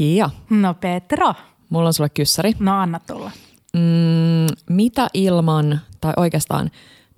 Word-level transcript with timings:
Kiia, 0.00 0.30
No 0.50 0.74
Petra, 0.74 1.34
mulla 1.68 1.86
on 1.86 1.92
sulle 1.94 2.08
kyssäri. 2.08 2.52
no 2.58 2.80
anna 2.80 3.00
tulla. 3.06 3.30
Mm, 3.72 4.46
mitä 4.68 5.08
ilman, 5.14 5.80
tai 6.00 6.12
oikeastaan, 6.16 6.70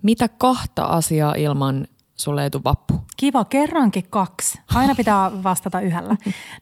mitä 0.02 0.28
kahta 0.28 0.84
asiaa 0.84 1.34
ilman 1.34 1.86
sulle 2.16 2.42
ei 2.42 2.50
tule 2.50 2.64
vappu? 2.64 3.04
Kiva, 3.16 3.44
kerrankin 3.44 4.04
kaksi. 4.10 4.60
Aina 4.74 4.94
pitää 4.94 5.42
vastata 5.42 5.80
yhdellä. 5.80 6.16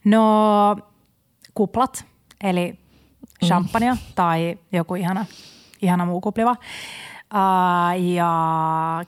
No 0.05 0.77
kuplat, 1.55 2.05
eli 2.43 2.79
champagnea 3.47 3.97
tai 4.15 4.59
joku 4.73 4.95
ihana, 4.95 5.27
ihana 5.83 6.05
muu 6.05 6.21
kupliva. 6.21 6.51
Uh, 6.51 8.05
ja 8.15 8.33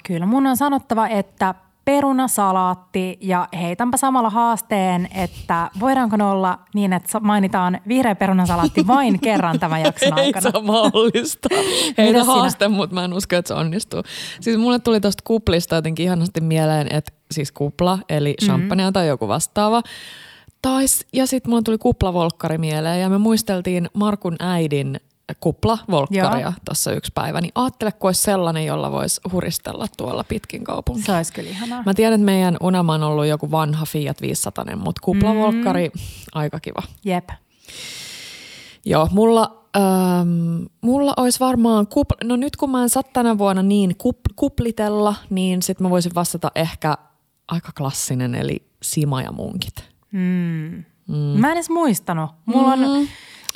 kyllä 0.07 0.27
mun 0.27 0.47
on 0.47 0.57
sanottava, 0.57 1.09
että 1.09 1.55
perunasalaatti 1.85 3.19
ja 3.21 3.49
heitänpä 3.61 3.97
samalla 3.97 4.31
haasteen, 4.31 5.09
että 5.15 5.71
voidaanko 5.81 6.17
ne 6.17 6.25
olla 6.25 6.59
niin, 6.75 6.93
että 6.93 7.21
mainitaan 7.21 7.81
vihreä 7.89 8.15
perunasalaatti 8.15 8.87
vain 8.97 9.21
kerran 9.21 9.59
tämän 9.61 9.81
jakson 9.83 10.19
Ei 10.19 10.25
aikana. 10.27 10.51
se 10.51 10.51
ole 10.59 10.65
mahdollista. 10.67 11.49
Heitä 11.99 12.25
haaste, 12.25 12.69
mutta 12.69 12.95
mä 12.95 13.05
en 13.05 13.13
usko, 13.15 13.37
että 13.37 13.49
se 13.49 13.55
onnistuu. 13.55 14.03
Siis 14.41 14.57
mulle 14.59 14.79
tuli 14.79 15.01
tosta 15.01 15.23
kuplista 15.27 15.75
jotenkin 15.75 16.05
ihanasti 16.05 16.41
mieleen, 16.41 16.87
että 16.91 17.13
siis 17.31 17.53
kupla, 17.53 17.99
eli 18.09 18.35
Mhm. 18.41 18.47
champagnea 18.47 18.93
tai 18.93 19.09
joku 19.09 19.29
vastaava. 19.29 19.83
Tai, 20.63 20.89
s- 20.89 21.07
ja 21.13 21.27
sitten 21.27 21.51
mulle 21.51 21.63
tuli 21.63 21.79
kuplavolkkari 21.79 22.59
mieleen 22.59 23.01
ja 23.01 23.09
me 23.11 23.19
muisteltiin 23.19 23.89
Markun 23.95 24.37
äidin 24.41 25.01
kuplavolkkaria 25.41 26.53
tuossa 26.65 26.93
yksi 26.93 27.13
päivä. 27.15 27.41
Niin 27.41 27.53
ajattele, 27.55 27.93
kun 27.93 28.09
olisi 28.09 28.23
sellainen, 28.23 28.67
jolla 28.67 28.93
voisi 28.93 29.21
huristella 29.33 29.87
tuolla 29.97 30.25
pitkin 30.25 30.65
kaupunkia. 30.65 31.05
Se 31.07 31.13
olisi 31.17 31.33
kyllä 31.33 31.51
ihanaa. 31.51 31.83
Mä 31.87 31.95
tiedän, 31.95 32.15
että 32.21 32.25
meidän 32.25 32.57
unelma 32.61 32.95
on 32.95 33.03
ollut 33.03 33.27
joku 33.27 33.51
vanha 33.51 33.85
Fiat 33.87 34.21
500, 34.23 34.65
mutta 34.77 35.01
kuplavolkkari, 35.05 35.89
mm. 35.95 36.01
aika 36.35 36.61
kiva. 36.61 36.83
Jep. 37.05 37.29
Joo, 38.85 39.09
mulla, 39.13 39.65
ähm, 39.77 40.63
mulla 40.81 41.15
olisi 41.17 41.41
varmaan, 41.41 41.87
kupl- 41.87 42.27
no 42.27 42.37
nyt 42.37 42.57
kun 42.57 42.71
mä 42.71 42.83
en 42.83 42.89
saa 42.89 43.03
tänä 43.03 43.39
vuonna 43.39 43.63
niin 43.63 43.91
kup- 43.91 44.33
kuplitella, 44.37 45.15
niin 45.31 45.63
sit 45.63 45.81
mä 45.81 45.91
voisin 45.91 46.15
vastata 46.15 46.51
ehkä 46.55 46.95
aika 47.49 47.73
klassinen, 47.77 48.35
eli 48.35 48.63
Sima 48.83 49.23
ja 49.23 49.33
munkit. 49.33 49.75
Mm. 50.13 50.85
Mä 51.37 51.47
en 51.47 51.53
edes 51.53 51.71
muistanut. 51.71 52.31
Mulla 52.47 52.77
Mm. 52.77 52.83
on, 52.83 53.07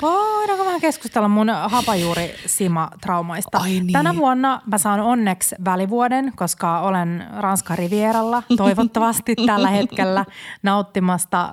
voidaanko 0.01 0.65
vähän 0.65 0.81
keskustella 0.81 1.27
mun 1.27 1.49
hapajuuri 1.49 2.35
Sima-traumaista? 2.45 3.57
Ai 3.57 3.69
niin. 3.69 3.93
Tänä 3.93 4.15
vuonna 4.15 4.61
mä 4.71 4.77
saan 4.77 4.99
onneksi 4.99 5.55
välivuoden, 5.65 6.33
koska 6.35 6.79
olen 6.79 7.27
Ranskan 7.37 7.77
Rivieralla 7.77 8.43
toivottavasti 8.57 9.35
tällä 9.45 9.69
hetkellä 9.69 10.25
nauttimasta, 10.63 11.51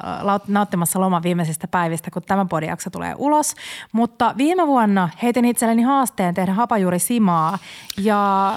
nauttimassa 0.49 1.01
loman 1.01 1.23
viimeisistä 1.23 1.69
päivistä, 1.69 2.11
kun 2.11 2.23
tämä 2.23 2.45
podijakso 2.45 2.91
tulee 2.91 3.15
ulos. 3.19 3.55
Mutta 3.93 4.35
viime 4.37 4.67
vuonna 4.67 5.09
heitin 5.23 5.45
itselleni 5.45 5.83
haasteen 5.83 6.35
tehdä 6.35 6.53
hapajuuri 6.53 6.99
Simaa 6.99 7.59
ja 7.99 8.55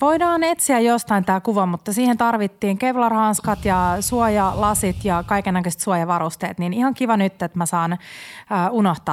voidaan 0.00 0.42
etsiä 0.42 0.80
jostain 0.80 1.24
tämä 1.24 1.40
kuva, 1.40 1.66
mutta 1.66 1.92
siihen 1.92 2.18
tarvittiin 2.18 2.78
kevlarhanskat 2.78 3.64
ja 3.64 3.96
suojalasit 4.00 5.04
ja 5.04 5.24
kaikenlaiset 5.26 5.80
suojavarusteet. 5.80 6.58
Niin 6.58 6.72
ihan 6.72 6.94
kiva 6.94 7.16
nyt, 7.16 7.42
että 7.42 7.58
mä 7.58 7.66
saan 7.66 7.92
äh, 7.92 7.98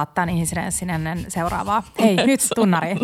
unohtaa 0.02 0.14
tämän 0.14 0.28
insidenssin 0.28 0.90
ennen 0.90 1.24
seuraavaa. 1.28 1.82
Hei, 1.98 2.16
nyt 2.16 2.40
tunnari. 2.54 2.96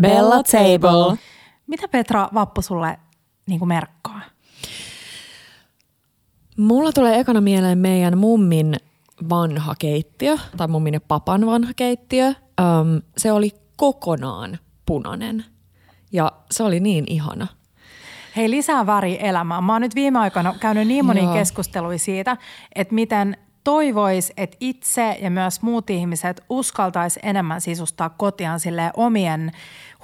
Bella 0.00 0.42
Table. 0.42 1.18
Mitä 1.66 1.88
Petra 1.88 2.28
Vappu 2.34 2.62
sulle 2.62 2.98
niin 3.46 3.58
kuin 3.58 3.68
merkkaa? 3.68 4.20
Mulla 6.56 6.92
tulee 6.92 7.20
ekana 7.20 7.40
mieleen 7.40 7.78
meidän 7.78 8.18
mummin 8.18 8.76
vanha 9.28 9.74
keittiö, 9.78 10.36
tai 10.56 10.68
mummin 10.68 10.94
ja 10.94 11.00
papan 11.00 11.46
vanha 11.46 11.72
keittiö. 11.76 12.26
Öm, 12.26 13.02
se 13.16 13.32
oli 13.32 13.50
kokonaan 13.76 14.58
punainen. 14.86 15.44
Ja 16.12 16.32
se 16.50 16.62
oli 16.62 16.80
niin 16.80 17.04
ihana. 17.08 17.46
Hei, 18.36 18.50
lisää 18.50 18.86
väri 18.86 19.18
elämään. 19.20 19.64
Mä 19.64 19.72
oon 19.72 19.82
nyt 19.82 19.94
viime 19.94 20.18
aikoina 20.18 20.54
käynyt 20.60 20.88
niin 20.88 21.04
monia 21.04 21.22
Joo. 21.22 21.34
keskusteluja 21.34 21.98
siitä, 21.98 22.36
että 22.74 22.94
miten 22.94 23.36
toivois, 23.64 24.32
että 24.36 24.56
itse 24.60 25.18
ja 25.20 25.30
myös 25.30 25.62
muut 25.62 25.90
ihmiset 25.90 26.44
uskaltais 26.48 27.18
enemmän 27.22 27.60
sisustaa 27.60 28.10
kotiaan 28.10 28.60
sille 28.60 28.90
omien 28.96 29.52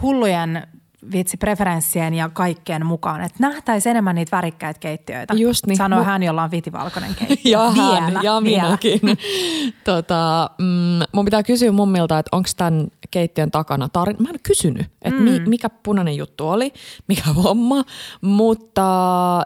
hullujen 0.03 0.67
vitsi 1.13 1.37
preferenssien 1.37 2.15
ja 2.15 2.29
kaikkien 2.29 2.87
mukaan. 2.87 3.21
Että 3.21 3.37
nähtäisi 3.41 3.89
enemmän 3.89 4.15
niitä 4.15 4.37
värikkäitä 4.37 4.81
keittiöitä. 4.81 5.35
Just 5.35 5.67
niin. 5.67 5.77
Sanoo 5.77 6.01
Mu- 6.01 6.05
hän, 6.05 6.23
jolla 6.23 6.43
on 6.43 6.51
vitivalkoinen 6.51 7.15
keittiö. 7.27 7.53
Ja 7.53 7.71
hän, 7.71 8.07
Vielä, 8.07 8.21
ja 8.23 8.41
vielä. 8.45 8.63
minäkin. 8.63 9.01
tota, 9.85 10.51
mm, 10.59 11.01
mun 11.13 11.25
pitää 11.25 11.43
kysyä 11.43 11.73
mummilta, 11.73 12.19
että 12.19 12.37
onko 12.37 12.49
tämän 12.57 12.89
keittiön 13.11 13.51
takana 13.51 13.89
tarina. 13.89 14.19
Mä 14.21 14.29
en 14.31 14.41
kysynyt, 14.43 14.87
että 15.03 15.21
mm. 15.21 15.25
mi, 15.25 15.41
mikä 15.41 15.71
punainen 15.71 16.17
juttu 16.17 16.49
oli, 16.49 16.73
mikä 17.09 17.33
homma, 17.43 17.85
mutta 18.21 18.85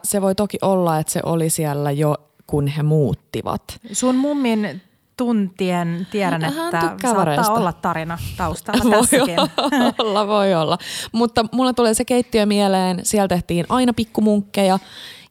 se 0.02 0.22
voi 0.22 0.34
toki 0.34 0.58
olla, 0.62 0.98
että 0.98 1.12
se 1.12 1.20
oli 1.24 1.50
siellä 1.50 1.90
jo 1.90 2.14
kun 2.46 2.66
he 2.66 2.82
muuttivat. 2.82 3.62
Sun 3.92 4.16
mummin 4.16 4.82
tuntien 5.18 6.06
tiedän, 6.10 6.42
Hän- 6.42 6.52
että 6.74 7.10
saattaa 7.10 7.54
olla 7.54 7.72
tarina 7.72 8.18
taustalla 8.36 8.84
Voi 8.90 8.92
tässäkin. 8.92 9.36
olla, 9.98 10.26
voi 10.26 10.54
olla. 10.54 10.78
Mutta 11.12 11.44
mulla 11.52 11.72
tulee 11.72 11.94
se 11.94 12.04
keittiö 12.04 12.46
mieleen, 12.46 13.00
siellä 13.02 13.28
tehtiin 13.28 13.66
aina 13.68 13.92
pikkumunkkeja. 13.92 14.78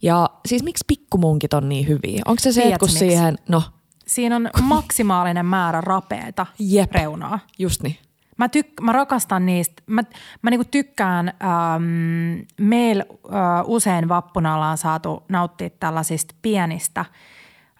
Ja 0.01 0.29
siis 0.45 0.63
miksi 0.63 0.83
pikkumunkit 0.87 1.53
on 1.53 1.69
niin 1.69 1.87
hyviä? 1.87 2.21
Onko 2.25 2.39
se 2.39 2.51
se, 2.51 2.61
että 2.61 2.63
Tiedätkö 2.63 2.85
kun 2.85 2.89
miksi? 2.93 2.99
siihen, 2.99 3.37
no 3.49 3.63
Siinä 4.07 4.35
on 4.35 4.49
maksimaalinen 4.61 5.45
määrä 5.45 5.81
rapeeta 5.81 6.45
Jep. 6.59 6.91
reunaa. 6.91 7.39
just 7.59 7.83
niin. 7.83 7.97
Mä, 8.37 8.47
tyk- 8.47 8.81
mä 8.83 8.91
rakastan 8.91 9.45
niistä. 9.45 9.83
Mä, 9.87 10.01
mä 10.41 10.49
niinku 10.49 10.67
tykkään, 10.71 11.27
ähm, 11.27 12.39
meillä 12.61 13.03
äh, 13.09 13.63
usein 13.65 14.09
vappuna 14.09 14.55
ollaan 14.55 14.77
saatu 14.77 15.23
nauttia 15.29 15.69
tällaisista 15.69 16.35
pienistä 16.41 17.05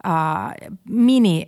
äh, 0.08 0.70
mini, 0.90 1.48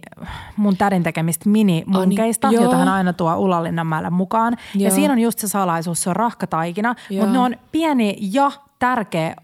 mun 0.57 0.77
tädin 0.77 1.03
tekemistä 1.03 1.49
mini-munkeista, 1.49 2.49
niin, 2.49 2.61
joita 2.61 2.77
hän 2.77 2.87
aina 2.87 3.13
tuo 3.13 3.35
Ullanlinnanmäelle 3.35 4.09
mukaan. 4.09 4.57
Ja 4.75 4.81
Joo. 4.81 4.95
siinä 4.95 5.13
on 5.13 5.19
just 5.19 5.39
se 5.39 5.47
salaisuus, 5.47 6.01
se 6.01 6.09
on 6.09 6.15
rahkataikina, 6.15 6.95
Joo. 7.09 7.25
mutta 7.25 7.39
ne 7.39 7.45
on 7.45 7.55
pieni 7.71 8.17
ja 8.19 8.51
tärkeä 8.79 9.35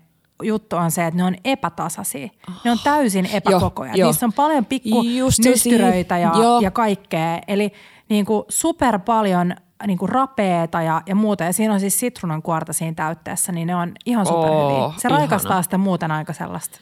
juttu 0.44 0.76
on 0.76 0.92
se, 0.92 1.06
että 1.08 1.18
ne 1.18 1.24
on 1.24 1.36
epätasaisia. 1.46 2.30
Ne 2.64 2.72
on 2.72 2.80
täysin 2.84 3.26
epäkokoja. 3.26 3.96
joo. 3.96 4.08
Niissä 4.08 4.26
on 4.26 4.34
paljon 4.34 4.66
pikku 4.66 5.04
Just 5.04 5.44
se 5.44 5.50
nystyröitä 5.50 6.18
ja, 6.18 6.34
ja 6.62 6.72
kaikkea. 6.72 7.42
Eli 7.48 7.74
niin 8.10 8.26
kuin 8.26 8.44
super 8.50 9.00
paljon 9.00 9.56
niin 9.88 9.98
kuin 9.98 10.10
rapeeta 10.10 10.82
ja, 10.82 11.02
ja 11.06 11.16
muuta. 11.16 11.44
Ja 11.44 11.54
siinä 11.54 11.74
on 11.74 11.80
siis 11.80 12.00
sitruunankuorta 12.00 12.74
siinä 12.74 12.94
täytteessä, 12.96 13.52
niin 13.52 13.68
ne 13.68 13.76
on 13.76 13.92
ihan 14.06 14.26
superhyviä. 14.26 14.84
Oo, 14.84 14.94
Se 14.98 15.08
ihana. 15.08 15.18
raikastaa 15.20 15.62
sitä 15.62 15.78
muuten 15.78 16.12
aika 16.12 16.34
sellaista 16.34 16.80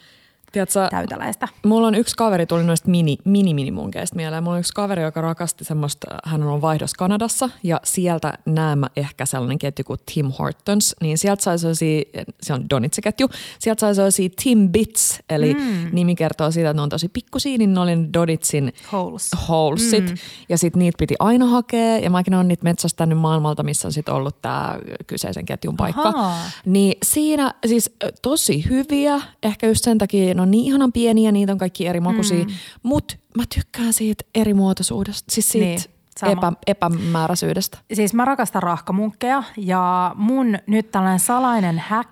Tiedätkö, 0.53 0.87
täyteläistä. 0.89 1.47
Mulla 1.65 1.87
on 1.87 1.95
yksi 1.95 2.15
kaveri, 2.17 2.45
tuli 2.45 2.63
noista 2.63 2.89
mini, 2.89 3.17
mini 3.25 3.53
minimunkeista 3.53 4.15
mieleen. 4.15 4.43
Mulla 4.43 4.55
on 4.55 4.59
yksi 4.59 4.73
kaveri, 4.73 5.03
joka 5.03 5.21
rakasti 5.21 5.65
semmoista, 5.65 6.07
hän 6.25 6.43
on 6.43 6.61
vaihdos 6.61 6.93
Kanadassa 6.93 7.49
ja 7.63 7.79
sieltä 7.83 8.33
näemä 8.45 8.87
ehkä 8.95 9.25
sellainen 9.25 9.59
ketju 9.59 9.85
kuin 9.85 9.99
Tim 10.13 10.31
Hortons, 10.39 10.95
niin 11.01 11.17
sieltä 11.17 11.43
sai 11.43 11.59
sellaisia, 11.59 12.01
se 12.41 12.53
on 12.53 12.69
Donitse-ketju, 12.69 13.29
sieltä 13.59 13.79
sai 13.79 13.95
sellaisia 13.95 14.29
Tim 14.43 14.69
Bits, 14.69 15.19
eli 15.29 15.53
mm. 15.53 15.89
nimi 15.91 16.15
kertoo 16.15 16.51
siitä, 16.51 16.69
että 16.69 16.77
ne 16.77 16.81
on 16.81 16.89
tosi 16.89 17.09
pikkusia, 17.09 17.57
niin 17.57 17.73
ne 17.73 17.79
oli 17.79 18.13
Donitsin 18.13 18.73
Holes. 18.91 19.31
holesit 19.49 20.09
mm. 20.09 20.17
ja 20.49 20.57
sitten 20.57 20.79
niitä 20.79 20.95
piti 20.99 21.15
aina 21.19 21.45
hakea 21.45 21.97
ja 21.97 22.09
mäkin 22.09 22.33
olen 22.33 22.47
niitä 22.47 22.63
metsästänyt 22.63 23.17
maailmalta, 23.17 23.63
missä 23.63 23.87
on 23.87 23.91
sitten 23.91 24.13
ollut 24.13 24.41
tämä 24.41 24.79
kyseisen 25.07 25.45
ketjun 25.45 25.77
paikka. 25.77 26.09
Ahaa. 26.09 26.39
Niin 26.65 26.97
siinä 27.03 27.53
siis 27.65 27.95
tosi 28.21 28.69
hyviä, 28.69 29.21
ehkä 29.43 29.67
just 29.67 29.83
sen 29.83 29.97
takia, 29.97 30.33
ne 30.33 30.42
on 30.43 30.51
niin 30.51 30.65
ihanan 30.65 30.91
pieniä, 30.91 31.31
niitä 31.31 31.51
on 31.51 31.57
kaikki 31.57 31.87
eri 31.87 31.99
makuisia, 31.99 32.45
mm. 32.45 32.51
mutta 32.83 33.15
mä 33.37 33.43
tykkään 33.55 33.93
siitä 33.93 34.23
erimuotoisuudesta, 34.35 35.31
siis 35.31 35.49
siitä 35.49 35.65
Niin, 35.65 35.79
sama. 36.19 36.31
epä, 36.31 36.53
epämääräisyydestä. 36.67 37.77
Siis 37.93 38.13
mä 38.13 38.25
rakastan 38.25 38.63
rahkamunkkeja 38.63 39.43
ja 39.57 40.11
mun 40.15 40.57
nyt 40.67 40.91
tällainen 40.91 41.19
salainen 41.19 41.79
hack, 41.79 42.11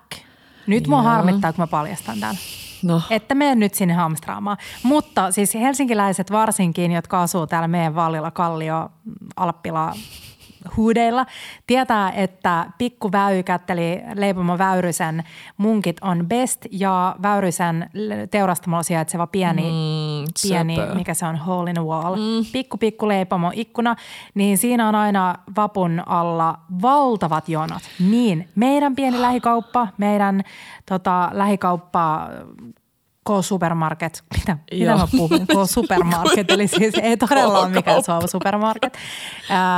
nyt 0.66 0.86
mua 0.86 1.02
harmittaa, 1.02 1.52
kun 1.52 1.62
mä 1.62 1.66
paljastan 1.66 2.20
tämän. 2.20 2.36
No, 2.82 3.02
Että 3.10 3.34
mene 3.34 3.54
nyt 3.54 3.74
sinne 3.74 3.94
hamstraamaan. 3.94 4.56
Mutta 4.82 5.32
siis 5.32 5.54
helsinkiläiset 5.54 6.30
varsinkin, 6.32 6.92
jotka 6.92 7.22
asuu 7.22 7.46
täällä 7.46 7.68
meidän 7.68 7.94
Vallilla, 7.94 8.30
Kallio, 8.30 8.88
Alppila, 9.36 9.92
huudeilla, 10.76 11.26
tietää, 11.66 12.10
että 12.10 12.66
Pikku 12.78 13.12
Väykät 13.12 13.70
eli 13.70 14.02
Leipomo 14.14 14.58
Väyrysen 14.58 15.24
munkit 15.56 15.96
on 16.00 16.26
best 16.28 16.66
ja 16.70 17.16
Väyrysen 17.22 17.90
teurastamalla 18.30 18.82
sijaitseva 18.82 19.26
pieni 19.26 19.62
mm, 19.62 20.32
pieni, 20.42 20.76
mikä 20.94 21.14
se 21.14 21.26
on, 21.26 21.36
hole 21.36 21.70
in 21.70 21.78
a 21.78 21.84
wall, 21.84 22.16
mm. 22.16 22.46
pikku 22.52 22.76
pikku 22.76 23.08
leipomo 23.08 23.50
ikkuna, 23.54 23.96
niin 24.34 24.58
siinä 24.58 24.88
on 24.88 24.94
aina 24.94 25.34
vapun 25.56 26.02
alla 26.06 26.58
valtavat 26.82 27.48
jonot. 27.48 27.82
Niin, 28.10 28.48
meidän 28.54 28.96
pieni 28.96 29.20
lähikauppa, 29.20 29.88
meidän 29.98 30.42
tota, 30.86 31.30
lähikauppa 31.32 32.28
K-supermarket, 33.28 34.24
mitä, 34.38 34.56
mitä 34.72 34.96
mä 34.96 35.06
puhun, 35.10 35.46
K-supermarket, 35.46 36.50
eli 36.50 36.68
siis 36.68 36.94
ei 37.02 37.16
todella 37.16 37.58
ole 37.58 37.68
mikään 37.68 38.02
suova 38.02 38.26
supermarket. 38.26 38.92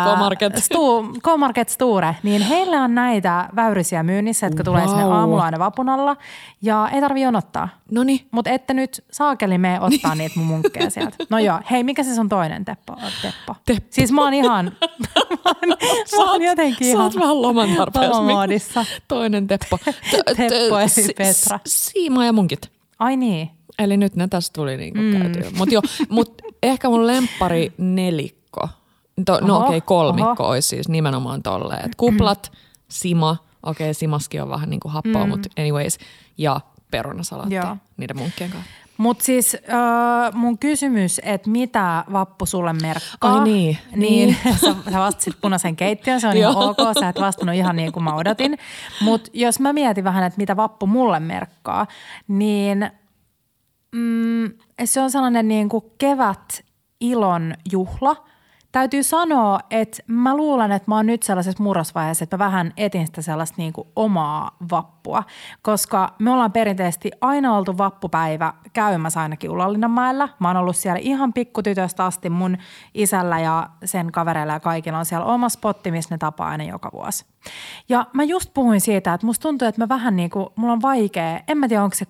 K-market. 0.05 0.57
Stu, 0.57 1.03
K-market 1.03 1.69
Sture, 1.69 2.17
niin 2.23 2.43
heillä 2.43 2.83
on 2.83 2.95
näitä 2.95 3.49
väyrysiä 3.57 4.03
myynnissä, 4.03 4.47
jotka 4.47 4.65
tulee 4.65 4.89
sinne 4.89 5.03
aamulla 5.03 5.45
aina 5.45 5.59
vapun 5.59 5.89
alla, 5.89 6.17
ja 6.63 6.89
ei 6.93 7.01
tarvi 7.01 7.23
jonottaa. 7.23 7.69
Noniin. 7.91 8.27
Mutta 8.31 8.51
ette 8.51 8.75
nyt 8.75 9.05
saakeli 9.11 9.59
me 9.59 9.81
ottaa 9.81 10.15
niitä 10.15 10.39
mun 10.39 10.47
munkkeja 10.47 10.91
sieltä. 10.91 11.17
No 11.31 11.39
joo, 11.39 11.61
hei, 11.71 11.85
mikä 11.85 12.03
se 12.03 12.15
sun 12.15 12.29
toinen 12.29 12.65
Teppo? 12.65 12.97
Teppo. 13.23 13.57
Teppo. 13.67 13.87
Siis 13.91 14.13
mä 14.13 14.25
oon 14.25 14.35
ihan, 14.35 14.65
mä 15.03 15.23
oon, 15.45 15.79
mä 16.17 16.31
oon 16.31 16.43
jotenkin 16.43 16.87
sä 16.87 16.93
ihan 16.93 17.05
oot 17.05 17.17
vähän 17.17 17.43
loman 17.43 17.69
tarpeessa. 17.77 18.85
Toinen 19.09 19.47
Teppo. 19.47 19.79
Teppo 20.37 20.79
eli 20.79 21.15
Petra. 21.17 21.61
Siima 21.67 22.27
ja 22.27 22.33
munkit. 22.33 22.74
Ai 22.99 23.17
niin. 23.17 23.51
Eli 23.79 23.97
nyt 23.97 24.17
ne 24.17 24.29
tässä 24.29 24.53
tuli 24.53 24.77
niinku 24.77 24.99
mm. 24.99 25.13
käytyä. 25.13 25.51
Mutta 25.57 25.81
mut 26.09 26.43
ehkä 26.63 26.89
mun 26.89 27.07
lemppari 27.07 27.73
nelikko. 27.79 28.69
To, 29.27 29.41
no 29.41 29.57
okei, 29.57 29.69
okay, 29.69 29.81
kolmikko 29.81 30.43
oho. 30.43 30.49
olisi 30.49 30.69
siis 30.69 30.89
nimenomaan 30.89 31.43
tolleen. 31.43 31.85
Et 31.85 31.95
kuplat, 31.95 32.53
sima, 32.89 33.37
okei 33.63 33.85
okay, 33.85 33.95
simaskin 33.95 34.43
on 34.43 34.49
vähän 34.49 34.71
niinku 34.71 34.89
happoa, 34.89 35.25
mm. 35.25 35.31
mutta 35.31 35.49
anyways. 35.59 35.99
Ja 36.39 36.61
perunasalaatti 36.91 37.55
Joo. 37.55 37.77
niiden 37.97 38.17
munkkien 38.17 38.51
kanssa. 38.51 38.71
Mutta 38.97 39.25
siis 39.25 39.57
äh, 39.69 40.35
mun 40.35 40.59
kysymys, 40.59 41.21
että 41.25 41.51
mitä 41.51 42.05
vappu 42.13 42.47
sulle 42.47 42.73
merkkaa. 42.73 43.39
Ai 43.39 43.45
niin, 43.45 43.79
Niin, 43.97 44.37
sä, 44.61 44.75
sä 44.93 44.99
vastasit 44.99 45.41
punaisen 45.41 45.77
keittiön, 45.77 46.21
se 46.21 46.29
on 46.29 46.37
ihan 46.37 46.57
ok, 46.69 46.77
sä 47.01 47.09
et 47.09 47.21
vastannut 47.21 47.57
ihan 47.57 47.77
niin 47.77 47.93
kuin 47.93 48.05
mä 48.05 48.15
odotin. 48.15 48.59
Mutta 49.01 49.31
jos 49.35 49.61
mä 49.61 49.73
mietin 49.73 50.05
vähän, 50.05 50.25
että 50.25 50.39
mitä 50.39 50.57
vappu 50.57 50.87
mulle 50.87 51.21
merkkaa, 51.21 51.87
niin 52.29 52.91
mm, 53.95 54.53
se 54.85 55.01
on 55.01 55.11
sellainen 55.11 55.49
niin 55.49 55.69
kuin 55.69 55.85
kevät 55.99 56.65
ilon 57.01 57.55
juhla. 57.73 58.17
Täytyy 58.75 59.03
sanoa, 59.03 59.61
että 59.71 60.03
mä 60.07 60.37
luulen, 60.37 60.73
että 60.73 60.91
mä 60.91 60.97
oon 60.97 61.07
nyt 61.07 61.23
sellaisessa 61.23 61.63
murrosvaiheessa, 61.63 62.25
että 62.25 62.37
mä 62.37 62.45
vähän 62.45 62.73
etin 62.77 63.07
sitä 63.07 63.23
sellaista 63.23 63.55
niin 63.59 63.73
kuin 63.73 63.89
omaa 63.97 64.57
vappua, 64.71 65.23
koska 65.63 66.15
me 66.19 66.31
ollaan 66.31 66.53
perinteisesti 66.53 67.11
aina 67.21 67.57
oltu 67.57 67.79
vappupäivä 67.79 68.53
käymässä 68.73 69.21
ainakin 69.21 69.51
Ullanlinnanmäellä. 69.51 70.29
Mä 70.39 70.49
oon 70.49 70.57
ollut 70.57 70.77
siellä 70.77 70.99
ihan 71.03 71.33
pikkutytöstä 71.33 72.05
asti 72.05 72.31
mun 72.31 72.57
isällä 72.95 73.41
ja 73.41 73.69
sen 73.85 74.13
kavereilla 74.13 74.53
ja 74.53 74.61
kaikilla 74.61 74.99
on 74.99 75.07
siellä 75.07 75.27
oma 75.27 75.49
spotti, 75.49 75.91
missä 75.91 76.15
ne 76.15 76.19
tapaa 76.19 76.49
aina 76.49 76.65
joka 76.65 76.91
vuosi. 76.93 77.25
Ja 77.89 78.07
mä 78.13 78.23
just 78.23 78.55
puhuin 78.55 78.81
siitä, 78.81 79.15
että 79.15 79.27
musta 79.27 79.43
tuntuu, 79.43 79.69
että 79.69 79.81
mä 79.81 79.89
vähän 79.89 80.17
niin 80.17 80.31
kuin, 80.31 80.47
mulla 80.57 80.73
on 80.73 80.83
vaikea, 80.83 81.41
en 81.49 81.59
mä 81.59 81.69
tiedä 81.69 81.85
onko 81.85 81.97
se 81.97 82.07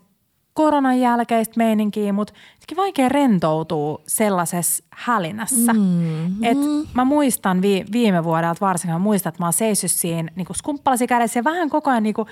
koronan 0.54 1.00
jälkeistä 1.00 1.54
meininkiä, 1.56 2.12
mutta 2.12 2.32
jotenkin 2.54 2.76
vaikea 2.76 3.08
rentoutua 3.08 4.02
sellaisessa 4.06 4.84
hälinässä. 4.90 5.72
Mm-hmm. 5.72 6.44
Et 6.44 6.58
mä 6.94 7.04
muistan 7.04 7.62
vi- 7.62 7.84
viime 7.92 8.24
vuodelta 8.24 8.66
varsinkin, 8.66 8.94
mä 8.94 8.98
muistan, 8.98 9.30
että 9.30 9.42
mä 9.42 9.46
oon 9.46 9.52
seissyt 9.52 9.90
siinä 9.90 10.28
niin 10.36 10.46
skumppalasi 10.54 11.06
kädessä 11.06 11.38
ja 11.38 11.44
vähän 11.44 11.70
koko 11.70 11.90
ajan 11.90 12.02
niin 12.02 12.14
kuin, 12.14 12.28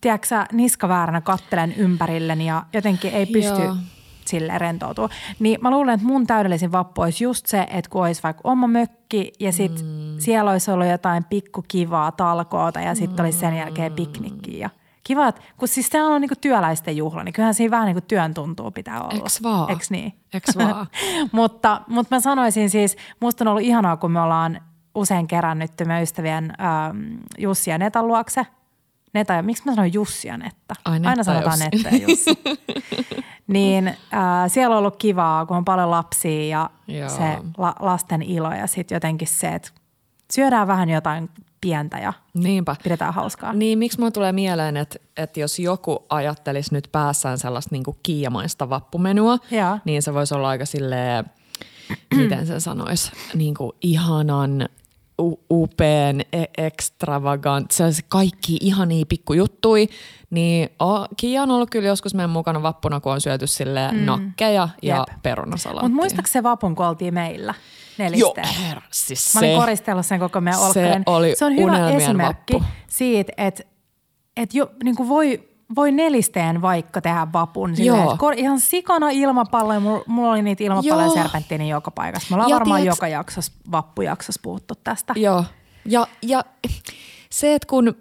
tiedätkö, 0.00 0.44
niskavääränä 0.52 1.20
kattelen 1.20 1.74
ympärilleni 1.76 2.46
ja 2.46 2.62
jotenkin 2.72 3.12
ei 3.12 3.26
pysty 3.26 3.62
Joo. 3.62 3.76
sille 4.24 4.58
rentoutua. 4.58 5.08
Niin 5.38 5.58
mä 5.60 5.70
luulen, 5.70 5.94
että 5.94 6.06
mun 6.06 6.26
täydellisin 6.26 6.72
vappu 6.72 7.02
olisi 7.02 7.24
just 7.24 7.46
se, 7.46 7.66
että 7.70 7.90
kun 7.90 8.02
olisi 8.02 8.22
vaikka 8.22 8.40
oma 8.44 8.66
mökki 8.66 9.32
ja 9.40 9.52
sit 9.52 9.82
mm. 9.82 10.14
siellä 10.18 10.50
olisi 10.50 10.70
ollut 10.70 10.88
jotain 10.88 11.24
pikkukivaa 11.24 12.12
talkoota 12.12 12.80
ja 12.80 12.94
sitten 12.94 13.24
olisi 13.24 13.38
sen 13.38 13.56
jälkeen 13.56 13.92
piknikki 13.92 14.58
ja 14.58 14.70
kiva, 15.06 15.28
että 15.28 15.42
kun 15.56 15.68
siis 15.68 15.90
tämä 15.90 16.06
on 16.08 16.20
niinku 16.20 16.34
työläisten 16.40 16.96
juhla, 16.96 17.24
niin 17.24 17.32
kyllähän 17.32 17.54
siinä 17.54 17.70
vähän 17.70 17.86
niinku 17.86 18.00
työn 18.00 18.34
tuntuu 18.34 18.70
pitää 18.70 19.02
olla. 19.02 19.24
Eks 19.24 19.42
vaan? 19.42 19.70
Eks 19.70 19.90
niin? 19.90 20.12
Eks 20.34 20.56
vaan? 20.56 20.86
mutta, 21.32 21.80
mutta 21.88 22.16
mä 22.16 22.20
sanoisin 22.20 22.70
siis, 22.70 22.96
musta 23.20 23.44
on 23.44 23.48
ollut 23.48 23.62
ihanaa, 23.62 23.96
kun 23.96 24.10
me 24.10 24.20
ollaan 24.20 24.60
usein 24.94 25.26
kerännytty 25.26 25.84
me 25.84 26.02
ystävien 26.02 26.52
ähm, 26.60 27.16
Jussi 27.38 27.70
ja 27.70 27.78
Netan 27.78 28.08
luokse. 28.08 28.46
Neta 29.14 29.32
ja, 29.32 29.42
miksi 29.42 29.62
mä 29.66 29.74
sanoin 29.74 29.92
Jussi 29.92 30.28
ja 30.28 30.36
Netta? 30.36 30.74
Ai, 30.84 30.98
Netta 30.98 31.10
Aina 31.10 31.24
sanotaan 31.24 31.58
Jussi. 31.72 31.76
Netta 31.76 31.96
ja 31.96 32.08
Jussi. 32.08 32.30
niin 33.46 33.88
äh, 33.88 33.94
siellä 34.48 34.74
on 34.74 34.78
ollut 34.78 34.96
kivaa, 34.96 35.46
kun 35.46 35.56
on 35.56 35.64
paljon 35.64 35.90
lapsia 35.90 36.46
ja 36.48 36.70
Joo. 36.88 37.08
se 37.08 37.38
la, 37.58 37.74
lasten 37.80 38.22
ilo 38.22 38.52
ja 38.52 38.66
sitten 38.66 38.96
jotenkin 38.96 39.28
se, 39.28 39.48
että 39.48 39.70
syödään 40.32 40.66
vähän 40.68 40.88
jotain 40.88 41.30
pientä 41.60 41.98
ja 41.98 42.12
Niinpä. 42.34 42.76
pidetään 42.82 43.14
hauskaa. 43.14 43.52
Niin, 43.52 43.78
miksi 43.78 43.98
mulle 43.98 44.10
tulee 44.10 44.32
mieleen, 44.32 44.76
että, 44.76 44.98
että 45.16 45.40
jos 45.40 45.58
joku 45.58 46.06
ajattelisi 46.08 46.74
nyt 46.74 46.88
päässään 46.92 47.38
sellaista 47.38 47.74
niin 47.74 47.84
kuin 47.84 47.96
kiiamaista 48.02 48.70
vappumenua, 48.70 49.38
Joo. 49.50 49.78
niin 49.84 50.02
se 50.02 50.14
voisi 50.14 50.34
olla 50.34 50.48
aika 50.48 50.64
silleen, 50.64 51.24
miten 52.14 52.46
sen 52.46 52.60
sanoisi, 52.60 53.12
niin 53.34 53.54
kuin 53.54 53.72
ihanan 53.82 54.68
u- 55.22 55.40
upean, 55.50 56.20
e- 56.32 56.44
extravagant, 56.58 57.70
se 57.70 57.84
kaikki 58.08 58.56
ihania 58.60 59.06
pikkujuttui, 59.08 59.88
niin 60.30 60.68
oh, 60.78 61.08
Kiia 61.16 61.42
on 61.42 61.50
ollut 61.50 61.70
kyllä 61.70 61.88
joskus 61.88 62.14
meidän 62.14 62.30
mukana 62.30 62.62
vappuna, 62.62 63.00
kun 63.00 63.12
on 63.12 63.20
syöty 63.20 63.46
sille 63.46 63.92
mm. 63.92 63.98
nakkeja 63.98 64.68
ja 64.82 64.96
Jep. 65.08 65.22
perunasalaattia. 65.22 65.88
Mutta 65.88 66.02
muistatko 66.02 66.30
se 66.32 66.42
vapun, 66.42 66.74
kun 66.74 66.86
oltiin 66.86 67.14
meillä 67.14 67.54
Joo, 67.98 68.08
nelisteen? 68.08 68.48
herra, 68.66 68.82
siis 68.90 69.34
Mä 69.34 69.40
olin 69.40 69.50
se, 69.52 69.56
koristellut 69.60 70.06
sen 70.06 70.20
koko 70.20 70.40
meidän 70.40 70.60
se 70.60 70.66
olkkarin. 70.66 71.02
oli 71.06 71.34
se 71.36 71.44
on 71.44 71.56
hyvä 71.56 71.90
esimerkki 71.90 72.54
vappu. 72.54 72.66
siitä, 72.86 73.32
että, 73.36 73.62
että 74.36 74.58
jo, 74.58 74.70
niin 74.84 74.96
kuin 74.96 75.08
voi, 75.08 75.48
voi 75.76 75.92
nelisteen 75.92 76.62
vaikka 76.62 77.00
tehdä 77.00 77.26
vapun. 77.32 77.76
Silleen, 77.76 78.04
Joo. 78.04 78.16
kor, 78.18 78.34
ihan 78.36 78.60
sikana 78.60 79.10
ilmapalloja. 79.10 79.80
Mulla, 79.80 80.02
mulla 80.06 80.30
oli 80.30 80.42
niitä 80.42 80.64
ilmapalloja 80.64 81.06
Joo. 81.06 81.14
serpenttiini 81.14 81.68
joka 81.68 81.90
paikassa. 81.90 82.26
Me 82.30 82.34
ollaan 82.34 82.50
Ja 82.50 82.56
varmaan 82.58 82.80
tiiäks- 82.80 82.96
joka 82.96 83.08
jaksossa, 83.08 83.52
vappujaksossa 83.72 84.40
puhuttu 84.42 84.74
tästä. 84.84 85.12
Joo. 85.16 85.44
Ja, 85.84 86.06
ja 86.22 86.44
se, 87.30 87.54
että 87.54 87.66
kun 87.68 87.96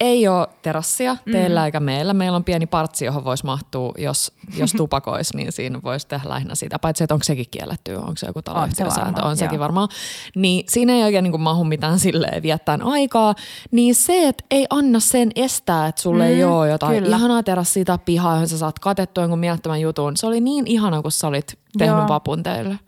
ei 0.00 0.28
ole 0.28 0.48
terassia 0.62 1.16
teillä 1.32 1.60
mm. 1.60 1.64
eikä 1.64 1.80
meillä. 1.80 2.14
Meillä 2.14 2.36
on 2.36 2.44
pieni 2.44 2.66
partsi, 2.66 3.04
johon 3.04 3.24
voisi 3.24 3.44
mahtua, 3.44 3.92
jos, 3.98 4.32
jos 4.56 4.72
tupakoisi, 4.76 5.36
niin 5.36 5.52
siinä 5.52 5.80
voisi 5.84 6.08
tehdä 6.08 6.28
lähinnä 6.28 6.54
sitä. 6.54 6.78
Paitsi, 6.78 7.04
että 7.04 7.14
onko 7.14 7.24
sekin 7.24 7.46
kielletty, 7.50 7.94
onko 7.94 8.16
se 8.16 8.26
joku 8.26 8.42
taloyhtiösääntö, 8.42 9.22
on 9.22 9.36
sekin 9.36 9.56
joo. 9.56 9.62
varmaan. 9.62 9.88
Niin 10.36 10.64
siinä 10.68 10.92
ei 10.92 11.02
oikein 11.02 11.24
niin 11.24 11.40
mahu 11.40 11.64
mitään 11.64 11.98
silleen 11.98 12.42
viettään 12.42 12.82
aikaa. 12.82 13.34
Niin 13.70 13.94
se, 13.94 14.28
että 14.28 14.44
ei 14.50 14.66
anna 14.70 15.00
sen 15.00 15.30
estää, 15.36 15.86
että 15.86 16.02
sulle 16.02 16.24
mm, 16.24 16.30
ei 16.30 16.44
ole 16.44 16.68
jotain 16.68 17.02
kyllä. 17.02 17.16
ihanaa 17.16 17.42
terassia 17.42 17.84
tai 17.84 17.98
pihaa, 18.04 18.32
johon 18.32 18.48
sä 18.48 18.58
saat 18.58 18.78
katettua 18.78 19.24
jonkun 19.24 19.38
mielettömän 19.38 19.80
jutun. 19.80 20.16
Se 20.16 20.26
oli 20.26 20.40
niin 20.40 20.66
ihana, 20.66 21.02
kun 21.02 21.12
sä 21.12 21.26
olit 21.26 21.58
tehnyt 21.78 21.98
Joo. 21.98 22.08
vapun 22.08 22.42
teille. 22.42 22.78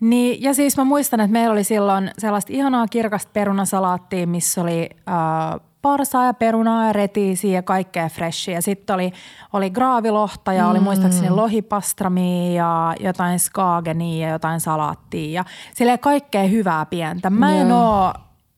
Niin, 0.00 0.42
ja 0.42 0.54
siis 0.54 0.76
mä 0.76 0.84
muistan, 0.84 1.20
että 1.20 1.32
meillä 1.32 1.52
oli 1.52 1.64
silloin 1.64 2.10
sellaista 2.18 2.52
ihanaa 2.52 2.86
kirkasta 2.88 3.30
perunasalaattia, 3.32 4.26
missä 4.26 4.60
oli 4.62 4.90
äh, 5.08 5.60
parsaa 5.84 6.26
ja 6.26 6.34
perunaa 6.34 6.86
ja 6.86 6.92
retiisiä 6.92 7.52
ja 7.52 7.62
kaikkea 7.62 8.08
freshia. 8.08 8.62
Sitten 8.62 8.94
oli, 8.94 9.12
oli 9.52 9.70
graavilohta 9.70 10.52
ja 10.52 10.68
oli 10.68 10.80
muistaakseni 10.80 11.30
lohipastramia 11.30 12.52
ja 12.52 12.94
jotain 13.00 13.38
skaagenia 13.38 14.26
ja 14.26 14.32
jotain 14.32 14.60
salaattia 14.60 15.32
ja 15.32 15.44
silleen 15.74 15.98
kaikkea 15.98 16.42
hyvää 16.42 16.86
pientä. 16.86 17.30
Mä 17.30 17.56
en 17.56 17.68
Joo. 17.68 18.04
oo 18.04 18.14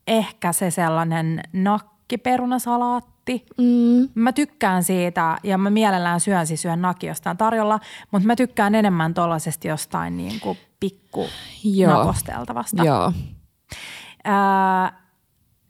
ehkä 0.06 0.52
se 0.52 0.71
sellainen 0.71 1.40
nakkiperunasalaatti. 1.52 3.47
Mm. 3.59 4.09
Mä 4.14 4.33
tykkään 4.33 4.85
siitä 4.85 5.37
ja 5.42 5.59
mä 5.59 5.71
mielellään 5.71 6.21
syön 6.21 6.47
siis 6.47 6.62
syön 6.62 6.83
nakki 6.83 7.06
jostain 7.06 7.37
tarjolla, 7.37 7.80
mutta 8.11 8.26
mä 8.26 8.37
tykkään 8.37 8.75
enemmän 8.75 9.14
tollasesta 9.14 9.68
jostain 9.68 10.16
niin 10.16 10.40
kuin 10.40 10.59
pikku 10.80 11.26
Joo. 11.64 11.92
nakosteltavasta. 11.92 12.85
Joo. 12.85 13.12
Ää, 14.25 15.06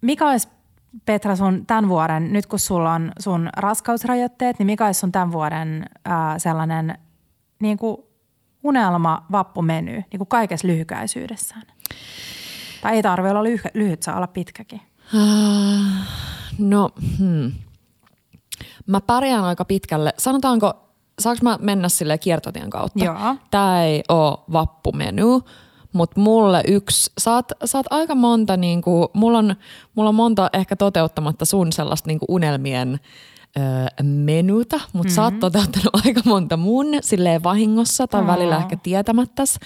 mikä 0.01 0.29
olisi 0.29 0.56
Petra 1.05 1.37
sun 1.37 1.67
tämän 1.67 1.89
vuoden, 1.89 2.33
nyt 2.33 2.47
kun 2.47 2.59
sulla 2.59 2.93
on 2.93 3.13
sun 3.19 3.49
raskausrajoitteet, 3.57 4.59
niin 4.59 4.67
mikä 4.67 4.87
olisi 4.87 5.01
sun 5.01 5.13
tämän 5.13 5.33
vuoden 5.33 5.85
ää, 6.05 6.39
sellainen 6.39 6.99
niin 7.61 7.79
kuin 7.79 7.97
unelma 8.63 9.27
vappumeny 9.33 9.93
niin 9.93 10.19
kuin 10.19 10.29
kaikessa 10.29 10.69
lyhykäisyydessään? 10.69 11.63
Tai 12.83 12.95
ei 12.97 13.03
tarvitse 13.03 13.31
olla 13.31 13.43
lyhy- 13.51 13.71
lyhyt, 13.75 14.03
saa 14.03 14.17
olla 14.17 14.27
pitkäkin. 14.27 14.81
Ah, 15.15 16.09
No, 16.59 16.91
hmm. 17.19 17.53
Mä 18.87 19.01
pärjään 19.01 19.45
aika 19.45 19.65
pitkälle. 19.65 20.15
Sanotaanko, 20.19 20.75
saanko 21.19 21.41
mä 21.43 21.59
mennä 21.61 21.89
sille 21.89 22.19
kiertotien 22.19 22.71
kautta? 22.71 23.05
Joo. 23.05 23.37
Tää 23.51 23.85
ei 23.85 24.03
oo 24.09 24.45
vappumenu, 24.53 25.43
mutta 25.97 26.21
mulle 26.21 26.63
yksi, 26.69 27.13
saat, 27.19 27.53
saat 27.65 27.87
aika 27.91 28.15
monta, 28.15 28.57
niinku, 28.57 29.11
mulla, 29.13 29.39
on, 29.39 29.57
mulla 29.95 30.09
on 30.09 30.15
monta 30.15 30.51
ehkä 30.53 30.77
toteuttamatta 30.77 31.45
sun 31.45 31.73
sellaista 31.73 32.07
niinku 32.09 32.27
unelmien 32.29 33.01
ö, 33.57 33.61
menuta, 34.03 34.77
mutta 34.77 35.09
mm-hmm. 35.09 35.15
sä 35.15 35.23
oot 35.25 35.39
toteuttanut 35.41 35.91
aika 36.07 36.21
monta 36.25 36.57
mun 36.57 36.87
silleen 37.01 37.43
vahingossa 37.43 38.07
tai 38.07 38.21
Aa. 38.21 38.27
välillä 38.27 38.57
ehkä 38.57 38.77
tietämättäs. 38.83 39.59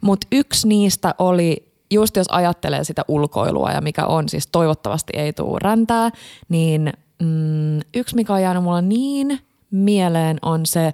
Mutta 0.00 0.26
yksi 0.32 0.68
niistä 0.68 1.14
oli, 1.18 1.72
just 1.90 2.16
jos 2.16 2.26
ajattelee 2.30 2.84
sitä 2.84 3.02
ulkoilua 3.08 3.70
ja 3.70 3.80
mikä 3.80 4.06
on, 4.06 4.28
siis 4.28 4.46
toivottavasti 4.46 5.12
ei 5.16 5.32
tule 5.32 5.58
räntää, 5.62 6.10
niin 6.48 6.92
mm, 7.22 7.80
yksi 7.94 8.16
mikä 8.16 8.32
on 8.32 8.42
jäänyt 8.42 8.62
mulla 8.62 8.82
niin 8.82 9.40
mieleen 9.70 10.38
on 10.42 10.66
se 10.66 10.92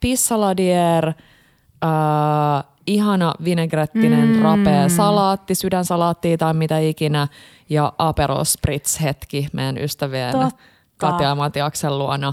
pissaladier, 0.00 1.08
äh, 1.08 2.71
ihana 2.86 3.34
vinegrettinen 3.44 4.28
mm. 4.28 4.42
rapea 4.42 4.88
salaatti, 4.88 5.54
sydänsalaatti 5.54 6.38
tai 6.38 6.54
mitä 6.54 6.78
ikinä 6.78 7.28
ja 7.70 7.92
Aperol 7.98 8.44
Spritz 8.44 9.00
hetki 9.00 9.48
meidän 9.52 9.78
ystävien 9.78 10.32
Totta. 10.32 10.56
Katja 10.96 11.28
ja 11.28 11.34
Matiaksen 11.34 11.98
luona. 11.98 12.32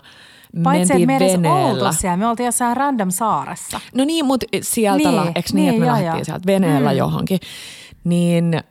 Paitsi, 0.64 0.94
että 0.94 1.06
me 1.06 1.16
edes 1.16 1.34
veneellä. 1.34 1.88
oltu 1.88 1.98
siellä, 2.00 2.18
me 2.18 2.28
oltiin 2.28 2.46
jossain 2.46 2.78
random 2.78 3.12
saaressa. 3.12 3.80
No 3.94 4.06
niin, 4.06 4.26
mutta 4.26 4.46
sieltä, 4.62 5.10
Niin, 5.10 5.22
niin, 5.22 5.28
eikö 5.36 5.50
niin, 5.54 5.56
niin, 5.56 5.70
että 5.70 5.80
me 5.80 5.86
joo, 5.86 5.94
lähdettiin 5.94 6.18
joo. 6.20 6.26
sieltä 6.26 6.46
veneellä 6.46 6.92
mm. 6.92 6.98
johonkin. 6.98 7.40
Niin 8.04 8.64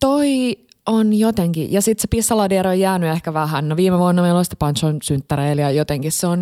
toi 0.00 0.58
on 0.86 1.14
jotenkin, 1.14 1.72
ja 1.72 1.82
sitten 1.82 2.02
se 2.02 2.08
pissaladiero 2.08 2.70
on 2.70 2.80
jäänyt 2.80 3.10
ehkä 3.10 3.34
vähän. 3.34 3.68
No 3.68 3.76
viime 3.76 3.98
vuonna 3.98 4.22
meillä 4.22 4.38
oli 4.38 4.44
sitten 4.44 4.58
Panchon 4.58 4.98
synttäreillä 5.02 5.62
ja 5.62 5.70
jotenkin 5.70 6.12
se 6.12 6.26
on 6.26 6.40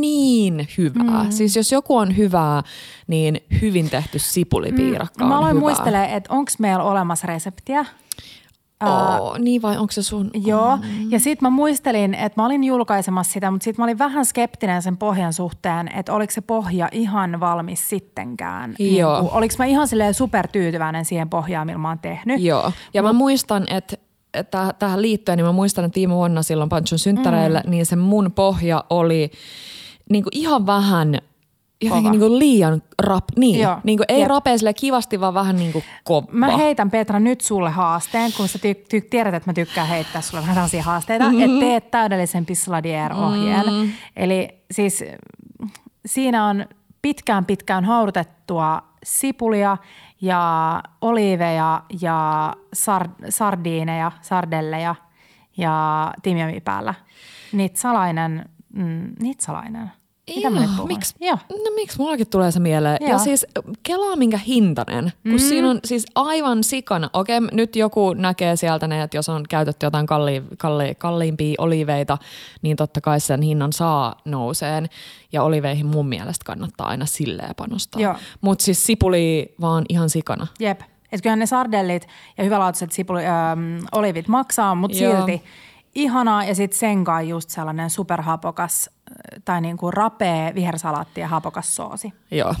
niin 0.00 0.68
hyvää. 0.78 1.24
Mm. 1.24 1.30
Siis 1.30 1.56
jos 1.56 1.72
joku 1.72 1.96
on 1.96 2.16
hyvää, 2.16 2.62
niin 3.06 3.40
hyvin 3.60 3.90
tehty 3.90 4.18
sipulipiirakka 4.18 5.24
Mä 5.24 5.30
on 5.30 5.38
aloin 5.38 5.56
muistelemaan, 5.56 6.10
että 6.10 6.34
onko 6.34 6.52
meillä 6.58 6.84
olemassa 6.84 7.26
reseptiä. 7.26 7.84
Oo, 8.84 9.36
niin 9.38 9.62
vai 9.62 9.76
onko 9.76 9.92
se 9.92 10.02
sun? 10.02 10.30
Joo, 10.44 10.78
ja 11.10 11.20
sitten 11.20 11.46
mä 11.46 11.50
muistelin, 11.50 12.14
että 12.14 12.40
mä 12.42 12.46
olin 12.46 12.64
julkaisemassa 12.64 13.32
sitä, 13.32 13.50
mutta 13.50 13.64
sitten 13.64 13.82
mä 13.82 13.84
olin 13.84 13.98
vähän 13.98 14.24
skeptinen 14.24 14.82
sen 14.82 14.96
pohjan 14.96 15.32
suhteen, 15.32 15.90
että 15.96 16.12
oliko 16.12 16.30
se 16.30 16.40
pohja 16.40 16.88
ihan 16.92 17.40
valmis 17.40 17.88
sittenkään. 17.88 18.74
Joo. 18.78 19.20
Niin 19.20 19.32
oliko 19.32 19.54
mä 19.58 19.64
ihan 19.64 19.88
silleen 19.88 20.14
supertyytyväinen 20.14 21.04
siihen 21.04 21.30
pohjaan, 21.30 21.66
millä 21.66 21.78
mä 21.78 21.88
oon 21.88 21.98
tehnyt. 21.98 22.40
Joo, 22.40 22.72
ja 22.94 23.02
mä 23.02 23.12
muistan, 23.12 23.64
että 23.70 23.96
että 24.34 24.74
tähän 24.78 25.02
liittyen, 25.02 25.38
niin 25.38 25.46
mä 25.46 25.52
muistan, 25.52 25.84
että 25.84 25.96
viime 25.96 26.14
vuonna 26.14 26.42
silloin 26.42 26.68
Panchon 26.68 26.98
synttäreillä, 26.98 27.62
mm. 27.64 27.70
niin 27.70 27.86
se 27.86 27.96
mun 27.96 28.32
pohja 28.34 28.84
oli 28.90 29.30
niin 30.10 30.22
kuin 30.22 30.36
ihan 30.36 30.66
vähän 30.66 31.18
jotenkin 31.82 32.10
niin 32.10 32.20
kuin 32.20 32.38
liian 32.38 32.82
rap, 33.02 33.24
niin, 33.36 33.60
Joo. 33.60 33.76
niin 33.84 33.98
kuin 33.98 34.04
ei 34.08 34.20
Jep. 34.20 34.28
rapea 34.28 34.58
sille 34.58 34.74
kivasti, 34.74 35.20
vaan 35.20 35.34
vähän 35.34 35.56
niin 35.56 35.72
kuin 35.72 35.84
kova. 36.04 36.26
Mä 36.32 36.56
heitän 36.56 36.90
Petra 36.90 37.20
nyt 37.20 37.40
sulle 37.40 37.70
haasteen, 37.70 38.32
kun 38.36 38.48
sä 38.48 38.58
ty- 38.58 38.84
ty- 38.96 39.06
tiedät, 39.10 39.34
että 39.34 39.50
mä 39.50 39.54
tykkään 39.54 39.88
heittää 39.88 40.22
sulle 40.22 40.42
vähän 40.42 40.54
tällaisia 40.54 40.82
haasteita, 40.82 41.24
mm-hmm. 41.24 41.40
että 41.40 41.60
teet 41.60 41.90
täydellisen 41.90 42.46
Pissaladier-ohjeen. 42.46 43.66
Mm-hmm. 43.66 43.92
Eli 44.16 44.48
siis 44.70 45.04
siinä 46.06 46.46
on 46.46 46.66
pitkään 47.02 47.44
pitkään 47.44 47.84
haudutettua 47.84 48.82
sipulia 49.04 49.76
ja 50.20 50.82
oliiveja 51.00 51.82
ja 52.00 52.52
sar- 52.76 53.26
sardiineja, 53.28 54.12
sardelleja 54.20 54.94
ja 55.56 56.12
timjami 56.22 56.60
päällä. 56.60 56.94
Nitsalainen, 57.52 58.48
mm, 58.74 59.12
nitsalainen. 59.20 59.92
Mitä 60.36 60.50
puhun? 60.50 60.88
miksi, 60.88 61.14
Joo. 61.20 61.38
no 61.50 61.70
miksi 61.74 61.98
mullakin 61.98 62.30
tulee 62.30 62.50
se 62.50 62.60
mieleen? 62.60 62.96
Joo. 63.00 63.10
Ja 63.10 63.18
siis 63.18 63.46
kelaa 63.82 64.16
minkä 64.16 64.38
hintainen, 64.38 65.12
kun 65.22 65.32
mm. 65.32 65.38
siinä 65.38 65.70
on 65.70 65.80
siis 65.84 66.06
aivan 66.14 66.64
sikana. 66.64 67.10
Okei, 67.12 67.40
nyt 67.40 67.76
joku 67.76 68.14
näkee 68.14 68.56
sieltä 68.56 68.86
ne, 68.86 69.02
että 69.02 69.16
jos 69.16 69.28
on 69.28 69.44
käytetty 69.48 69.86
jotain 69.86 70.06
kalli, 70.06 70.42
kalli, 70.58 70.94
kalliimpia 70.94 71.54
oliveita, 71.58 72.18
niin 72.62 72.76
totta 72.76 73.00
kai 73.00 73.20
sen 73.20 73.42
hinnan 73.42 73.72
saa 73.72 74.20
nouseen. 74.24 74.88
Ja 75.32 75.42
oliveihin 75.42 75.86
mun 75.86 76.08
mielestä 76.08 76.44
kannattaa 76.44 76.88
aina 76.88 77.06
silleen 77.06 77.54
panostaa. 77.56 78.02
Joo. 78.02 78.14
Mutta 78.40 78.64
siis 78.64 78.86
sipuli 78.86 79.54
vaan 79.60 79.84
ihan 79.88 80.10
sikana. 80.10 80.46
Jep. 80.60 80.80
Että 81.12 81.22
kyllähän 81.22 81.38
ne 81.38 81.46
sardellit 81.46 82.08
ja 82.38 82.44
hyvälaatuiset 82.44 82.92
sipuli, 82.92 83.26
ähm, 83.26 83.84
olivit 83.92 84.28
maksaa, 84.28 84.74
mutta 84.74 84.98
Joo. 84.98 85.16
silti 85.16 85.42
ihanaa. 85.94 86.44
Ja 86.44 86.54
sitten 86.54 86.78
sen 86.78 87.04
kanssa 87.04 87.28
just 87.28 87.50
sellainen 87.50 87.90
superhapokas 87.90 88.90
tai 89.44 89.60
niinku 89.60 89.90
rapea 89.90 90.54
vihersalaatti 90.54 91.20
ja 91.20 91.28
hapokas 91.28 91.76
soosi. 91.76 92.12
Joo. 92.30 92.54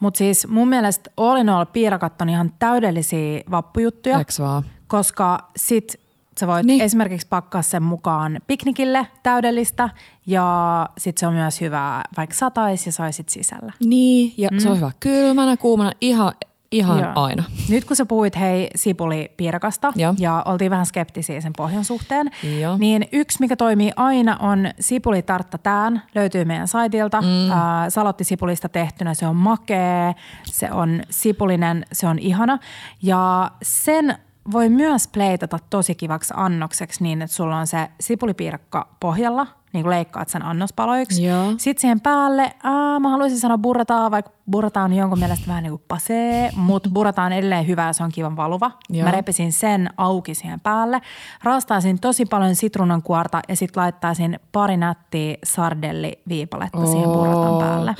Mutta 0.00 0.18
siis 0.18 0.46
mun 0.46 0.68
mielestä 0.68 1.10
all 1.16 1.36
in 1.36 1.48
all 1.48 1.64
piirakat 1.64 2.22
on 2.22 2.28
ihan 2.28 2.52
täydellisiä 2.58 3.40
vappujuttuja, 3.50 4.20
Eks 4.20 4.40
vaan? 4.40 4.62
koska 4.88 5.38
sit 5.56 6.00
sä 6.40 6.46
voit 6.46 6.66
Niin. 6.66 6.76
niin. 6.76 6.84
esimerkiksi 6.84 7.26
pakkaa 7.30 7.62
sen 7.62 7.82
mukaan 7.82 8.40
piknikille 8.46 9.06
täydellistä 9.22 9.88
ja 10.26 10.88
sit 10.98 11.18
se 11.18 11.26
on 11.26 11.34
myös 11.34 11.60
hyvää 11.60 12.04
vaikka 12.16 12.36
satais 12.36 12.86
ja 12.86 12.92
saisit 12.92 13.28
sisällä. 13.28 13.72
Niin, 13.84 14.34
ja 14.36 14.48
mm. 14.52 14.58
se 14.58 14.70
on 14.70 14.76
hyvä 14.76 14.90
kylmänä, 15.00 15.56
kuumana, 15.56 15.92
ihan, 16.00 16.32
ihan 16.72 16.98
Joo. 16.98 17.12
aina. 17.14 17.44
Nyt 17.68 17.84
kun 17.84 17.96
sä 17.96 18.06
puhuit 18.06 18.36
hei 18.36 18.70
sipulipiirakasta 18.74 19.92
Joo. 19.96 20.14
ja 20.18 20.42
oltiin 20.46 20.70
vähän 20.70 20.86
skeptisiä 20.86 21.40
sen 21.40 21.52
pohjan 21.56 21.84
suhteen, 21.84 22.30
Joo. 22.60 22.76
niin 22.78 23.08
yksi 23.12 23.40
mikä 23.40 23.56
toimii 23.56 23.92
aina 23.96 24.36
on 24.36 24.70
sipulitartta 24.80 25.58
tään, 25.58 26.02
löytyy 26.14 26.44
meidän 26.44 26.68
saitilta. 26.68 27.20
Mm. 27.20 27.50
Äh, 27.50 27.58
salottisipulista 27.88 28.68
tehtynä, 28.68 29.14
se 29.14 29.26
on 29.26 29.36
makea, 29.36 30.14
se 30.44 30.72
on 30.72 31.02
sipulinen, 31.10 31.86
se 31.92 32.06
on 32.06 32.18
ihana 32.18 32.58
ja 33.02 33.50
sen 33.62 34.18
voi 34.52 34.68
myös 34.68 35.08
pleitata 35.08 35.58
tosi 35.70 35.94
kivaksi 35.94 36.34
annokseksi 36.36 37.02
niin, 37.02 37.22
että 37.22 37.36
sulla 37.36 37.56
on 37.56 37.66
se 37.66 37.88
sipulipiirakka 38.00 38.88
pohjalla, 39.00 39.46
niin 39.72 39.82
kuin 39.82 39.90
leikkaat 39.90 40.28
sen 40.28 40.44
annospaloiksi. 40.44 41.24
Joo. 41.24 41.52
Sitten 41.56 41.80
siihen 41.80 42.00
päälle, 42.00 42.52
aa, 42.62 43.00
mä 43.00 43.08
haluaisin 43.08 43.38
sanoa 43.38 43.58
burrataa, 43.58 44.10
vaikka 44.10 44.32
burrata 44.50 44.82
on 44.82 44.92
jonkun 44.92 45.18
mielestä 45.18 45.46
vähän 45.46 45.62
niin 45.62 45.70
kuin 45.70 45.82
pasee, 45.88 46.50
mutta 46.56 46.90
burrata 46.90 47.22
on 47.22 47.32
edelleen 47.32 47.66
hyvä 47.66 47.86
ja 47.86 47.92
se 47.92 48.04
on 48.04 48.12
kivan 48.12 48.36
valuva. 48.36 48.70
Joo. 48.90 49.04
Mä 49.04 49.10
repisin 49.10 49.52
sen 49.52 49.90
auki 49.96 50.34
siihen 50.34 50.60
päälle. 50.60 51.00
Raastaisin 51.42 52.00
tosi 52.00 52.26
paljon 52.26 52.54
sitruunankuorta 52.54 53.40
ja 53.48 53.56
sitten 53.56 53.82
laittaisin 53.82 54.40
pari 54.52 54.76
nättiä 54.76 55.36
sardelliviipaletta 55.44 56.86
siihen 56.86 57.10
burratan 57.10 57.58
päälle. 57.58 57.94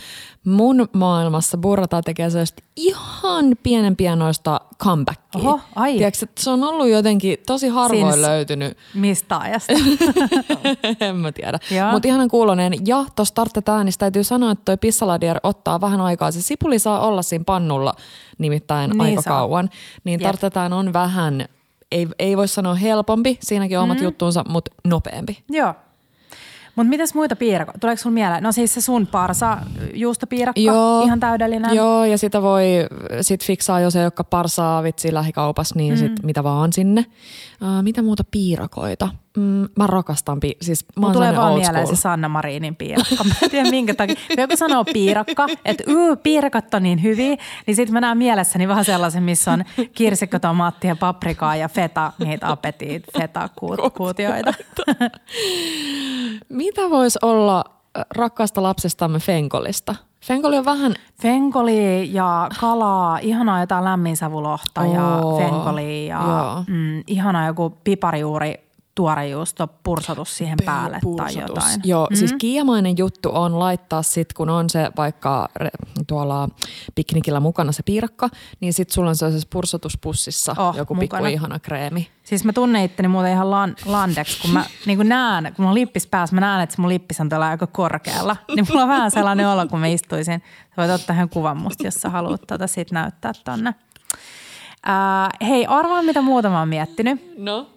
Mun 0.45 0.89
maailmassa 0.95 1.59
burrata 1.59 2.03
tekee 2.03 2.31
sellaista 2.31 2.63
ihan 2.77 3.45
pienen 3.63 3.97
pienoista 3.97 4.61
comebackia. 4.83 5.41
Oho, 5.41 5.61
ai. 5.77 5.93
Tiedätkö, 5.97 6.25
että 6.25 6.43
se 6.43 6.51
on 6.51 6.65
ollut 6.65 6.89
jotenkin 6.89 7.39
tosi 7.47 7.69
harvoin 7.69 8.15
Since- 8.15 8.21
löytynyt. 8.21 8.77
Mistä 8.95 9.39
ajasta? 9.39 9.73
en 11.01 11.17
mä 11.17 11.33
tiedä. 11.33 11.59
Mutta 11.93 12.09
ihanan 12.09 12.29
kuulonen. 12.29 12.73
Ja 12.87 13.05
tuosta 13.17 13.35
tarttetäänistä 13.35 13.99
täytyy 14.01 14.25
sanoa, 14.25 14.51
että 14.51 14.65
toi 14.65 14.77
pissaladier 14.77 15.41
ottaa 15.43 15.81
vähän 15.81 16.01
aikaa. 16.01 16.31
Se 16.31 16.43
sipuli 16.43 16.79
saa 16.79 17.01
olla 17.01 17.23
siinä 17.23 17.45
pannulla 17.45 17.95
nimittäin 18.39 18.91
Niin 18.91 19.01
aika 19.01 19.23
saa. 19.23 19.33
kauan. 19.37 19.71
Niin 20.05 20.21
tarttetaan 20.21 20.73
on 20.73 20.93
vähän, 20.93 21.45
ei, 21.93 22.09
ei 22.19 22.37
voi 22.37 22.49
sanoa 22.49 22.75
helpompi, 22.75 23.39
siinäkin 23.43 23.79
on 23.79 23.85
omat 23.85 23.97
Mm-hmm. 23.97 24.05
juttuunsa, 24.05 24.45
mutta 24.49 24.71
nopeampi. 24.85 25.45
Joo. 25.51 25.75
Mutta 26.77 26.91
mitäs 26.91 27.15
muita 27.15 27.37
piirakkoja? 27.37 27.79
Tuleeko 27.79 28.03
sulla 28.03 28.15
mieleen? 28.15 28.43
No 28.43 28.53
siis 28.53 28.75
se 28.75 28.81
sun 28.81 29.07
parsa 29.07 29.59
juustopiirakka, 29.95 30.61
Joo. 30.61 31.03
ihan 31.03 31.21
täydellinen. 31.21 31.75
Joo, 31.75 32.05
ja 32.05 32.19
sitä 32.19 32.43
voi 32.43 32.65
sit 33.21 33.45
fiksaa, 33.45 33.81
jos 33.81 33.97
ei 33.97 34.05
olekaan 34.05 34.27
parsaa 34.31 34.83
vitsi 34.83 35.15
lähikaupassa, 35.15 35.75
niin 35.77 35.99
sit 35.99 36.23
mitä 36.23 36.45
vaan 36.45 36.73
sinne. 36.73 37.07
Uh, 37.63 37.83
mitä 37.83 38.03
muuta 38.03 38.25
piirakoita? 38.31 39.09
Mm, 39.37 39.69
mä 39.79 39.87
rakastan, 39.87 40.41
pi- 40.41 40.57
siis 40.61 40.85
mä 41.01 41.07
oon 41.07 41.13
tulee 41.13 41.37
vaan 41.37 41.55
mieleen 41.55 41.87
se 41.87 41.97
Sanna 41.97 42.29
Marinin 42.29 42.77
piirakka. 42.77 43.25
Mä 43.25 43.35
en 43.43 43.51
tiedä 43.51 43.71
minkä 43.71 43.95
takia. 43.95 44.15
Kun 44.15 44.37
joku 44.39 44.57
sanoo 44.57 44.85
piirakka, 44.93 45.47
että 45.65 45.85
uu, 45.93 46.17
piirakat 46.17 46.75
on 46.75 46.83
niin 46.83 47.03
hyviä, 47.03 47.37
niin 47.67 47.77
sitten 47.77 47.93
mä 47.93 48.01
näen 48.01 48.19
mielessäni 48.19 48.69
vähän 48.69 48.85
sellaisen, 48.85 49.23
missä 49.23 49.53
on 49.53 49.65
kirsikko, 49.95 50.39
tomaattia, 50.39 50.97
paprikaa 50.97 51.57
ja 51.57 51.69
feta, 51.69 52.13
niitä 52.25 52.51
apetiit, 52.51 53.05
feta-kuutioita. 53.19 54.53
Mitä 56.49 56.91
voisi 56.91 57.19
olla 57.23 57.65
äh, 57.99 58.05
rakkaasta 58.17 58.63
lapsestamme 58.63 59.19
Fenkolista? 59.19 59.95
Fenkoli 60.21 60.59
on 60.59 60.65
vähän, 60.65 60.95
Fenkoli 61.23 62.15
ja 62.15 62.49
kalaa, 62.61 63.19
ihanaa 63.19 63.61
jotain 63.61 63.85
lämminsavulohta 63.85 64.85
ja 64.87 65.07
Oo, 65.17 65.39
fenkoli 65.39 66.07
ja 66.07 66.21
joo. 66.27 66.65
mm, 66.67 67.03
ihanaa 67.07 67.47
joku 67.47 67.71
piparijuuri 67.85 68.55
tuorejuusto, 68.95 69.67
pursotus 69.83 70.37
siihen 70.37 70.59
päälle 70.65 70.91
tai 70.91 71.01
pursotus. 71.03 71.37
jotain. 71.49 71.81
Joo, 71.85 72.07
mm. 72.11 72.17
siis 72.17 72.33
kiiamainen 72.39 72.99
juttu 72.99 73.31
on 73.33 73.59
laittaa 73.59 74.03
sit, 74.03 74.33
kun 74.33 74.51
on 74.51 74.71
se 74.71 74.91
vaikka 74.97 75.49
re- 75.63 76.03
tuolla 76.07 76.49
piknikillä 76.95 77.41
mukana 77.41 77.73
se 77.73 77.83
piirakka, 77.83 78.29
niin 78.61 78.73
sit 78.73 78.91
sulla 78.91 79.09
on 79.09 79.17
sellaisessa 79.17 79.49
pursotuspussissa 79.53 80.55
Oh, 80.59 80.77
joku 80.77 80.95
pikku 80.95 81.17
mukana. 81.17 81.29
ihana 81.29 81.59
kreemi. 81.59 82.09
Siis 82.25 82.45
mä 82.45 82.53
tunnen 82.53 82.83
itteni 82.85 83.09
muuten 83.09 83.33
ihan 83.33 83.51
lan, 83.51 83.77
landeksi, 83.85 84.43
kun 84.43 84.51
mä 84.51 84.65
niin 84.87 85.09
näen, 85.09 85.53
kun 85.57 85.65
on 85.67 85.75
lippis 85.75 86.07
päässä, 86.07 86.35
mä 86.37 86.41
näen, 86.41 86.63
että 86.63 86.77
se 86.77 86.81
mun 86.83 86.89
lippis 86.91 87.21
on 87.21 87.29
tuolla 87.29 87.49
aika 87.49 87.67
korkealla. 87.67 88.37
Niin 88.57 88.67
mulla 88.69 88.83
on 88.83 88.89
vähän 88.89 89.11
sellainen 89.11 89.49
olo, 89.49 89.67
kun 89.67 89.81
mä 89.81 89.87
istuisin. 89.87 90.43
Sä 90.71 90.75
voit 90.77 90.91
ottaa 90.91 91.15
ihan 91.17 91.29
kuvan 91.29 91.57
musta, 91.57 91.87
jos 91.87 91.95
sä 91.95 92.09
haluat 92.11 92.41
tuota 92.47 92.67
sit 92.67 92.91
näyttää 92.91 93.33
tonne. 93.45 93.75
Ää, 94.87 95.31
hei, 95.43 95.67
arvaa 95.67 96.03
mitä 96.03 96.23
muuta 96.23 96.51
mä 96.51 96.59
oon 96.59 96.69
miettinyt. 96.69 97.39
No. 97.39 97.71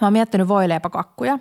Mä 0.00 0.06
oon 0.06 0.12
miettinyt 0.12 0.48
voileipäkakkuja. 0.48 1.38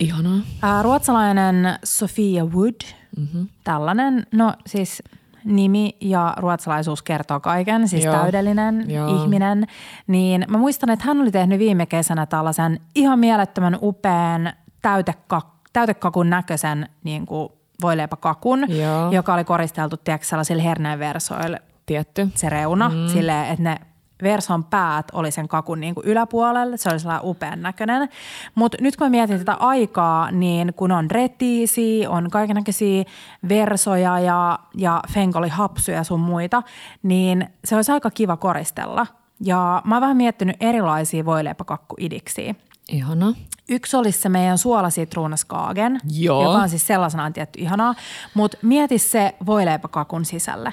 Ihanaa. 0.00 0.38
Ää, 0.62 0.82
ruotsalainen 0.82 1.78
Sofia 1.84 2.44
Wood, 2.44 2.80
mm-hmm. 3.16 3.48
tällainen, 3.64 4.26
no 4.32 4.52
siis 4.66 5.02
nimi 5.44 5.96
ja 6.00 6.34
ruotsalaisuus 6.36 7.02
kertoo 7.02 7.40
kaiken, 7.40 7.88
siis 7.88 8.04
Joo. 8.04 8.14
täydellinen 8.14 8.90
Joo. 8.90 9.22
ihminen. 9.22 9.66
Niin 10.06 10.44
mä 10.48 10.58
muistan, 10.58 10.90
että 10.90 11.04
hän 11.04 11.20
oli 11.20 11.30
tehnyt 11.30 11.58
viime 11.58 11.86
kesänä 11.86 12.26
tällaisen 12.26 12.80
ihan 12.94 13.18
mielettömän 13.18 13.78
upean 13.82 14.52
täytekak, 14.82 15.46
täytekakun 15.72 16.30
näköisen 16.30 16.88
niin 17.04 17.26
kuin 17.26 17.48
voileipäkakun, 17.82 18.66
Joo. 18.68 19.10
joka 19.10 19.34
oli 19.34 19.44
koristeltu 19.44 19.96
tiedätkö, 19.96 20.26
sellaisilla 20.26 20.62
herneenversoilla 20.62 21.58
Tietty. 21.86 22.28
se 22.34 22.48
reuna 22.48 22.88
mm. 22.88 23.08
silleen, 23.12 23.46
että 23.46 23.62
ne 23.62 23.80
verson 24.22 24.64
päät 24.64 25.06
oli 25.12 25.30
sen 25.30 25.48
kakun 25.48 25.80
niin 25.80 25.94
kuin 25.94 26.06
yläpuolella. 26.06 26.76
Se 26.76 26.88
oli 26.88 27.00
sellainen 27.00 27.28
upean 27.28 27.62
näköinen. 27.62 28.08
Mutta 28.54 28.78
nyt 28.80 28.96
kun 28.96 29.06
mä 29.06 29.10
mietin 29.10 29.38
tätä 29.38 29.54
aikaa, 29.54 30.30
niin 30.30 30.74
kun 30.74 30.92
on 30.92 31.10
retiisiä, 31.10 32.10
on 32.10 32.30
kaikenlaisia 32.30 33.04
versoja 33.48 34.18
ja, 34.18 34.58
ja 34.76 35.02
fenkolihapsuja 35.12 35.96
ja 35.96 36.04
sun 36.04 36.20
muita, 36.20 36.62
niin 37.02 37.48
se 37.64 37.76
olisi 37.76 37.92
aika 37.92 38.10
kiva 38.10 38.36
koristella. 38.36 39.06
Ja 39.44 39.82
mä 39.84 39.94
oon 39.94 40.02
vähän 40.02 40.16
miettinyt 40.16 40.56
erilaisia 40.60 41.24
voileipäkakkuidiksiä. 41.24 42.54
Ihana. 42.88 43.34
Yksi 43.68 43.96
olisi 43.96 44.20
se 44.20 44.28
meidän 44.28 44.58
suolasitruunaskaagen, 44.58 46.00
Joo. 46.12 46.42
joka 46.42 46.62
on 46.62 46.68
siis 46.68 46.86
sellaisenaan 46.86 47.32
tietty 47.32 47.60
ihanaa, 47.60 47.94
mutta 48.34 48.58
mieti 48.62 48.98
se 48.98 49.34
voileipäkakun 49.46 50.24
sisälle. 50.24 50.72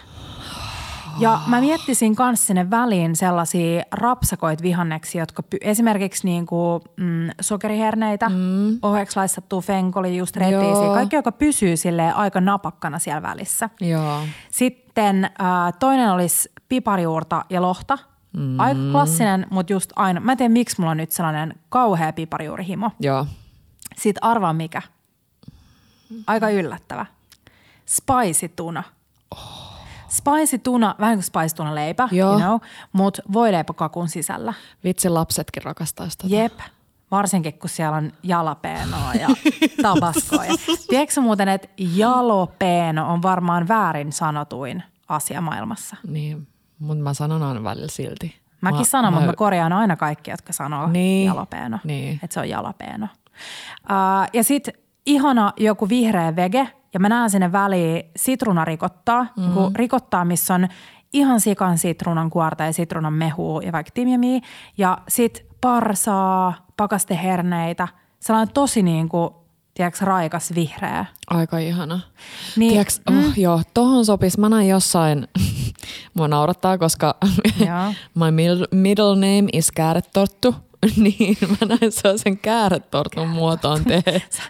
Ja 1.19 1.39
mä 1.47 1.61
miettisin 1.61 2.15
myös 2.19 2.47
sinne 2.47 2.69
väliin 2.69 3.15
sellaisia 3.15 3.83
rapsakoit 3.91 4.61
vihanneksia, 4.61 5.21
jotka 5.21 5.43
py- 5.55 5.57
esimerkiksi 5.61 6.27
niin 6.27 6.45
kuin, 6.45 6.81
mm, 6.97 7.29
sokeriherneitä, 7.41 8.29
mm. 8.29 8.79
oheeksi 8.81 9.17
laissattua 9.19 9.61
fenkoli, 9.61 10.17
just 10.17 10.37
retiisiä, 10.37 10.93
kaikki, 10.93 11.15
joka 11.15 11.31
pysyy 11.31 11.77
sille 11.77 12.11
aika 12.11 12.41
napakkana 12.41 12.99
siellä 12.99 13.21
välissä. 13.21 13.69
Joo. 13.81 14.19
Sitten 14.51 15.25
äh, 15.25 15.73
toinen 15.79 16.11
olisi 16.11 16.51
piparijuurta 16.69 17.45
ja 17.49 17.61
lohta. 17.61 17.97
Mm. 18.33 18.59
Aika 18.59 18.79
klassinen, 18.91 19.47
mutta 19.49 19.73
just 19.73 19.91
aina. 19.95 20.19
Mä 20.19 20.31
en 20.31 20.37
tiedä, 20.37 20.53
miksi 20.53 20.75
mulla 20.79 20.91
on 20.91 20.97
nyt 20.97 21.11
sellainen 21.11 21.55
kauhea 21.69 22.13
piparijuurihimo. 22.13 22.91
Joo. 22.99 23.25
Sitten 23.97 24.23
arvaa 24.23 24.53
mikä. 24.53 24.81
Aika 26.27 26.49
yllättävä. 26.49 27.05
Spicy 27.85 28.47
tuna. 28.49 28.83
Spicy 30.09 30.57
tuna, 30.57 30.95
vähän 30.99 31.15
kuin 31.15 31.23
spicy 31.23 31.55
tuna 31.55 31.75
leipä, 31.75 32.09
Joo. 32.11 32.31
you 32.31 32.39
know, 32.41 32.59
mutta 32.91 33.21
voileipäkakun 33.33 34.09
sisällä. 34.09 34.53
Vitsi 34.83 35.09
lapsetkin 35.09 35.63
rakastaa 35.63 36.09
sitä. 36.09 36.23
Jep. 36.27 36.53
Varsinkin, 37.11 37.53
kun 37.59 37.69
siellä 37.69 37.97
on 37.97 38.11
jalapeenoa 38.23 39.13
ja 39.13 39.27
tabaskoa. 39.81 40.45
Ja, 40.45 40.53
tiedätkö 40.89 41.21
muuten, 41.21 41.47
että 41.49 41.67
jalopeeno 41.77 43.13
on 43.13 43.21
varmaan 43.21 43.67
väärin 43.67 44.11
sanotuin 44.11 44.83
asia 45.09 45.41
maailmassa? 45.41 45.95
Niin, 46.07 46.47
mutta 46.79 47.03
mä 47.03 47.13
sanon 47.13 47.43
aina 47.43 47.63
välillä 47.63 47.87
silti. 47.87 48.35
Mäkin 48.61 48.79
Mä- 48.79 48.83
sanon, 48.85 49.13
mutta 49.13 49.27
mä 49.27 49.33
korjaan 49.33 49.73
aina 49.73 49.95
kaikki, 49.95 50.31
jotka 50.31 50.53
sanoo 50.53 50.87
Niin. 50.87 51.25
jalopeeno. 51.27 51.79
Niin. 51.83 52.19
Että 52.23 52.33
se 52.33 52.39
on 52.39 52.49
jalapeeno. 52.49 53.07
Uh, 53.83 54.29
ja 54.33 54.43
sitten 54.43 54.73
ihana 55.07 55.53
joku 55.57 55.89
vihreä 55.89 56.35
vege, 56.35 56.69
ja 56.93 56.99
mä 56.99 57.09
näen 57.09 57.29
sinne 57.29 57.51
väliin 57.51 58.03
sitruunarikottaa, 58.15 59.23
mm. 59.37 59.43
Mhm. 59.43 59.59
niin 59.59 59.75
rikottaa, 59.75 60.25
missä 60.25 60.53
on 60.55 60.67
ihan 61.13 61.41
sikan 61.41 61.77
sitruunan 61.77 62.29
kuorta 62.29 62.63
ja 62.63 62.73
sitruunan 62.73 63.13
mehua 63.13 63.61
ja 63.61 63.71
vaikka 63.71 63.91
timjamia. 63.93 64.39
Ja 64.77 64.97
sit 65.07 65.45
parsaa, 65.61 66.53
pakasteherneitä, 66.77 67.87
sellainen 68.19 68.53
tosi 68.53 68.83
niin 68.83 69.09
kuin, 69.09 69.29
tiedätkö, 69.73 70.05
raikas 70.05 70.55
vihreä. 70.55 71.05
Aika 71.27 71.57
ihana. 71.57 71.99
Niin, 72.55 72.71
Tiedätkö, 72.71 72.93
oh, 73.07 73.13
mm. 73.13 73.33
joo, 73.37 73.61
tohon 73.73 74.05
sopis. 74.05 74.37
Mä 74.37 74.49
näin 74.49 74.67
jossain, 74.67 75.27
mua 76.15 76.27
naurattaa, 76.27 76.77
koska 76.77 77.15
my 78.19 78.31
middle, 78.31 78.67
middle 78.71 79.15
name 79.15 79.49
is 79.53 79.71
kääretorttu. 79.71 80.55
niin 80.97 81.37
mä 81.49 81.67
näin 81.67 81.91
sellaisen 81.91 82.37
kääretortun 82.37 83.27
muotoon 83.29 83.85
te- 83.85 84.21
Sä 84.29 84.43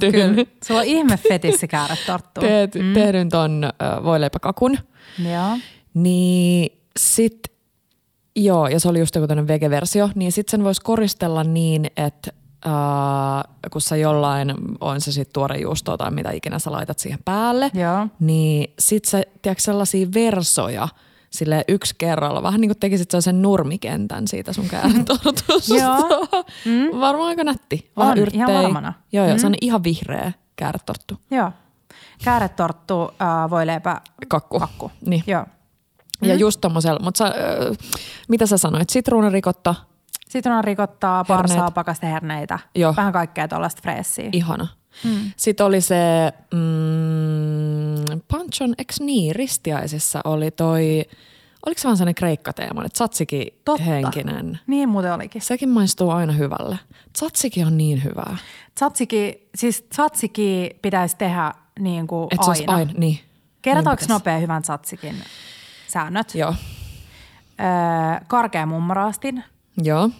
tehdyn, 0.00 0.46
sulla 0.64 0.80
on 0.80 0.86
ihme 0.86 1.16
fetissi 1.16 1.68
käydä 1.68 1.96
torttuun. 2.06 2.46
te- 2.46 2.82
mm. 2.82 2.94
tehdyn 2.94 3.28
ton 3.28 3.64
äh, 3.64 4.04
voileipäkakun. 4.04 4.78
Joo. 5.32 5.58
Niin 5.94 6.78
sit, 6.98 7.38
joo, 8.36 8.68
ja 8.68 8.80
se 8.80 8.88
oli 8.88 8.98
just 8.98 9.14
joku 9.14 9.26
tämmöinen 9.26 9.48
vegeversio, 9.48 10.10
niin 10.14 10.32
sit 10.32 10.48
sen 10.48 10.64
voisi 10.64 10.80
koristella 10.84 11.44
niin, 11.44 11.86
että 11.96 12.30
äh, 12.66 13.54
kun 13.72 13.80
sä 13.80 13.96
jollain, 13.96 14.54
on 14.80 15.00
se 15.00 15.12
sitten 15.12 15.32
tuore 15.32 15.58
juustoa 15.58 15.96
tai 15.96 16.10
mitä 16.10 16.30
ikinä 16.30 16.58
sä 16.58 16.72
laitat 16.72 16.98
siihen 16.98 17.18
päälle, 17.24 17.70
Joo. 17.74 18.06
niin 18.20 18.74
sit 18.78 19.04
sä, 19.04 19.22
tiedätkö, 19.42 19.62
sellaisia 19.62 20.06
versoja, 20.14 20.88
sille 21.30 21.64
yksi 21.68 21.94
kerralla, 21.98 22.42
vähän 22.42 22.60
niin 22.60 22.68
kuin 22.68 22.78
tekisit 22.78 23.10
sellaisen 23.10 23.42
nurmikentän 23.42 24.28
siitä 24.28 24.52
sun 24.52 24.68
käärentortusta. 24.68 25.74
Joo. 25.82 26.26
mm. 26.64 27.00
Varmaan 27.00 27.28
aika 27.28 27.44
nätti. 27.44 27.90
Vähän 27.96 28.12
On, 28.12 28.18
yrttejä. 28.18 28.48
ihan 28.48 28.62
varmana. 28.64 28.92
Joo, 29.12 29.26
joo, 29.26 29.34
mm. 29.34 29.40
se 29.40 29.46
on 29.46 29.54
ihan 29.60 29.84
vihreä 29.84 30.32
kääretorttu. 30.56 31.14
Joo. 31.30 31.52
Kääretorttu, 32.24 33.02
äh, 33.22 33.50
voileipä, 33.50 34.00
Kakku. 34.28 34.58
kakku. 34.58 34.90
Niin. 35.06 35.24
Joo. 35.26 35.46
Ja 36.22 36.34
just 36.34 36.60
tommosella, 36.60 37.00
mutta 37.02 37.18
sä, 37.18 37.26
äh, 37.26 37.32
mitä 38.28 38.46
sä 38.46 38.58
sanoit, 38.58 38.90
sitruunarikotta, 38.90 39.74
Sitruunan 40.28 40.64
rikottaa, 40.64 41.24
parsaa, 41.24 41.70
pakasteherneitä. 41.70 42.58
Joo. 42.74 42.94
Vähän 42.96 43.12
kaikkea 43.12 43.48
tuollaista 43.48 43.82
freessiä. 43.82 44.28
ihana. 44.32 44.66
Mm. 45.04 45.32
Sitten 45.36 45.66
oli 45.66 45.80
se, 45.80 45.96
mm, 46.54 48.20
Panchon, 48.30 48.74
eks 48.78 49.00
niin, 49.00 49.36
ristiäisissä 49.36 50.20
oli 50.24 50.50
toi, 50.50 51.04
oliko 51.66 51.78
se 51.80 51.88
vaan 51.88 51.96
sellainen 51.96 52.14
kreikkateema, 52.14 52.84
että 52.84 52.94
tzatziki 52.94 53.60
Totta. 53.64 53.84
henkinen. 53.84 54.58
Niin 54.66 54.88
muuten 54.88 55.12
olikin. 55.12 55.42
Sekin 55.42 55.68
maistuu 55.68 56.10
aina 56.10 56.32
hyvälle. 56.32 56.78
Tzatziki 57.12 57.64
on 57.64 57.76
niin 57.76 58.04
hyvää. 58.04 58.36
Tzatziki, 58.74 59.48
siis 59.54 59.82
tzatziki 59.82 60.78
pitäisi 60.82 61.16
tehdä 61.16 61.52
niin 61.78 62.06
kuin 62.06 62.28
olisi 62.38 62.64
aina. 62.66 62.74
aina, 62.74 62.92
niin. 62.98 63.18
Kerrotaanko 63.62 64.00
Niin 64.00 64.08
nopea 64.08 64.38
hyvän 64.38 64.62
tzatsikin 64.62 65.16
säännöt? 65.88 66.34
Joo. 66.34 66.54
Öö, 67.60 68.24
karkea 68.28 68.66
mummaraastin, 68.66 69.44
Joo. 69.82 70.10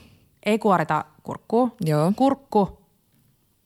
ei 0.46 0.58
kuorita 0.58 1.04
kurkkuu. 1.22 1.76
Joo. 1.84 2.12
Kurkku, 2.16 2.85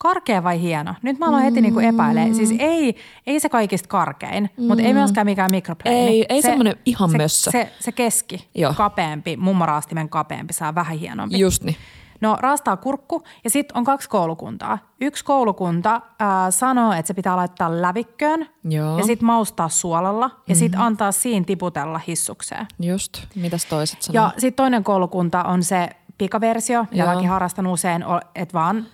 karkea 0.03 0.43
vai 0.43 0.61
hieno? 0.61 0.95
Nyt 1.03 1.19
mä 1.19 1.27
aloin 1.27 1.45
heti 1.45 1.61
niinku 1.61 1.81
epäilemään. 1.81 2.35
Siis 2.35 2.55
ei, 2.59 2.97
ei 3.27 3.41
se 3.41 3.49
kaikista 3.49 3.89
karkein, 3.89 4.51
mm. 4.57 4.65
mutta 4.67 4.85
ei 4.85 4.93
myöskään 4.93 5.27
mikään 5.27 5.51
mikropleini. 5.51 6.01
Ei- 6.01 6.27
ei 6.29 6.43
semmonen 6.43 6.77
ihan 6.87 7.11
se, 7.11 7.17
mössö. 7.17 7.51
Se, 7.51 7.73
se 7.81 7.93
keski, 7.93 8.49
Joo. 8.55 8.75
kapeampi, 8.75 9.37
mummoraastimen 9.37 10.09
kapeampi, 10.09 10.53
saa 10.53 10.75
vähän 10.75 10.99
hienompi. 10.99 11.39
Just 11.39 11.63
niin. 11.63 11.77
No 12.21 12.37
raastaa 12.41 12.77
kurkku 12.77 13.23
ja 13.45 13.51
sitten 13.51 13.77
on 13.77 13.85
kaksi 13.85 14.09
koulukuntaa. 14.09 14.79
Yksi 15.01 15.25
koulukunta 15.25 16.01
ää, 16.19 16.51
sanoo, 16.51 16.93
että 16.93 17.07
se 17.07 17.15
pitää 17.15 17.37
laittaa 17.37 17.83
lävikköön 17.83 18.47
Joo. 18.65 18.99
ja 18.99 19.05
sitten 19.05 19.27
maustaa 19.27 19.69
suolalla 19.69 20.31
ja 20.49 20.55
sitten 20.55 20.81
antaa 20.81 21.13
siinä 21.13 21.45
tiputella 21.45 22.01
hissukseen. 22.09 22.67
Just. 22.81 23.19
Mitäs 23.35 23.67
toiset 23.67 24.03
sanoo? 24.03 24.25
Ja 24.25 24.33
sitten 24.39 24.57
toinen 24.57 24.85
koulukunta 24.85 25.43
on 25.43 25.63
se 25.63 25.89
pikaversio, 26.19 26.87
mitä 26.91 27.29
harrastan 27.29 27.67
usein, 27.67 28.05
että 28.35 28.53
vaan 28.53 28.87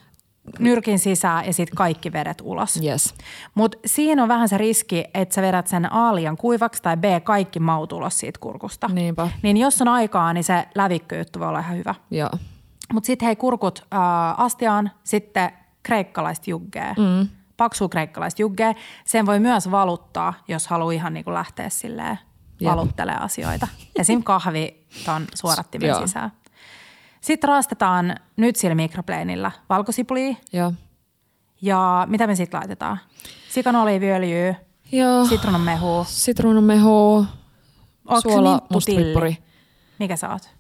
nyrkin 0.59 0.99
sisään 0.99 1.47
ja 1.47 1.53
sitten 1.53 1.77
kaikki 1.77 2.13
vedet 2.13 2.43
ulos. 2.43 2.81
Yes. 2.85 3.15
Mutta 3.55 3.79
siinä 3.87 4.23
on 4.23 4.29
vähän 4.29 4.49
se 4.49 4.59
riski, 4.59 5.05
että 5.15 5.35
sä 5.35 5.43
vedät 5.43 5.67
sen 5.67 5.93
A 5.93 6.15
liian 6.15 6.37
kuivaksi 6.37 6.83
tai 6.83 6.97
B 6.97 7.05
kaikki 7.25 7.61
maut 7.61 7.93
ulos 7.93 8.19
siitä 8.19 8.39
kurkusta. 8.43 8.89
Niinpä. 8.93 9.29
Niin 9.43 9.57
jos 9.57 9.83
on 9.83 9.89
aikaa, 9.89 10.33
niin 10.33 10.45
se 10.45 10.69
lävikköjuttu 10.75 11.39
voi 11.39 11.49
olla 11.49 11.59
ihan 11.59 11.77
hyvä. 11.77 11.95
Joo. 12.11 12.31
Mutta 12.93 13.07
sitten 13.07 13.27
hei 13.27 13.37
kurkut 13.37 13.87
äh, 13.95 14.01
astiaan, 14.41 14.91
sitten 15.05 15.51
kreikkalaista 15.83 16.51
juggea. 16.51 16.95
Mm. 16.99 17.29
Paksua 17.57 17.89
kreikkalaista 17.89 18.43
juggea. 18.43 18.75
Sen 19.05 19.27
voi 19.27 19.41
myös 19.41 19.71
valuttaa, 19.71 20.35
jos 20.49 20.67
haluaa 20.67 20.93
ihan 20.93 21.15
niinku 21.15 21.33
lähteä 21.33 21.69
silleen 21.69 22.19
valuttelee 22.65 23.17
asioita. 23.17 23.69
Esim. 23.97 24.23
kahvi 24.23 24.87
ton 25.05 25.25
suorattimen 25.35 25.95
sisään. 25.95 26.33
Sitten 27.27 27.49
raastetaan 27.49 28.15
nyt 28.37 28.57
sillä 28.57 28.75
mikropleinillä 28.75 29.51
valkosipulia 29.69 30.35
Joo. 30.53 30.73
ja 31.63 32.07
mitä 32.11 32.27
me 32.27 32.35
sitten 32.35 32.61
laitetaan? 32.61 32.99
Sikan 33.49 33.77
oliiviöljyä, 33.77 34.55
Joo. 34.93 35.27
sitruunanmehua. 35.27 36.05
Sitruunanmehu, 36.09 37.27
Onko 38.07 38.21
se 38.21 38.29
suola, 38.33 38.63
mustapippuri. 38.71 39.39
Mikä 39.99 40.17
sä 40.17 40.31
oot? 40.31 40.51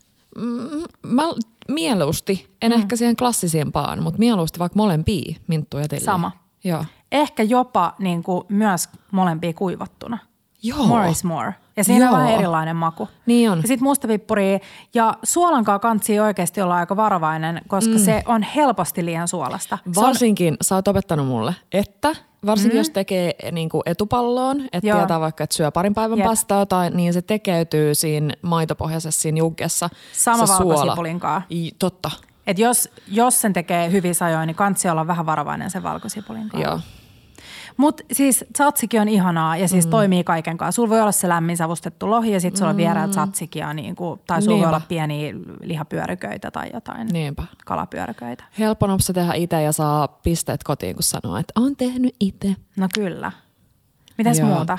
Mä 1.02 1.22
mieluusti, 1.68 2.56
en 2.62 2.72
mm. 2.72 2.78
ehkä 2.78 2.96
siihen 2.96 3.16
klassisimpaan, 3.16 4.02
mutta 4.02 4.18
mieluusti 4.18 4.58
vaikka 4.58 4.76
molempia 4.76 5.34
minttuja 5.46 5.82
ja 5.84 5.88
tilliä. 5.88 6.04
Sama. 6.04 6.32
Joo. 6.64 6.84
Ehkä 7.12 7.42
jopa 7.42 7.94
niin 7.98 8.22
kuin 8.22 8.44
myös 8.48 8.88
molempia 9.12 9.52
kuivattuna. 9.52 10.18
Joo. 10.62 10.86
More 10.86 11.10
is 11.10 11.24
more. 11.24 11.54
Ja 11.76 11.84
siinä 11.84 12.04
Joo. 12.04 12.14
on 12.14 12.20
vähän 12.20 12.34
erilainen 12.34 12.76
maku. 12.76 13.08
Niin 13.26 13.50
on. 13.50 13.58
Ja 13.58 13.68
sitten 13.68 13.84
mustapippuri 13.84 14.58
ja 14.94 15.14
suolankaa 15.22 15.78
kantsii 15.78 16.20
oikeasti 16.20 16.60
olla 16.60 16.76
aika 16.76 16.96
varovainen, 16.96 17.60
koska 17.68 17.94
mm. 17.94 17.98
se 17.98 18.22
on 18.26 18.42
helposti 18.42 19.04
liian 19.04 19.28
suolasta. 19.28 19.78
Se 19.92 20.00
on, 20.00 20.06
Varsinkin 20.06 20.56
sä 20.62 20.74
oot 20.74 20.88
opettanut 20.88 21.26
mulle, 21.26 21.54
että 21.72 22.16
varsinkin 22.46 22.70
mm-hmm. 22.70 22.78
jos 22.78 22.90
tekee 22.90 23.34
niin 23.52 23.68
kuin 23.68 23.82
etupalloon, 23.86 24.60
että 24.72 24.88
Joo. 24.88 24.98
tietää 24.98 25.20
vaikka, 25.20 25.44
että 25.44 25.56
syö 25.56 25.70
parin 25.70 25.94
päivän 25.94 26.18
Jep. 26.18 26.26
pastaa 26.26 26.66
tai 26.66 26.90
niin 26.90 27.12
se 27.12 27.22
tekeytyy 27.22 27.94
siinä 27.94 28.34
maitopohjaisessa 28.42 29.20
siinä 29.20 29.38
juggessa. 29.38 29.90
Sama 30.12 30.48
valkosipulinkaan. 30.48 31.44
Totta, 31.78 32.10
Et 32.46 32.58
jos, 32.58 32.88
jos 33.08 33.40
sen 33.40 33.52
tekee 33.52 33.90
hyvin 33.92 34.14
sajoin, 34.14 34.46
niin 34.46 34.54
kansi 34.54 34.88
olla 34.88 35.06
vähän 35.06 35.26
varovainen 35.26 35.70
sen 35.70 35.82
valkosipulin 35.82 36.48
kanssa. 36.48 36.68
joo. 36.68 36.80
Mutta 37.76 38.02
siis 38.12 38.44
tzatsikin 38.52 39.00
on 39.00 39.08
ihanaa 39.08 39.56
ja 39.56 39.68
siis 39.68 39.84
mm. 39.86 39.90
toimii 39.90 40.24
kaiken 40.24 40.58
kanssa. 40.58 40.76
Sulla 40.76 40.88
voi 40.88 41.00
olla 41.00 41.12
se 41.12 41.28
lämmin 41.28 41.56
savustettu 41.56 42.10
lohi 42.10 42.32
ja 42.32 42.40
sitten 42.40 42.58
sulla 42.58 42.70
on 42.70 42.76
vierellä 42.76 43.08
tzatsikia, 43.08 43.74
niin 43.74 43.96
kuin, 43.96 44.20
tai 44.26 44.42
sulla 44.42 44.52
voi 44.56 44.60
Niinpä. 44.60 44.76
olla 44.76 44.86
pieniä 44.88 45.34
lihapyöryköitä 45.62 46.50
tai 46.50 46.70
jotain 46.74 47.08
Niinpä. 47.08 47.42
kalapyöryköitä. 47.66 48.44
Helppo 48.58 48.86
nopsa 48.86 49.12
tehdä 49.12 49.32
itse 49.34 49.62
ja 49.62 49.72
saa 49.72 50.08
pisteet 50.08 50.64
kotiin, 50.64 50.94
kun 50.96 51.02
sanoo, 51.02 51.36
että 51.36 51.52
on 51.60 51.76
tehnyt 51.76 52.14
itse. 52.20 52.56
No 52.76 52.88
kyllä. 52.94 53.32
Mitäs 54.18 54.38
Joo. 54.38 54.48
muuta 54.48 54.78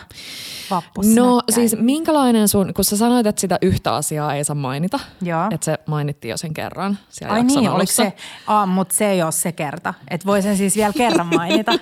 vappussa 0.69 1.21
No 1.21 1.41
käy? 1.47 1.55
siis 1.55 1.75
minkälainen 1.79 2.47
sun, 2.47 2.73
kun 2.73 2.85
sä 2.85 2.97
sanoit, 2.97 3.27
että 3.27 3.41
sitä 3.41 3.57
yhtä 3.61 3.95
asiaa 3.95 4.35
ei 4.35 4.43
saa 4.43 4.55
mainita, 4.55 4.99
Joo. 5.21 5.45
että 5.51 5.65
se 5.65 5.77
mainittiin 5.85 6.29
jo 6.29 6.37
sen 6.37 6.53
kerran 6.53 6.97
siellä 7.09 7.35
Ai 7.35 7.43
niin, 7.43 7.69
oliko 7.69 7.91
se? 7.91 8.13
Aa, 8.47 8.65
mutta 8.65 8.95
se 8.95 9.09
ei 9.11 9.23
ole 9.23 9.31
se 9.31 9.51
kerta. 9.51 9.93
Että 10.09 10.27
voi 10.27 10.41
sen 10.41 10.57
siis 10.57 10.75
vielä 10.75 10.93
kerran 10.93 11.27
mainita. 11.27 11.71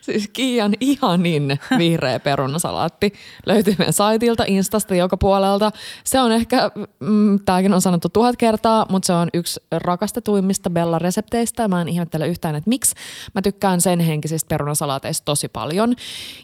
Siis 0.00 0.28
Kiian 0.32 0.72
ihanin 0.80 1.58
vihreä 1.78 2.20
perunasalaatti 2.20 3.12
löytyy 3.46 3.74
meidän 3.78 3.92
saitilta, 3.92 4.44
Instasta 4.46 4.94
joka 4.94 5.16
puolelta. 5.16 5.70
Se 6.04 6.20
on 6.20 6.32
ehkä, 6.32 6.70
mm, 7.00 7.40
tämäkin 7.44 7.74
on 7.74 7.82
sanottu 7.82 8.08
tuhat 8.08 8.36
kertaa, 8.36 8.86
mutta 8.90 9.06
se 9.06 9.12
on 9.12 9.28
yksi 9.34 9.60
rakastetuimmista 9.70 10.70
Bella-resepteistä. 10.70 11.68
Mä 11.68 11.80
en 11.80 11.88
ihmettele 11.88 12.28
yhtään, 12.28 12.54
että 12.54 12.68
miksi. 12.68 12.94
Mä 13.34 13.42
tykkään 13.42 13.80
sen 13.80 14.00
henkisistä 14.00 14.48
perunasalaateista 14.48 15.24
tosi 15.24 15.48
paljon. 15.48 15.94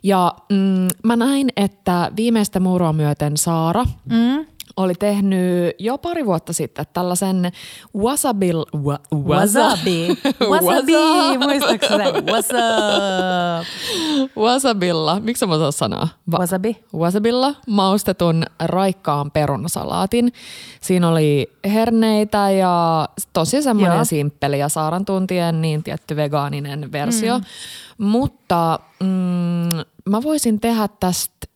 Ja 0.03 0.28
mm, 0.53 0.89
mä 1.05 1.17
näin, 1.17 1.49
että 1.57 2.11
viimeistä 2.17 2.61
muurua 2.61 2.93
myöten 2.93 3.37
Saara 3.37 3.85
mm. 3.85 4.47
oli 4.77 4.95
tehnyt 4.95 5.75
jo 5.79 5.99
pari 5.99 6.27
vuotta 6.27 6.53
sitten 6.53 6.87
tällaisen 6.93 7.53
wasabil... 7.97 8.57
Wa, 8.85 8.99
Wasabi. 9.15 10.09
Wasabi. 10.53 10.93
Wasa- 10.93 11.39
Muistatko 11.39 11.87
se? 11.87 12.33
Wasab. 12.33 13.65
Wasabilla, 14.37 15.21
miksi 15.21 15.47
mä 15.47 15.55
osaa 15.55 15.71
sanoa? 15.71 16.09
Va- 16.31 16.39
Wasabi. 16.39 16.77
Wasabilla 16.95 17.55
maustetun 17.67 18.43
raikkaan 18.65 19.31
perunasalaatin. 19.31 20.33
Siinä 20.81 21.09
oli 21.09 21.53
herneitä 21.65 22.51
ja 22.51 23.09
tosi 23.33 23.63
semmoinen 23.63 23.95
Joo. 23.97 24.05
simppeli 24.05 24.59
ja 24.59 24.69
Saaran 24.69 25.05
tuntien 25.05 25.61
niin 25.63 25.83
tietty 25.83 26.17
vegaaninen 26.17 26.93
versio. 26.93 27.39
Mm. 27.39 27.45
Mutta 27.99 28.79
mm, 29.01 29.79
mä 30.09 30.23
voisin 30.23 30.61
tehdä 30.61 30.89
tästä, 31.01 31.47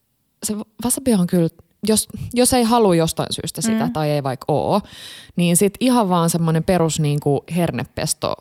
se 0.42 0.54
wasabi 0.84 1.14
on 1.14 1.26
kyllä, 1.26 1.48
jos, 1.88 2.08
jos 2.34 2.52
ei 2.52 2.62
halua 2.62 2.94
jostain 2.94 3.28
syystä 3.30 3.62
sitä 3.62 3.86
mm. 3.86 3.92
tai 3.92 4.10
ei 4.10 4.22
vaikka 4.22 4.44
oo, 4.48 4.80
niin 5.36 5.56
sit 5.56 5.74
ihan 5.80 6.08
vaan 6.08 6.30
semmoinen 6.30 6.64
perus 6.64 7.00
niin 7.00 7.20
kuin 7.20 7.40
hernepesto 7.56 8.34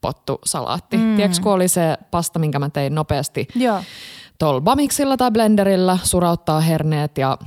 pottu 0.00 0.38
salaatti. 0.44 0.96
Mm. 0.96 1.16
Tiedätkö, 1.16 1.42
kun 1.42 1.52
oli 1.52 1.68
se 1.68 1.98
pasta, 2.10 2.38
minkä 2.38 2.58
mä 2.58 2.70
tein 2.70 2.94
nopeasti 2.94 3.48
tuolla 4.38 4.60
bamiksilla 4.60 5.16
tai 5.16 5.30
blenderillä, 5.30 5.98
surauttaa 6.02 6.60
herneet 6.60 7.18
ja 7.18 7.38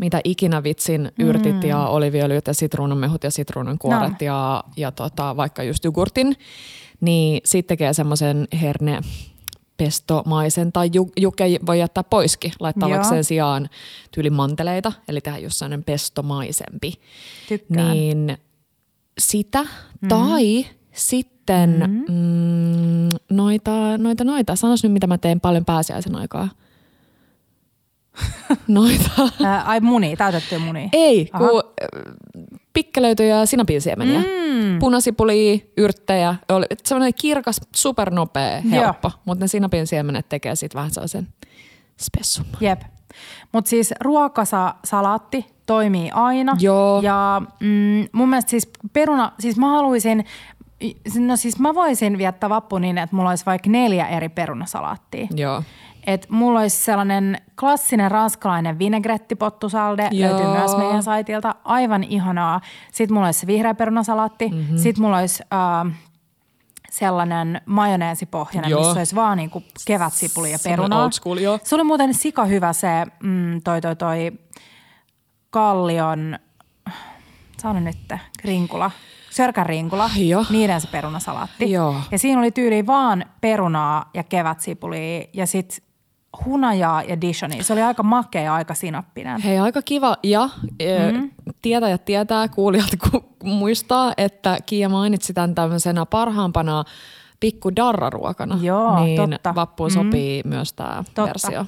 mitä 0.00 0.20
ikinä 0.24 0.62
vitsin 0.62 1.12
yrtit 1.18 1.62
mm. 1.62 1.68
ja 1.68 1.86
oliviöljyt 1.86 2.46
ja 2.46 2.54
sitruunanmehut 2.54 3.24
ja 3.24 3.30
sitruunankuoret 3.30 4.10
No. 4.10 4.16
ja, 4.20 4.64
ja 4.76 4.92
tota, 4.92 5.36
vaikka 5.36 5.62
just 5.62 5.84
jogurtin, 5.84 6.36
niin 7.00 7.40
sitten 7.44 7.68
tekee 7.68 7.92
semmoisen 7.92 8.48
herne 8.62 9.00
pestomaisen 9.78 10.72
tai 10.72 10.90
ju, 10.92 11.10
juke 11.16 11.44
voi 11.66 11.78
jättää 11.78 12.04
poiskin, 12.04 12.52
laittaa 12.60 12.88
Joo. 12.88 12.96
vaikka 12.96 13.14
sen 13.14 13.24
sijaan 13.24 13.68
tyyli 14.10 14.30
manteleita, 14.30 14.92
eli 15.08 15.20
tehdä 15.20 15.38
just 15.38 15.56
sellainen 15.56 15.84
pestomaisempi. 15.84 16.92
Tykkään. 17.48 17.90
Niin 17.92 18.38
sitä 19.18 19.62
mm. 20.00 20.08
tai 20.08 20.66
sitten 20.92 21.70
mm, 22.08 23.08
noita, 23.30 23.98
noita, 23.98 24.24
noita. 24.24 24.56
Sanois 24.56 24.82
nyt, 24.82 24.92
mitä 24.92 25.06
mä 25.06 25.18
teen 25.18 25.40
paljon 25.40 25.64
pääsiäisen 25.64 26.16
aikaa. 26.16 26.48
noita. 28.68 29.28
Ää, 29.44 29.62
ai 29.62 29.80
muni, 29.80 30.16
täytettyä 30.16 30.58
muni. 30.58 30.88
Ei, 30.92 31.30
Aha. 31.32 31.48
kun 31.48 31.62
pikkelöityjä 32.78 33.36
ja 33.36 33.46
sinapinsiemeniä. 33.46 34.18
Mm. 34.18 34.78
Punasipulia, 34.78 35.58
yrttejä. 35.76 36.34
Oli 36.48 36.66
semmoinen 36.84 37.14
kirkas, 37.14 37.60
supernopea, 37.76 38.60
helppo. 38.70 39.10
Mutta 39.24 39.44
ne 39.44 39.48
sinapin 39.48 39.84
tekee 40.28 40.56
sitten 40.56 40.78
vähän 40.78 40.90
sellaisen 40.90 41.28
spessun. 42.00 42.46
Jep. 42.60 42.80
Mutta 43.52 43.68
siis 43.68 43.94
ruokasalaatti 44.00 45.46
toimii 45.66 46.10
aina. 46.10 46.56
Joo. 46.60 47.00
Ja 47.02 47.42
mm, 47.60 48.08
mun 48.12 48.28
mielestä 48.28 48.50
siis 48.50 48.70
peruna, 48.92 49.32
siis 49.40 49.56
mä 49.56 49.68
haluaisin, 49.68 50.24
no 51.18 51.36
siis 51.36 51.58
mä 51.58 51.74
voisin 51.74 52.18
viettää 52.18 52.50
vappu 52.50 52.78
niin, 52.78 52.98
että 52.98 53.16
mulla 53.16 53.30
olisi 53.30 53.46
vaikka 53.46 53.70
neljä 53.70 54.06
eri 54.06 54.28
perunasalaattia. 54.28 55.26
Joo. 55.34 55.62
Et 56.08 56.26
mulla 56.30 56.60
olisi 56.60 56.76
sellainen 56.76 57.38
klassinen 57.60 58.10
ranskalainen 58.10 58.78
vinegrettipottusalde, 58.78 60.08
Joo. 60.10 60.30
löytyy 60.30 60.50
myös 60.50 60.76
meidän 60.76 61.02
saitilta, 61.02 61.54
aivan 61.64 62.04
ihanaa. 62.04 62.60
Sitten 62.92 63.14
mulla 63.14 63.26
olisi 63.26 63.40
se 63.40 63.46
vihreä 63.46 63.74
perunasalaatti, 63.74 64.48
mm-hmm. 64.48 64.78
sitten 64.78 65.02
mulla 65.02 65.18
olisi 65.18 65.42
äh, 65.52 65.98
sellainen 66.90 67.60
majoneesipohjainen, 67.66 68.70
Joo. 68.70 68.80
missä 68.80 69.00
olisi 69.00 69.14
vaan 69.14 69.36
niinku 69.36 69.62
kevätsipuli 69.86 70.52
ja 70.52 70.58
perunaa. 70.64 71.04
old 71.04 71.12
school, 71.12 71.38
joo. 71.38 71.58
Se 71.64 71.74
oli 71.74 71.84
muuten 71.84 72.14
sika 72.14 72.44
hyvä 72.44 72.72
se 72.72 72.88
mm, 73.22 73.62
toi 73.62 73.80
toi 73.80 73.96
toi 73.96 74.32
Kallion, 75.50 76.38
sano 77.62 77.80
nyt, 77.80 78.12
rinkula, 78.44 78.90
sörkän 79.30 79.66
rinkula, 79.66 80.10
Joo. 80.16 80.44
niiden 80.50 80.80
se 80.80 80.88
perunasalaatti. 80.88 81.70
Joo. 81.70 81.96
Ja 82.10 82.18
siinä 82.18 82.40
oli 82.40 82.50
tyyli 82.50 82.86
vaan 82.86 83.24
perunaa 83.40 84.10
ja 84.14 84.22
kevätsipulia 84.22 85.24
ja 85.32 85.46
sitten 85.46 85.87
hunajaa 86.44 87.02
ja 87.02 87.20
dishonia. 87.20 87.62
Se 87.62 87.72
oli 87.72 87.82
aika 87.82 88.02
makea 88.02 88.42
ja 88.42 88.54
aika 88.54 88.74
sinappinen. 88.74 89.40
Hei, 89.40 89.58
aika 89.58 89.82
kiva. 89.82 90.16
Ja 90.22 90.48
mm-hmm. 90.56 91.30
tietäjät 91.62 92.04
tietää, 92.04 92.48
kuulijat 92.48 92.90
ku- 93.10 93.36
muistaa, 93.44 94.12
että 94.16 94.58
Kiia 94.66 94.88
mainitsi 94.88 95.32
tämän 95.32 95.54
tämmöisenä 95.54 96.06
parhaampana 96.06 96.84
pikku 97.40 97.76
darraruokana. 97.76 98.58
Joo, 98.62 99.04
niin 99.04 99.30
totta. 99.30 99.54
vappuun 99.54 99.90
sopii 99.90 100.42
myös 100.44 100.72
tämä 100.72 101.04
versio. 101.16 101.66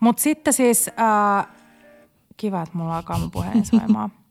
Mutta 0.00 0.22
sitten 0.22 0.52
siis, 0.52 0.90
äh, 1.00 1.46
kiva, 2.36 2.62
että 2.62 2.78
mulla 2.78 2.96
alkaa 2.96 3.18
mun 3.18 3.30
puheen 3.30 3.64
soimaan. 3.64 4.12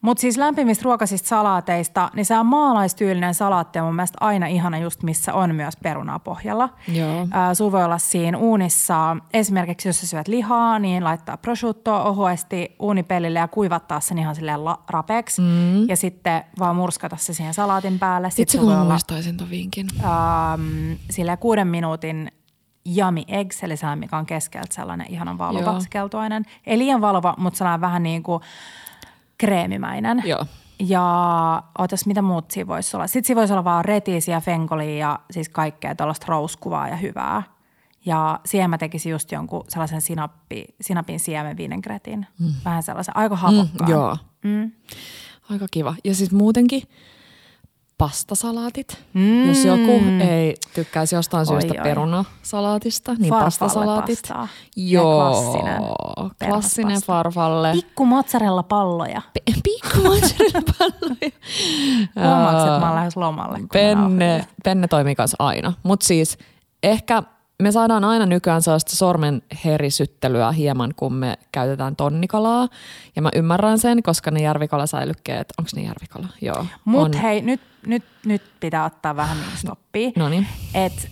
Mutta 0.00 0.20
siis 0.20 0.36
lämpimistä 0.36 0.82
ruokasista 0.84 1.28
salaateista, 1.28 2.10
niin 2.14 2.26
se 2.26 2.38
on 2.38 2.46
maalaistyylinen 2.46 3.34
salaatti 3.34 3.78
on 3.78 3.84
mun 3.84 3.94
mielestä 3.96 4.18
aina 4.20 4.46
ihana 4.46 4.78
just 4.78 5.02
missä 5.02 5.34
on 5.34 5.54
myös 5.54 5.76
perunaa 5.76 6.18
pohjalla. 6.18 6.68
Joo. 6.92 7.26
Ää, 7.30 7.54
sulla 7.54 7.72
voi 7.72 7.84
olla 7.84 7.98
siinä 7.98 8.38
uunissa, 8.38 9.16
esimerkiksi 9.34 9.88
jos 9.88 10.00
sä 10.00 10.06
syöt 10.06 10.28
lihaa, 10.28 10.78
niin 10.78 11.04
laittaa 11.04 11.36
prosciuttoa 11.36 12.02
ohuesti 12.02 12.76
uunipellille 12.78 13.38
ja 13.38 13.48
kuivattaa 13.48 14.00
sen 14.00 14.18
ihan 14.18 14.34
silleen 14.34 14.64
la- 14.64 14.82
rapeeksi. 14.88 15.40
Mm. 15.42 15.88
Ja 15.88 15.96
sitten 15.96 16.44
vaan 16.58 16.76
murskata 16.76 17.16
se 17.16 17.34
siihen 17.34 17.54
salaatin 17.54 17.98
päälle. 17.98 18.28
Itse 18.38 18.58
kun 18.58 18.72
olla 18.72 18.84
muistaisin 18.84 19.36
ton 19.36 19.50
vinkin. 19.50 19.86
ähm, 20.04 20.92
silleen 21.10 21.38
kuuden 21.38 21.68
minuutin 21.68 22.32
yummy 22.98 23.22
eggs, 23.28 23.62
eli 23.62 23.76
sellainen, 23.76 23.98
mikä 23.98 24.16
on 24.16 24.26
keskeltä 24.26 24.74
sellainen 24.74 25.06
ihanan 25.10 25.38
keltuainen. 25.90 26.44
Ei 26.66 26.78
liian 26.78 27.00
valva, 27.00 27.34
mutta 27.38 27.58
sellainen 27.58 27.80
vähän 27.80 28.02
niin 28.02 28.22
kuin 28.22 28.42
kreemimäinen. 29.40 30.22
Joo. 30.26 30.46
Ja 30.78 31.62
ootas, 31.78 32.06
mitä 32.06 32.22
muut 32.22 32.50
siinä 32.50 32.66
voisi 32.66 32.96
olla? 32.96 33.06
Sitten 33.06 33.26
siinä 33.26 33.38
voisi 33.38 33.52
olla 33.52 33.64
vaan 33.64 33.84
retiisiä, 33.84 34.40
fenkolia 34.40 34.96
ja 34.96 35.18
siis 35.30 35.48
kaikkea 35.48 35.94
tuollaista 35.94 36.26
rouskuvaa 36.28 36.88
ja 36.88 36.96
hyvää. 36.96 37.42
Ja 38.06 38.40
siihen 38.44 38.70
mä 38.70 38.78
tekisin 38.78 39.12
just 39.12 39.32
jonkun 39.32 39.64
sellaisen 39.68 40.00
sinappi, 40.00 40.64
sinapin 40.80 41.20
siemen 41.20 41.56
vinegretin. 41.56 42.26
Mm. 42.38 42.52
Vähän 42.64 42.82
sellaisen, 42.82 43.16
aika 43.16 43.36
hapokkaan. 43.36 43.90
Joo. 43.90 44.16
Mm. 44.42 44.70
Aika 45.50 45.66
kiva. 45.70 45.94
Ja 46.04 46.14
siis 46.14 46.32
muutenkin 46.32 46.82
pastasalaatit. 48.00 48.98
Mm. 49.14 49.48
Jos 49.48 49.64
joku 49.64 50.00
ei 50.30 50.54
tykkäisi 50.74 51.14
jostain 51.14 51.46
syystä 51.46 51.74
oi. 51.78 51.82
perunasalaatista, 51.82 53.14
niin 53.14 53.28
Farfalle 53.28 53.44
pastasalaatit. 53.44 54.18
pastaa. 54.22 54.48
Ja 54.76 55.00
Joo, 55.00 55.30
klassinen 55.30 55.82
klassinen 56.44 56.86
perhospasta. 56.88 57.06
farfalle. 57.06 57.72
Pikku 57.72 58.06
mozzarella 58.06 58.62
palloja. 58.62 59.22
Pikku 59.64 59.98
mozzarella-palloja. 60.02 61.30
Huomaatko, 62.28 62.60
että 62.66 62.80
mä 62.80 62.86
oon 62.86 62.94
lähes 62.96 63.16
lomalle? 63.16 63.58
Penne, 63.72 64.46
penne 64.64 64.88
toimii 64.88 65.14
kanssa 65.14 65.36
aina. 65.38 65.72
Mutta 65.82 66.06
siis 66.06 66.38
ehkä 66.82 67.22
me 67.60 67.72
saadaan 67.72 68.04
aina 68.04 68.26
nykyään 68.26 68.62
sellaista 68.62 68.96
sormen 68.96 69.42
herisyttelyä 69.64 70.52
hieman, 70.52 70.92
kun 70.96 71.14
me 71.14 71.38
käytetään 71.52 71.96
tonnikalaa. 71.96 72.68
Ja 73.16 73.22
mä 73.22 73.30
ymmärrän 73.34 73.78
sen, 73.78 74.02
koska 74.02 74.30
ne 74.30 74.42
järvikalasäilykkeet, 74.42 75.52
onko 75.58 75.70
ne 75.76 75.82
järvikala? 75.82 76.26
Joo. 76.40 76.66
Mutta 76.84 77.18
hei, 77.18 77.42
nyt, 77.42 77.60
nyt, 77.86 78.04
nyt 78.26 78.42
pitää 78.60 78.84
ottaa 78.84 79.16
vähän 79.16 79.36
niin 79.36 79.56
stoppia. 79.56 80.10
No 80.16 80.28
niin. 80.28 80.46
Et 80.74 81.10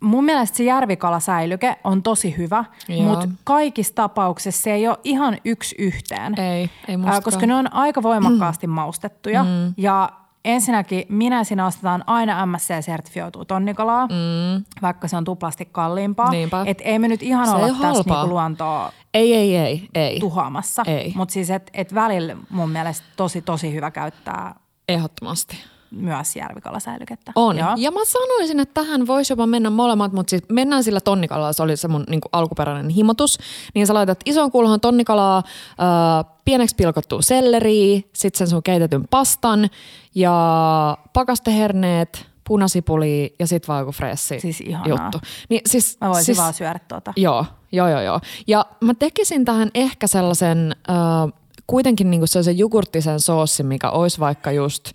mun 0.00 0.24
mielestä 0.24 0.56
se 0.56 0.64
järvikalasäilyke 0.64 1.76
on 1.84 2.02
tosi 2.02 2.36
hyvä, 2.36 2.64
mutta 3.02 3.28
kaikissa 3.44 3.94
tapauksissa 3.94 4.62
se 4.62 4.72
ei 4.72 4.88
ole 4.88 4.98
ihan 5.04 5.38
yksi 5.44 5.74
yhteen. 5.78 6.40
Ei, 6.40 6.70
ei 6.88 6.96
mustakaan. 6.96 7.22
Koska 7.22 7.46
ne 7.46 7.54
on 7.54 7.74
aika 7.74 8.02
voimakkaasti 8.02 8.66
mm. 8.66 8.72
maustettuja 8.72 9.44
mm. 9.44 9.74
ja 9.76 10.12
ensinnäkin 10.44 11.04
minä 11.08 11.44
sinä 11.44 11.66
ostetaan 11.66 12.04
aina 12.06 12.46
MSC-sertifioitua 12.46 13.44
tonnikalaa, 13.44 14.06
mm. 14.06 14.64
vaikka 14.82 15.08
se 15.08 15.16
on 15.16 15.24
tuplasti 15.24 15.68
kalliimpaa. 15.72 16.30
Et 16.66 16.82
ei 16.84 16.98
me 16.98 17.08
nyt 17.08 17.22
ihan 17.22 17.46
se 17.46 17.52
olla 17.52 17.66
tässä 17.66 18.02
niinku 18.06 18.28
luontoa 18.28 18.92
ei, 19.14 19.34
ei, 19.34 19.56
ei, 19.56 19.88
ei. 19.94 20.20
tuhoamassa. 20.20 20.82
Mutta 21.14 21.32
siis 21.32 21.50
et, 21.50 21.70
et 21.74 21.94
välillä 21.94 22.36
mun 22.50 22.70
mielestä 22.70 23.06
tosi, 23.16 23.42
tosi 23.42 23.74
hyvä 23.74 23.90
käyttää. 23.90 24.54
Ehdottomasti 24.88 25.73
myös 25.96 26.36
järvikalasäilykettä. 26.36 27.32
On. 27.34 27.58
Joo. 27.58 27.74
Ja 27.76 27.90
mä 27.90 28.00
sanoisin, 28.04 28.60
että 28.60 28.84
tähän 28.84 29.06
voisi 29.06 29.32
jopa 29.32 29.46
mennä 29.46 29.70
molemmat, 29.70 30.12
mutta 30.12 30.30
siis 30.30 30.42
mennään 30.48 30.84
sillä 30.84 31.00
tonnikalalla, 31.00 31.52
se 31.52 31.62
oli 31.62 31.76
se 31.76 31.88
mun 31.88 32.04
niin 32.08 32.20
alkuperäinen 32.32 32.88
himotus. 32.88 33.38
Niin 33.74 33.86
sä 33.86 33.94
laitat 33.94 34.20
ison 34.24 34.50
kulhon 34.50 34.80
tonnikalaa, 34.80 35.38
äh, 35.38 36.32
pieneksi 36.44 36.76
pilkottua 36.76 37.22
selleriä, 37.22 38.00
sitten 38.12 38.38
sen 38.38 38.48
sun 38.48 38.62
keitetyn 38.62 39.08
pastan 39.10 39.70
ja 40.14 40.98
pakasteherneet, 41.12 42.26
punasipuli 42.48 43.34
ja 43.38 43.46
sitten 43.46 43.68
vaan 43.68 43.80
joku 43.80 43.92
fressi 43.92 44.40
siis 44.40 44.62
juttu. 44.86 45.20
Niin, 45.48 45.60
siis, 45.66 45.96
mä 46.00 46.08
voisin 46.08 46.24
siis, 46.24 46.38
vaan 46.38 46.54
syödä 46.54 46.80
tuota. 46.88 47.12
Joo, 47.16 47.46
joo, 47.72 47.88
joo, 47.88 48.00
joo. 48.00 48.20
Ja 48.46 48.66
mä 48.80 48.94
tekisin 48.94 49.44
tähän 49.44 49.70
ehkä 49.74 50.06
sellaisen... 50.06 50.76
Äh, 50.90 51.43
kuitenkin 51.66 52.10
niin 52.10 52.28
se 52.28 52.52
jogurttisen 52.52 53.20
soossi, 53.20 53.62
mikä 53.62 53.90
olisi 53.90 54.20
vaikka 54.20 54.52
just 54.52 54.92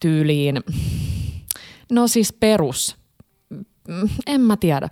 tyyliin, 0.00 0.60
no 1.92 2.08
siis 2.08 2.32
perus. 2.32 2.96
En 4.26 4.40
mä 4.40 4.56
tiedä. 4.56 4.88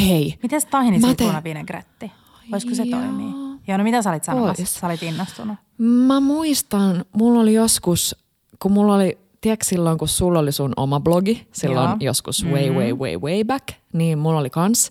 Hei. 0.00 0.38
Miten 0.42 0.60
tahinisitruuna 0.70 1.44
vinegretti? 1.44 2.12
Voisiko 2.50 2.74
se 2.74 2.86
toimia? 2.90 3.42
Joo, 3.68 3.78
no 3.78 3.84
mitä 3.84 4.02
sä 4.02 4.10
olit 4.10 4.24
sanomassa? 4.24 4.64
Sä 4.80 4.86
olit 4.86 5.02
innostunut. 5.02 5.56
Mä 5.78 6.20
muistan, 6.20 7.04
mulla 7.16 7.40
oli 7.40 7.54
joskus, 7.54 8.16
kun 8.62 8.72
mulla 8.72 8.94
oli, 8.94 9.18
tiedätkö 9.40 9.64
silloin, 9.64 9.98
kun 9.98 10.08
sulla 10.08 10.38
oli 10.38 10.52
sun 10.52 10.72
oma 10.76 11.00
blogi, 11.00 11.46
silloin 11.52 11.88
Joo. 11.88 11.96
joskus 12.00 12.44
way, 12.44 12.62
mm-hmm. 12.62 12.76
way, 12.76 12.92
way, 12.92 13.16
way 13.16 13.44
back, 13.44 13.68
niin 13.92 14.18
mulla 14.18 14.40
oli 14.40 14.50
kans. 14.50 14.90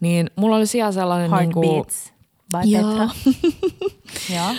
Niin 0.00 0.30
mulla 0.36 0.56
oli 0.56 0.66
siellä 0.66 0.92
sellainen 0.92 1.30
Heartbeats. 1.30 2.04
niin 2.04 2.11
kuin, 2.11 2.11
by 2.52 2.72
Petra. 2.72 3.08
ja. 4.36 4.54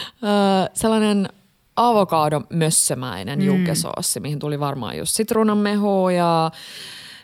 sellainen 0.74 1.30
avokadon 1.76 2.48
mössömäinen 2.50 3.40
mm. 3.40 3.46
jukkesoossi, 3.46 4.20
mihin 4.20 4.40
tuli 4.40 4.60
varmaan 4.60 4.98
just 4.98 5.16
sitruunanmehua 5.16 6.12
ja 6.12 6.52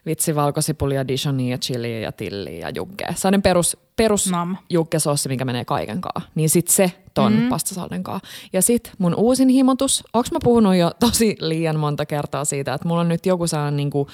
vitsi 0.05 0.35
valkosipulia, 0.35 1.07
dijonia, 1.07 1.57
chiliä 1.57 1.99
ja 1.99 2.11
tilliä 2.11 2.59
ja 2.59 2.71
jukke. 2.75 3.05
Sellainen 3.15 3.41
perus, 3.41 3.77
perus 3.95 4.31
jukkesoossi, 4.69 5.29
mikä 5.29 5.45
menee 5.45 5.65
kaiken 5.65 6.01
kaa. 6.01 6.21
Niin 6.35 6.49
sit 6.49 6.67
se 6.67 6.91
ton 7.13 7.33
mm. 7.33 7.49
pastasalden 7.49 8.03
kaa. 8.03 8.21
Ja 8.53 8.61
sit 8.61 8.91
mun 8.97 9.15
uusin 9.15 9.49
himotus, 9.49 10.03
onks 10.13 10.31
mä 10.31 10.39
puhunut 10.43 10.75
jo 10.75 10.91
tosi 10.99 11.35
liian 11.39 11.79
monta 11.79 12.05
kertaa 12.05 12.45
siitä, 12.45 12.73
että 12.73 12.87
mulla 12.87 13.01
on 13.01 13.09
nyt 13.09 13.25
joku 13.25 13.47
sellainen 13.47 13.77
niinku, 13.77 14.07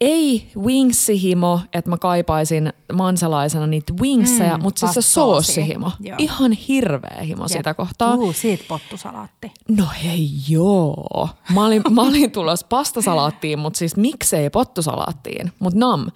ei 0.00 0.50
wingsi-himo, 0.56 1.60
että 1.72 1.90
mä 1.90 1.98
kaipaisin 1.98 2.72
mansalaisena 2.92 3.66
niitä 3.66 3.92
wingsejä, 4.00 4.56
mm, 4.56 4.62
mutta 4.62 4.78
siis 4.78 4.94
se 4.94 5.02
soossihimo. 5.02 5.90
Ihan 6.18 6.52
hirveä 6.52 7.22
himo 7.22 7.44
Jep. 7.44 7.56
sitä 7.56 7.74
kohtaa. 7.74 8.14
Uu, 8.14 8.32
siitä 8.32 8.64
pottusalaatti. 8.68 9.52
No 9.68 9.84
hei 10.04 10.28
joo. 10.48 11.28
Mä 11.54 11.66
olin, 11.66 11.82
mä 11.90 12.02
olin 12.02 12.30
tulossa 12.30 12.66
pastasalaattiin, 12.68 13.58
mutta 13.58 13.78
siis 13.78 13.96
miksei 13.96 14.50
pottusalaattiin, 14.50 15.52
mutta 15.58 15.78
nam. 15.78 16.06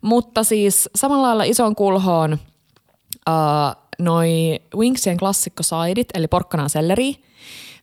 Mutta 0.00 0.44
siis 0.44 0.88
samalla 0.94 1.26
lailla 1.26 1.44
ison 1.44 1.76
kulhoon 1.76 2.32
uh, 2.32 3.82
noi 3.98 4.60
wingsien 4.76 5.16
klassikkosaidit, 5.16 6.08
eli 6.14 6.28
porkkana 6.28 6.68
selleri 6.68 7.25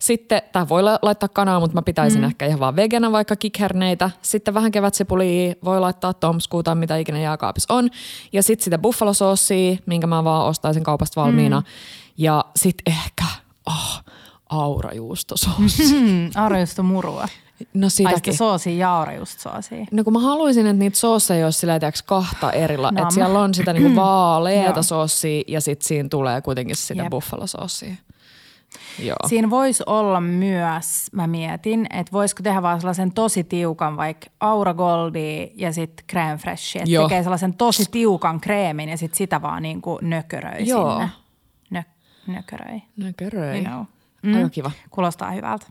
sitten, 0.03 0.41
tämä 0.51 0.69
voi 0.69 0.83
laittaa 0.83 1.29
kanaa, 1.29 1.59
mutta 1.59 1.75
mä 1.75 1.81
pitäisin 1.81 2.21
mm. 2.21 2.25
ehkä 2.25 2.45
ihan 2.45 2.59
vaan 2.59 2.75
vegana 2.75 3.11
vaikka 3.11 3.35
kikherneitä. 3.35 4.09
Sitten 4.21 4.53
vähän 4.53 4.71
kevätsipulia, 4.71 5.53
voi 5.63 5.79
laittaa 5.79 6.13
tomskuu 6.13 6.63
tai 6.63 6.75
mitä 6.75 6.97
ikinä 6.97 7.19
jääkaapissa 7.19 7.73
on. 7.73 7.89
Ja 8.33 8.43
sitten 8.43 8.63
sitä 8.63 8.77
buffalo-soossia, 8.77 9.77
minkä 9.85 10.07
mä 10.07 10.23
vaan 10.23 10.45
ostaisin 10.45 10.83
kaupasta 10.83 11.21
valmiina. 11.21 11.59
Mm. 11.59 11.65
Ja 12.17 12.45
sitten 12.55 12.93
ehkä, 12.93 13.23
oh, 13.65 14.03
aurajuustosoossi. 14.49 15.83
Mm, 16.03 16.31
aurajuustomurua. 16.35 17.27
No 17.73 17.89
sitäkin. 17.89 18.33
Ai 18.33 18.37
soosia 18.37 18.75
ja 18.75 18.97
aurajuustosoosia. 18.97 19.85
No 19.91 20.03
kun 20.03 20.13
mä 20.13 20.19
haluaisin, 20.19 20.67
että 20.67 20.79
niitä 20.79 20.97
soosseja 20.97 21.45
olisi 21.45 21.59
sillä 21.59 21.79
kahta 22.05 22.51
erilla. 22.51 22.89
Että 22.89 23.13
siellä 23.13 23.39
on 23.39 23.53
sitä 23.53 23.73
niinku 23.73 23.95
vaaleeta 24.01 24.83
soossia 24.83 25.43
ja 25.47 25.61
sitten 25.61 25.87
siinä 25.87 26.09
tulee 26.09 26.41
kuitenkin 26.41 26.75
sitä 26.75 27.03
buffalo-soossia. 27.09 27.95
Joo. 28.99 29.15
Siinä 29.27 29.49
voisi 29.49 29.83
olla 29.85 30.21
myös, 30.21 31.07
mä 31.11 31.27
mietin, 31.27 31.87
että 31.89 32.11
voisiko 32.11 32.43
tehdä 32.43 32.61
vaan 32.61 32.81
sellaisen 32.81 33.11
tosi 33.11 33.43
tiukan 33.43 33.97
vaikka 33.97 34.27
Aura 34.39 34.73
Goldi 34.73 35.51
ja 35.55 35.73
sitten 35.73 36.05
crème 36.11 36.37
fresh. 36.37 36.77
Että 36.77 37.01
tekee 37.03 37.23
sellaisen 37.23 37.53
tosi 37.53 37.85
tiukan 37.91 38.39
kreemin 38.41 38.89
ja 38.89 38.97
sitten 38.97 39.17
sitä 39.17 39.41
vaan 39.41 39.61
niin 39.61 39.81
kuin 39.81 40.09
nököröi 40.09 40.67
Joo. 40.67 40.91
sinne. 40.91 41.09
Nö, 41.69 41.83
nököröi. 42.27 42.81
Nököröi. 42.97 43.57
You 43.57 43.65
know. 43.65 43.83
mm. 44.21 44.35
Aika 44.35 44.49
kiva. 44.49 44.71
Kuulostaa 44.89 45.31
hyvältä. 45.31 45.65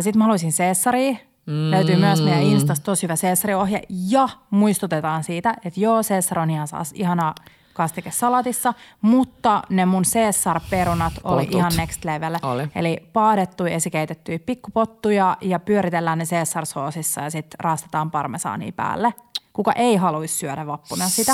Sitten 0.00 0.18
mä 0.18 0.24
haluaisin 0.24 0.52
Caesaria. 0.52 1.16
Mm. 1.46 1.70
Löytyy 1.70 1.96
myös 1.96 2.22
meidän 2.22 2.42
Instasta 2.42 2.84
tosi 2.84 3.02
hyvä 3.02 3.14
Caesari-ohje. 3.16 3.82
Ja 3.88 4.28
muistutetaan 4.50 5.24
siitä, 5.24 5.54
että 5.64 5.80
joo, 5.80 6.02
Caesar 6.02 6.38
on 6.38 6.50
ihan 6.50 6.68
ihana 6.94 7.34
kastikesalatissa, 7.72 8.74
mutta 9.00 9.62
ne 9.68 9.86
mun 9.86 10.02
Caesar-perunat 10.04 11.12
oli 11.24 11.36
Poltut. 11.36 11.54
ihan 11.54 11.72
next 11.76 12.04
level. 12.04 12.36
Oli. 12.42 12.68
Eli 12.74 13.08
paadettuja 13.12 13.74
esikeitettyjä 13.74 14.38
pikkupottuja 14.38 15.36
ja 15.40 15.58
pyöritellään 15.58 16.18
ne 16.18 16.24
Caesar-soosissa 16.24 17.20
ja 17.22 17.30
sitten 17.30 17.60
raastetaan 17.60 18.10
parmesaania 18.10 18.72
päälle. 18.72 19.14
Kuka 19.52 19.72
ei 19.72 19.96
haluaisi 19.96 20.34
syödä 20.34 20.66
vappuna 20.66 21.08
sitä? 21.08 21.32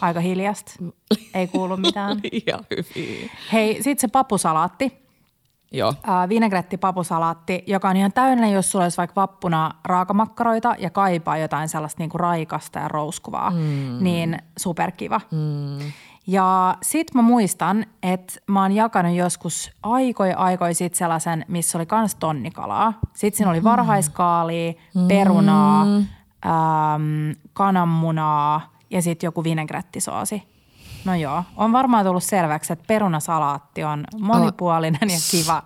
Aika 0.00 0.20
hiljasta. 0.20 0.72
Ei 1.34 1.46
kuulu 1.46 1.76
mitään. 1.76 2.16
Liian 2.32 2.64
hyviä. 2.70 3.30
Hei, 3.52 3.74
sitten 3.74 3.98
se 3.98 4.08
papusalaatti. 4.08 5.05
Joo. 5.72 5.94
Äh, 6.08 6.28
vinegretti 6.28 6.76
papusalaatti, 6.76 7.64
joka 7.66 7.88
on 7.88 7.96
ihan 7.96 8.12
täydellinen, 8.12 8.52
jos 8.52 8.70
sulla 8.70 8.84
olisi 8.84 8.96
vaikka 8.96 9.20
vappuna 9.20 9.74
raakamakkaroita 9.84 10.74
ja 10.78 10.90
kaipaa 10.90 11.38
jotain 11.38 11.68
sellaista 11.68 12.02
niinku 12.02 12.18
raikasta 12.18 12.78
ja 12.78 12.88
rouskuvaa, 12.88 13.50
mm. 13.50 13.96
niin 14.00 14.38
superkiva. 14.58 15.20
Mm. 15.30 15.78
Ja 16.26 16.78
sit 16.82 17.14
mä 17.14 17.22
muistan, 17.22 17.86
että 18.02 18.34
mä 18.46 18.62
oon 18.62 18.72
jakanut 18.72 19.14
joskus 19.14 19.70
aikoja 19.82 20.36
aikoja 20.36 20.74
sit 20.74 20.94
sellaisen, 20.94 21.44
missä 21.48 21.78
oli 21.78 21.86
kans 21.86 22.14
tonnikalaa. 22.14 22.92
Sitten 23.14 23.36
siinä 23.36 23.50
oli 23.50 23.60
mm. 23.60 23.64
varhaiskaalia, 23.64 24.72
perunaa, 25.08 25.84
mm. 25.84 26.06
ähm, 26.46 27.30
kananmunaa 27.52 28.72
ja 28.90 29.02
sitten 29.02 29.26
joku 29.26 29.44
vinegrettisoosi. 29.44 30.55
No 31.06 31.14
joo, 31.14 31.42
on 31.56 31.72
varmaan 31.72 32.06
tullut 32.06 32.24
selväksi, 32.24 32.72
että 32.72 32.84
perunasalaatti 32.88 33.84
on 33.84 34.04
monipuolinen 34.20 35.10
ja 35.10 35.18
kiva 35.30 35.62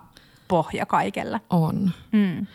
pohja 0.49 0.87
kaikelle. 0.87 1.41
On. 1.51 1.91
Mm. 2.13 2.47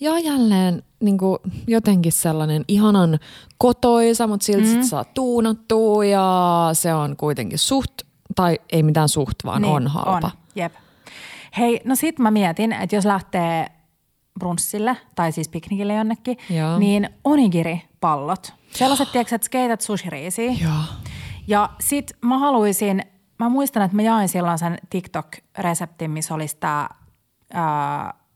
Ja 0.00 0.18
jälleen 0.18 0.82
niin 1.00 1.18
kuin 1.18 1.38
jotenkin 1.66 2.12
sellainen 2.12 2.64
ihanan 2.68 3.18
kotoisa, 3.58 4.26
mutta 4.26 4.46
silti 4.46 4.74
mm. 4.74 4.82
saa 4.82 5.04
tuunattua 5.04 6.04
ja 6.04 6.68
se 6.72 6.94
on 6.94 7.16
kuitenkin 7.16 7.58
suht, 7.58 7.92
tai 8.34 8.58
ei 8.72 8.82
mitään 8.82 9.08
suht, 9.08 9.36
vaan 9.44 9.62
niin, 9.62 9.74
on 9.74 9.86
halpa. 9.86 10.26
On. 10.26 10.30
Jep. 10.54 10.72
Hei, 11.58 11.80
no 11.84 11.96
sit 11.96 12.18
mä 12.18 12.30
mietin, 12.30 12.72
että 12.72 12.96
jos 12.96 13.04
lähtee 13.04 13.66
brunssille 14.38 14.96
tai 15.14 15.32
siis 15.32 15.48
piknikille 15.48 15.94
jonnekin, 15.94 16.38
Joo. 16.50 16.78
niin 16.78 17.10
onigiri-pallot. 17.24 18.52
Sellaiset, 18.72 19.12
tiedätkö, 19.12 19.34
että 19.34 19.46
skeität 19.46 19.80
sushiriisiä. 19.80 20.52
Joo. 20.52 20.72
Ja 21.46 21.70
sit 21.80 22.12
mä 22.20 22.38
haluaisin, 22.38 23.02
mä 23.38 23.48
muistan, 23.48 23.82
että 23.82 23.96
mä 23.96 24.02
jain 24.02 24.28
silloin 24.28 24.58
sen 24.58 24.78
TikTok-reseptin, 24.90 26.10
missä 26.10 26.34
olisi 26.34 26.56
tämä 26.60 26.88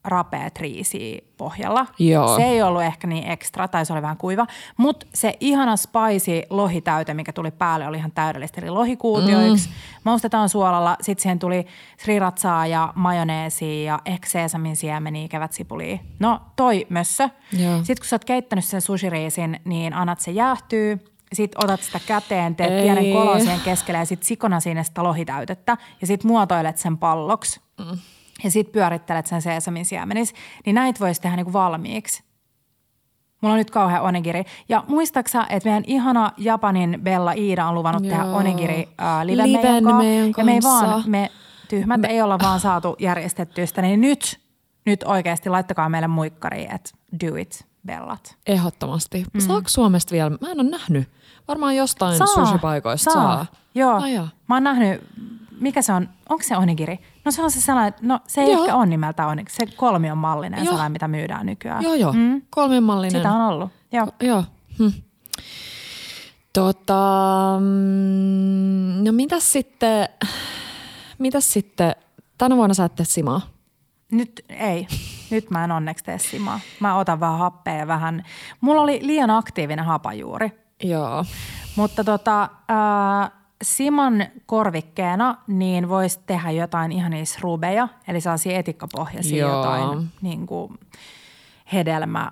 rapeat 0.05 0.59
riisi 0.59 1.33
pohjalla. 1.37 1.87
Joo. 1.99 2.37
Se 2.37 2.43
ei 2.43 2.63
ollut 2.63 2.83
ehkä 2.83 3.07
niin 3.07 3.31
ekstra, 3.31 3.69
tai 3.69 3.87
se 3.87 3.93
oli 3.93 4.03
vähän 4.03 4.17
kuiva. 4.17 4.47
Mutta 4.77 5.07
se 5.15 5.37
ihana 5.41 5.77
spicy 5.77 6.43
lohitäyte, 6.51 7.15
mikä 7.15 7.33
tuli 7.33 7.51
päälle, 7.51 7.87
oli 7.87 7.97
ihan 7.97 8.13
täydellistä. 8.13 8.61
Eli 8.61 8.71
lohikuutioiksi, 8.71 9.69
mm. 9.69 9.75
maustetaan 10.05 10.49
suolalla, 10.49 10.97
sitten 11.01 11.23
siihen 11.23 11.39
tuli 11.39 11.67
sriratsaa 11.99 12.67
ja 12.67 12.93
majoneesia 12.97 13.85
ja 13.85 13.99
ehkä 14.05 14.29
seesamin 14.29 14.77
siemeniä, 14.77 15.29
kevätsipulia. 15.29 15.99
No 16.19 16.41
toi 16.57 16.87
mössö. 16.89 17.29
Sitten 17.77 17.97
kun 17.99 18.07
sä 18.07 18.17
oot 18.17 18.25
keittänyt 18.25 18.65
sen 18.65 18.81
sushiriisin, 18.81 19.61
niin 19.65 19.95
annat 19.95 20.21
se 20.21 20.31
jäähtyy– 20.31 20.99
sit 21.33 21.53
otat 21.65 21.83
sitä 21.83 22.01
käteen, 22.07 22.57
teet 22.57 22.73
Ei. 22.73 22.83
pienen 22.83 23.13
kolon 23.13 23.41
siihen 23.41 23.61
keskelle 23.61 23.99
ja 23.99 24.05
sit 24.05 24.23
sikona 24.23 24.61
sinne 24.61 24.85
sitä 24.85 25.03
lohitäytettä 25.03 25.77
ja 26.01 26.07
sit 26.07 26.25
muotoilet 26.25 26.79
sen 26.79 26.99
palloksi. 26.99 27.61
Mm. 27.79 27.99
Ja 28.45 28.51
sit 28.51 28.73
pyörittelet 28.73 29.27
sen 29.27 29.43
seesamin 29.43 29.85
siemenis. 29.85 30.35
Niin 30.67 30.75
näitä 30.75 31.01
voisi 31.01 31.21
tehdä 31.21 31.37
niinku 31.37 31.53
valmiiksi. 31.53 32.23
Mulla 33.41 33.53
on 33.53 33.59
nyt 33.59 33.71
kauhean 33.71 34.03
onigiri. 34.03 34.45
Ja 34.69 34.85
muistaaksä, 34.89 35.47
että 35.51 35.69
meidän 35.69 35.85
ihana 35.87 36.33
Japanin 36.37 36.99
Bella 37.03 37.33
Iida 37.33 37.67
on 37.67 37.75
luvannut 37.75 38.05
Joo. 38.05 38.11
tehdä 38.11 38.25
onigiri 38.25 38.89
äh, 39.01 39.25
live 39.25 39.43
Liven 39.43 39.63
meidän, 39.63 39.85
kanssa. 39.85 39.99
meidän 39.99 40.33
Ja 40.37 40.45
me 40.45 40.53
ei 40.53 40.61
kanssa. 40.61 40.87
vaan, 40.87 41.03
me 41.07 41.31
tyhmät 41.69 42.01
me... 42.01 42.09
ei 42.09 42.23
olla 42.23 42.39
vaan 42.39 42.61
saatu 42.61 42.97
järjestettyä 42.99 43.67
sitä. 43.67 43.83
Niin 43.83 44.01
nyt, 44.01 44.41
nyt 44.87 45.03
oikeasti 45.03 45.49
laittakaa 45.49 45.89
meille 45.89 46.09
muikkariin, 46.09 46.75
että 46.75 46.91
do 47.27 47.37
it, 47.37 47.67
Bellat. 47.87 48.37
Ehdottomasti. 48.47 49.25
Mm. 49.35 49.41
Saako 49.41 49.69
Suomesta 49.69 50.13
vielä? 50.13 50.31
Mä 50.31 50.51
en 50.51 50.61
ole 50.61 50.71
nähnyt. 50.71 51.09
Varmaan 51.49 51.77
jostain 51.77 52.19
Saa, 52.19 52.27
sushipaikoista 52.27 53.11
saa. 53.13 53.23
saa. 53.23 53.47
Joo. 53.75 54.01
Ai. 54.01 54.15
Mä 54.49 54.57
oon 54.57 54.65
nähnyt, 54.65 55.03
mikä 55.61 55.83
se 55.83 55.93
on, 55.93 56.09
onko 56.29 56.43
se 56.43 56.57
onigiri? 56.57 56.99
No 57.25 57.31
se 57.31 57.43
on 57.43 57.51
se 57.51 57.61
sellainen, 57.61 57.95
no 58.03 58.21
se 58.27 58.41
ei 58.41 58.53
Joo. 58.53 58.65
ehkä 58.65 58.77
ole 58.77 58.87
nimeltä 58.87 59.27
onigiri, 59.27 59.55
se 59.55 59.67
kolmion 59.67 60.19
mallinen 60.19 60.59
Joo. 60.59 60.67
sellainen, 60.67 60.93
mitä 60.93 61.09
myydään 61.09 61.47
nykyään. 61.47 61.83
Joo, 61.83 61.95
joo. 61.95 62.13
Mm. 62.13 62.43
Kolmenmallinen. 62.51 63.21
Sitä 63.21 63.33
on 63.33 63.41
ollut, 63.41 63.71
joo. 63.93 64.09
Joo. 64.21 64.45
Hm. 64.79 65.01
Tota, 66.53 67.57
mm, 67.61 69.05
no 69.05 69.13
mitäs 69.13 69.53
sitten, 69.53 70.09
mitäs 71.19 71.53
sitten, 71.53 71.95
tänä 72.39 72.57
vuonna 72.57 72.75
sä 72.75 72.85
et 72.85 72.95
tee 72.95 73.07
simaa? 73.07 73.41
Nyt 74.13 74.45
ei. 74.49 74.87
Nyt 75.31 75.51
mä 75.51 75.65
en 75.65 75.73
onneksi 75.73 76.05
tee 76.05 76.19
simaa. 76.19 76.61
Mä 76.81 76.97
otan 76.97 77.21
vähän 77.21 77.39
happea 77.39 77.75
ja 77.75 77.87
vähän. 77.87 78.25
Mulla 78.61 78.83
oli 78.83 78.99
liian 79.03 79.31
aktiivinen 79.31 79.85
hapajuuri. 79.85 80.53
Joo. 80.83 81.25
Mutta 81.77 82.05
tota, 82.05 82.43
äh, 82.43 83.31
Siman 83.63 84.27
korvikkeena 84.47 85.37
niin 85.47 85.89
voisi 85.89 86.21
tehdä 86.27 86.51
jotain 86.51 86.93
ihan 86.93 87.11
niissä 87.11 87.39
rubeja, 87.43 87.89
eli 88.09 88.21
sellaisia 88.21 88.59
etikkapohjaisia 88.59 89.39
Joo. 89.39 89.57
jotain 89.57 90.09
niin 90.23 90.47
kuin 90.47 90.79
hedelmä. 91.73 92.31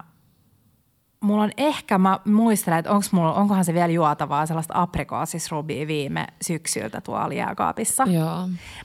Mulla 1.20 1.42
on 1.42 1.50
ehkä, 1.56 1.98
mä 1.98 2.20
muistelen, 2.24 2.78
että 2.78 2.90
onks 2.90 3.12
mulla, 3.12 3.32
onkohan 3.34 3.64
se 3.64 3.74
vielä 3.74 3.92
juotavaa 3.92 4.46
sellaista 4.46 4.74
aprikoosisrubia 4.76 5.86
viime 5.86 6.26
syksyltä 6.42 7.00
tuolla 7.00 7.34
jääkaapissa. 7.34 8.04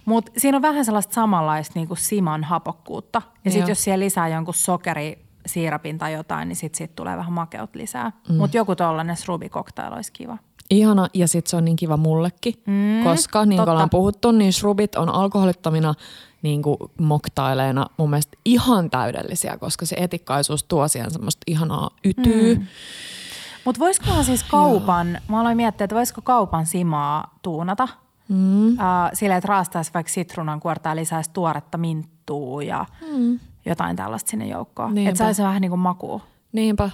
Mutta 0.06 0.32
siinä 0.38 0.56
on 0.56 0.62
vähän 0.62 0.86
sellaista 0.86 1.14
samanlaista 1.14 1.74
niin 1.76 1.88
kuin 1.88 1.98
siman 1.98 2.44
hapokkuutta. 2.44 3.22
Ja 3.46 3.52
sitten 3.52 3.72
jos 3.72 3.84
siellä 3.84 4.04
lisää 4.04 4.28
jonkun 4.28 4.54
sokeri, 4.54 5.26
siirapin 5.46 5.98
tai 5.98 6.14
jotain, 6.14 6.48
niin 6.48 6.56
sitten 6.56 6.78
sit 6.78 6.96
tulee 6.96 7.18
vähän 7.18 7.34
makeut 7.34 7.76
lisää. 7.76 8.12
Mm. 8.30 8.36
Mutta 8.36 8.58
joku 8.58 8.76
tollainen 8.76 9.16
srubi-cocktail 9.16 9.94
olisi 9.96 10.12
kiva. 10.12 10.38
Ihana 10.70 11.08
ja 11.14 11.28
sitten 11.28 11.50
se 11.50 11.56
on 11.56 11.66
niin 11.66 11.76
kiva 11.76 11.98
mullekin, 11.98 12.54
mm, 12.66 13.04
koska 13.04 13.46
niin 13.46 13.58
kuin 13.60 13.70
ollaan 13.70 13.90
puhuttu, 13.90 14.32
niin 14.32 14.54
shrubit 14.54 14.96
on 14.96 15.10
alkoholittomina 15.10 15.94
niin 16.44 16.62
kuin 16.62 16.78
moktaileina 17.00 17.88
mun 17.98 18.10
mielestä 18.10 18.38
ihan 18.46 18.90
täydellisiä, 18.90 19.58
koska 19.58 19.86
se 19.86 19.96
etikkaisuus 20.00 20.64
tuo 20.64 20.88
siihen 20.88 21.12
semmoista 21.12 21.44
ihanaa 21.48 21.90
ytyy. 22.04 22.56
Mm. 22.56 22.68
Mutta 23.66 23.80
voisikohan 23.80 24.26
siis 24.26 24.44
kaupan, 24.44 25.18
mä 25.28 25.42
aloin 25.42 25.58
miettiä, 25.58 25.86
että 25.86 25.96
voisiko 25.96 26.22
kaupan 26.22 26.66
simaa 26.66 27.38
tuunata 27.42 27.88
mm. 28.30 28.68
uh, 28.68 28.76
silleen, 29.14 29.38
että 29.38 29.48
raastaisi 29.48 29.92
vaikka 29.94 30.14
sitruunan 30.14 30.60
kuorta 30.60 30.90
ja 30.90 30.96
lisäisi 30.96 31.30
tuoretta 31.34 31.78
minttua 31.78 32.64
ja 32.64 32.86
mm. 33.12 33.40
jotain 33.66 33.96
tällaista 33.96 34.30
sinne 34.30 34.48
joukkoon. 34.48 34.98
Että 34.98 35.18
saisi 35.18 35.44
vähän 35.44 35.62
niin 35.62 35.72
kuin 35.72 35.80
makua. 35.80 36.22
Niinpä. 36.52 36.90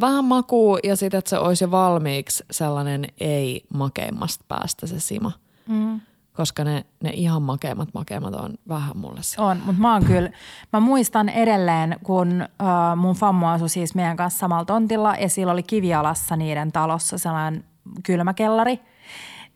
Vähän 0.00 0.24
makuu 0.24 0.78
ja 0.84 0.96
sitten, 0.96 1.18
että 1.18 1.28
se 1.28 1.38
olisi 1.38 1.64
jo 1.64 1.70
valmiiksi 1.70 2.44
sellainen 2.50 3.06
ei 3.20 3.64
makeimmasta 3.74 4.44
päästä 4.48 4.86
se 4.86 5.00
sima. 5.00 5.32
Mm. 5.68 6.00
Koska 6.36 6.64
ne, 6.64 6.84
ne 7.02 7.10
ihan 7.10 7.42
makeimmat 7.42 7.88
makeimmat 7.94 8.34
on 8.34 8.54
vähän 8.68 8.96
mulle 8.96 9.22
se. 9.22 9.42
On, 9.42 9.56
mutta 9.66 9.82
mä 9.82 9.92
oon 9.92 10.04
kyllä, 10.04 10.30
mä 10.72 10.80
muistan 10.80 11.28
edelleen, 11.28 11.96
kun 12.02 12.42
äh, 12.42 12.48
mun 12.96 13.14
fammo 13.14 13.48
asui 13.48 13.68
siis 13.68 13.94
meidän 13.94 14.16
kanssa 14.16 14.38
samalla 14.38 14.64
tontilla 14.64 15.14
ja 15.16 15.28
sillä 15.28 15.52
oli 15.52 15.62
kivialassa 15.62 16.36
niiden 16.36 16.72
talossa 16.72 17.18
sellainen 17.18 17.64
kylmäkellari. 18.02 18.80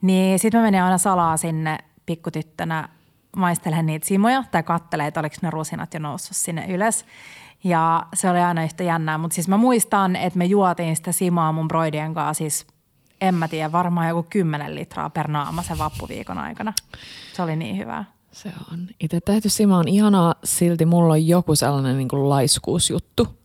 Niin 0.02 0.38
sit 0.38 0.54
mä 0.54 0.62
menin 0.62 0.82
aina 0.82 0.98
salaa 0.98 1.36
sinne 1.36 1.78
pikkutyttönä 2.06 2.88
maistelemaan 3.36 3.86
niitä 3.86 4.06
simoja 4.06 4.44
tai 4.50 4.62
kattelee, 4.62 5.06
että 5.06 5.20
oliko 5.20 5.36
ne 5.42 5.50
rusinat 5.50 5.94
jo 5.94 6.00
noussut 6.00 6.36
sinne 6.36 6.66
ylös. 6.68 7.04
Ja 7.64 8.06
se 8.14 8.30
oli 8.30 8.38
aina 8.38 8.64
yhtä 8.64 8.82
jännää, 8.82 9.18
mutta 9.18 9.34
siis 9.34 9.48
mä 9.48 9.56
muistan, 9.56 10.16
että 10.16 10.38
me 10.38 10.44
juotiin 10.44 10.96
sitä 10.96 11.12
simaa 11.12 11.52
mun 11.52 11.68
broidien 11.68 12.14
kanssa 12.14 12.38
siis 12.38 12.66
en 13.20 13.34
mä 13.34 13.48
tiedä, 13.48 13.72
varmaan 13.72 14.08
joku 14.08 14.22
10 14.22 14.74
litraa 14.74 15.10
per 15.10 15.28
naama 15.28 15.62
sen 15.62 15.78
vappuviikon 15.78 16.38
aikana. 16.38 16.72
Se 17.32 17.42
oli 17.42 17.56
niin 17.56 17.78
hyvää. 17.78 18.04
Se 18.32 18.52
on. 18.72 18.86
Itse 19.00 19.20
tehty 19.20 19.48
sima 19.48 19.78
on 19.78 19.88
ihanaa, 19.88 20.34
silti 20.44 20.86
mulla 20.86 21.12
on 21.12 21.26
joku 21.26 21.56
sellainen 21.56 21.98
niin 21.98 22.08
kuin 22.08 22.28
laiskuusjuttu. 22.28 23.40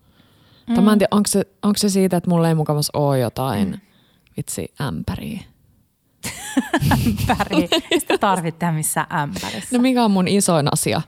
Mm. 0.67 0.75
Tai 0.75 0.83
mä 0.83 0.93
en 0.93 0.99
tiedä, 0.99 1.15
onko 1.15 1.27
se, 1.27 1.47
onko 1.63 1.77
se 1.77 1.89
siitä, 1.89 2.17
että 2.17 2.29
mulla 2.29 2.49
ei 2.49 2.55
mukavasti 2.55 2.91
ole 2.93 3.19
jotain 3.19 3.69
mm. 3.69 3.79
vitsi 4.37 4.73
ämpäriä. 4.81 5.41
Ämpäri. 6.91 7.69
Sitä 7.99 8.17
tarvitsee 8.17 8.71
missään 8.71 9.07
ämpärissä. 9.13 9.77
No 9.77 9.81
mikä 9.81 10.05
on 10.05 10.11
mun 10.11 10.27
isoin 10.27 10.73
asia? 10.73 11.01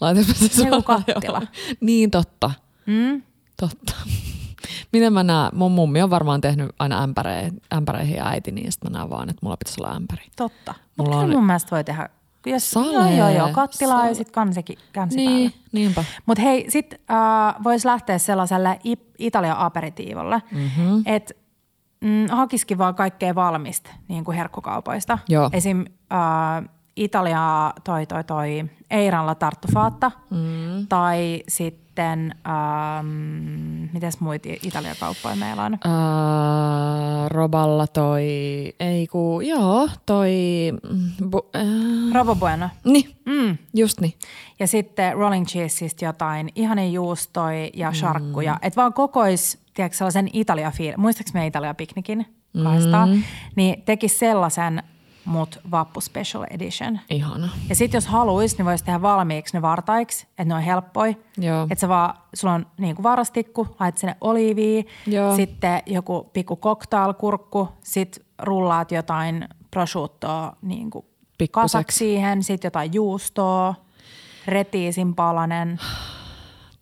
Laitapa 0.00 0.32
se 0.32 0.62
Joku 0.62 0.82
kattila. 0.82 1.42
Niin 1.80 2.10
totta. 2.10 2.50
Mm? 2.86 3.22
Totta. 3.56 3.94
Miten 4.92 5.12
mä 5.12 5.22
näen? 5.22 5.50
Mun 5.54 5.72
mummi 5.72 6.02
on 6.02 6.10
varmaan 6.10 6.40
tehnyt 6.40 6.70
aina 6.78 7.02
ämpäreihin, 7.02 7.60
ämpäreihin 7.74 8.16
ja 8.16 8.28
äiti, 8.28 8.52
niin 8.52 8.72
sitten 8.72 8.92
mä 8.92 8.98
näen 8.98 9.10
vaan, 9.10 9.28
että 9.30 9.40
mulla 9.42 9.56
pitäisi 9.56 9.80
olla 9.82 9.96
ämpäri. 9.96 10.22
Totta. 10.36 10.74
Mulla 10.98 11.10
Mutta 11.10 11.24
on- 11.24 11.30
mun 11.30 11.46
mielestä 11.46 11.70
voi 11.70 11.84
tehdä, 11.84 12.08
jos, 12.46 12.70
Salee. 12.70 12.92
joo, 12.92 13.08
joo, 13.08 13.28
joo, 13.28 13.48
kattilaa 13.52 13.96
ja 13.96 14.00
Salee. 14.00 14.14
sitten 14.14 14.34
kansikin, 14.34 14.78
kansi 14.94 15.16
Niin, 15.16 15.52
niinpä. 15.72 16.04
Mutta 16.26 16.42
hei, 16.42 16.70
sit 16.70 16.94
äh, 16.94 17.64
voisi 17.64 17.86
lähteä 17.88 18.18
sellaiselle 18.18 18.80
Italian 19.18 19.56
aperitiivolle, 19.58 20.42
mm-hmm. 20.52 21.02
että 21.06 21.34
mm, 22.00 22.26
hakisikin 22.30 22.78
vaan 22.78 22.94
kaikkea 22.94 23.34
valmista 23.34 23.90
niin 24.08 24.24
kuin 24.24 24.36
herkkukaupoista. 24.36 25.18
Joo. 25.28 25.50
Esim. 25.52 25.84
Äh, 26.12 26.68
Italia 26.96 27.72
toi 27.84 28.06
toi 28.06 28.24
toi 28.24 28.64
Eiranla 28.90 29.34
tarttufaatta 29.34 30.10
mm. 30.30 30.86
tai 30.88 31.42
sitten, 31.48 32.34
ähm, 32.48 33.06
mitäs 33.92 34.20
muita 34.20 34.48
Italian 34.62 34.96
kauppoja 35.00 35.36
meillä 35.36 35.62
on? 35.62 35.78
Ää, 35.84 37.28
Roballa 37.28 37.86
toi, 37.86 38.22
ei 38.80 39.06
ku, 39.06 39.40
joo, 39.40 39.88
toi, 40.06 40.32
mm, 40.90 41.30
bu, 41.30 41.48
ää, 41.54 41.62
Robo 42.14 42.34
Bueno. 42.36 42.68
niin, 42.84 43.10
Mm. 43.26 43.58
just 43.74 44.00
niin. 44.00 44.14
Ja 44.58 44.66
sitten 44.66 45.16
rolling 45.16 45.46
cheeseista 45.46 46.04
jotain, 46.04 46.48
ihanen 46.54 46.92
juustoi 46.92 47.70
ja 47.74 47.92
sharkkuja. 47.92 48.52
Mm. 48.52 48.58
Että 48.62 48.80
vaan 48.80 48.92
kokois, 48.92 49.58
tiedätkö, 49.74 49.96
sellaisen 49.96 50.28
italia 50.32 50.70
fiil 50.70 50.94
Muistaaks 50.96 51.34
me 51.34 51.46
Italia 51.46 51.74
piknikin 51.74 52.26
kahdestaan? 52.64 53.08
Mm. 53.10 53.22
Niin 53.56 53.82
tekis 53.82 54.18
sellaisen, 54.18 54.82
mut 55.26 55.60
vappu 55.70 56.00
special 56.00 56.46
edition. 56.50 57.00
Ihana. 57.10 57.48
Ja 57.68 57.74
sitten 57.74 57.96
jos 57.96 58.06
haluais, 58.06 58.58
niin 58.58 58.66
voisi 58.66 58.84
tehdä 58.84 59.02
valmiiksi 59.02 59.56
ne 59.56 59.62
vartaiksi, 59.62 60.26
että 60.26 60.44
ne 60.44 60.54
on 60.54 60.60
helppoi. 60.60 61.16
Joo. 61.38 61.62
Että 61.62 61.80
sä 61.80 61.88
vaan, 61.88 62.14
sulla 62.34 62.54
on 62.54 62.66
niin 62.78 62.96
kuin 62.96 63.02
varastikku, 63.02 63.76
laitat 63.80 63.98
sinne 63.98 64.16
oliivia, 64.20 64.82
Joo. 65.06 65.36
sitten 65.36 65.82
joku 65.86 66.30
pikku 66.32 66.56
cocktailkurkku, 66.56 67.68
sit 67.84 68.26
rullaat 68.42 68.92
jotain 68.92 69.48
prosciuttoa 69.70 70.56
niin 70.62 70.90
kuin 70.90 71.04
kasaksi 71.50 71.98
siihen, 71.98 72.42
sitten 72.42 72.66
jotain 72.66 72.94
juustoa, 72.94 73.74
retiisin 74.46 75.14
palanen. 75.14 75.80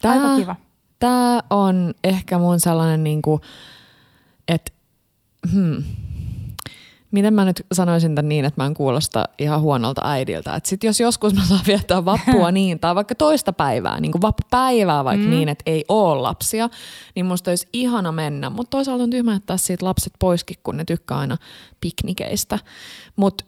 Tää, 0.02 0.12
Aika 0.12 0.36
kiva. 0.36 0.56
Tää 0.98 1.40
on 1.50 1.94
ehkä 2.04 2.38
mun 2.38 2.60
sellainen 2.60 3.04
niinku, 3.04 3.40
että 4.48 4.72
hmm, 5.52 5.84
miten 7.14 7.34
mä 7.34 7.44
nyt 7.44 7.66
sanoisin 7.72 8.14
tämän 8.14 8.28
niin, 8.28 8.44
että 8.44 8.62
mä 8.62 8.66
en 8.66 8.74
kuulosta 8.74 9.24
ihan 9.38 9.60
huonolta 9.60 10.02
äidiltä. 10.04 10.54
Että 10.54 10.68
sit 10.68 10.84
jos 10.84 11.00
joskus 11.00 11.34
mä 11.34 11.44
saan 11.44 11.60
viettää 11.66 12.04
vappua 12.04 12.50
niin, 12.60 12.80
tai 12.80 12.94
vaikka 12.94 13.14
toista 13.14 13.52
päivää, 13.52 14.00
niin 14.00 14.12
kuin 14.12 14.22
vappupäivää 14.22 15.04
vaikka 15.04 15.24
mm. 15.24 15.30
niin, 15.30 15.48
että 15.48 15.62
ei 15.66 15.84
ole 15.88 16.20
lapsia, 16.20 16.68
niin 17.14 17.26
musta 17.26 17.50
olisi 17.50 17.68
ihana 17.72 18.12
mennä. 18.12 18.50
Mutta 18.50 18.70
toisaalta 18.70 19.02
on 19.02 19.10
tyhmä 19.10 19.32
jättää 19.32 19.56
siitä 19.56 19.86
lapset 19.86 20.12
poiskin, 20.18 20.56
kun 20.62 20.76
ne 20.76 20.84
tykkää 20.84 21.18
aina 21.18 21.36
piknikeistä. 21.80 22.58
Mutta 23.16 23.44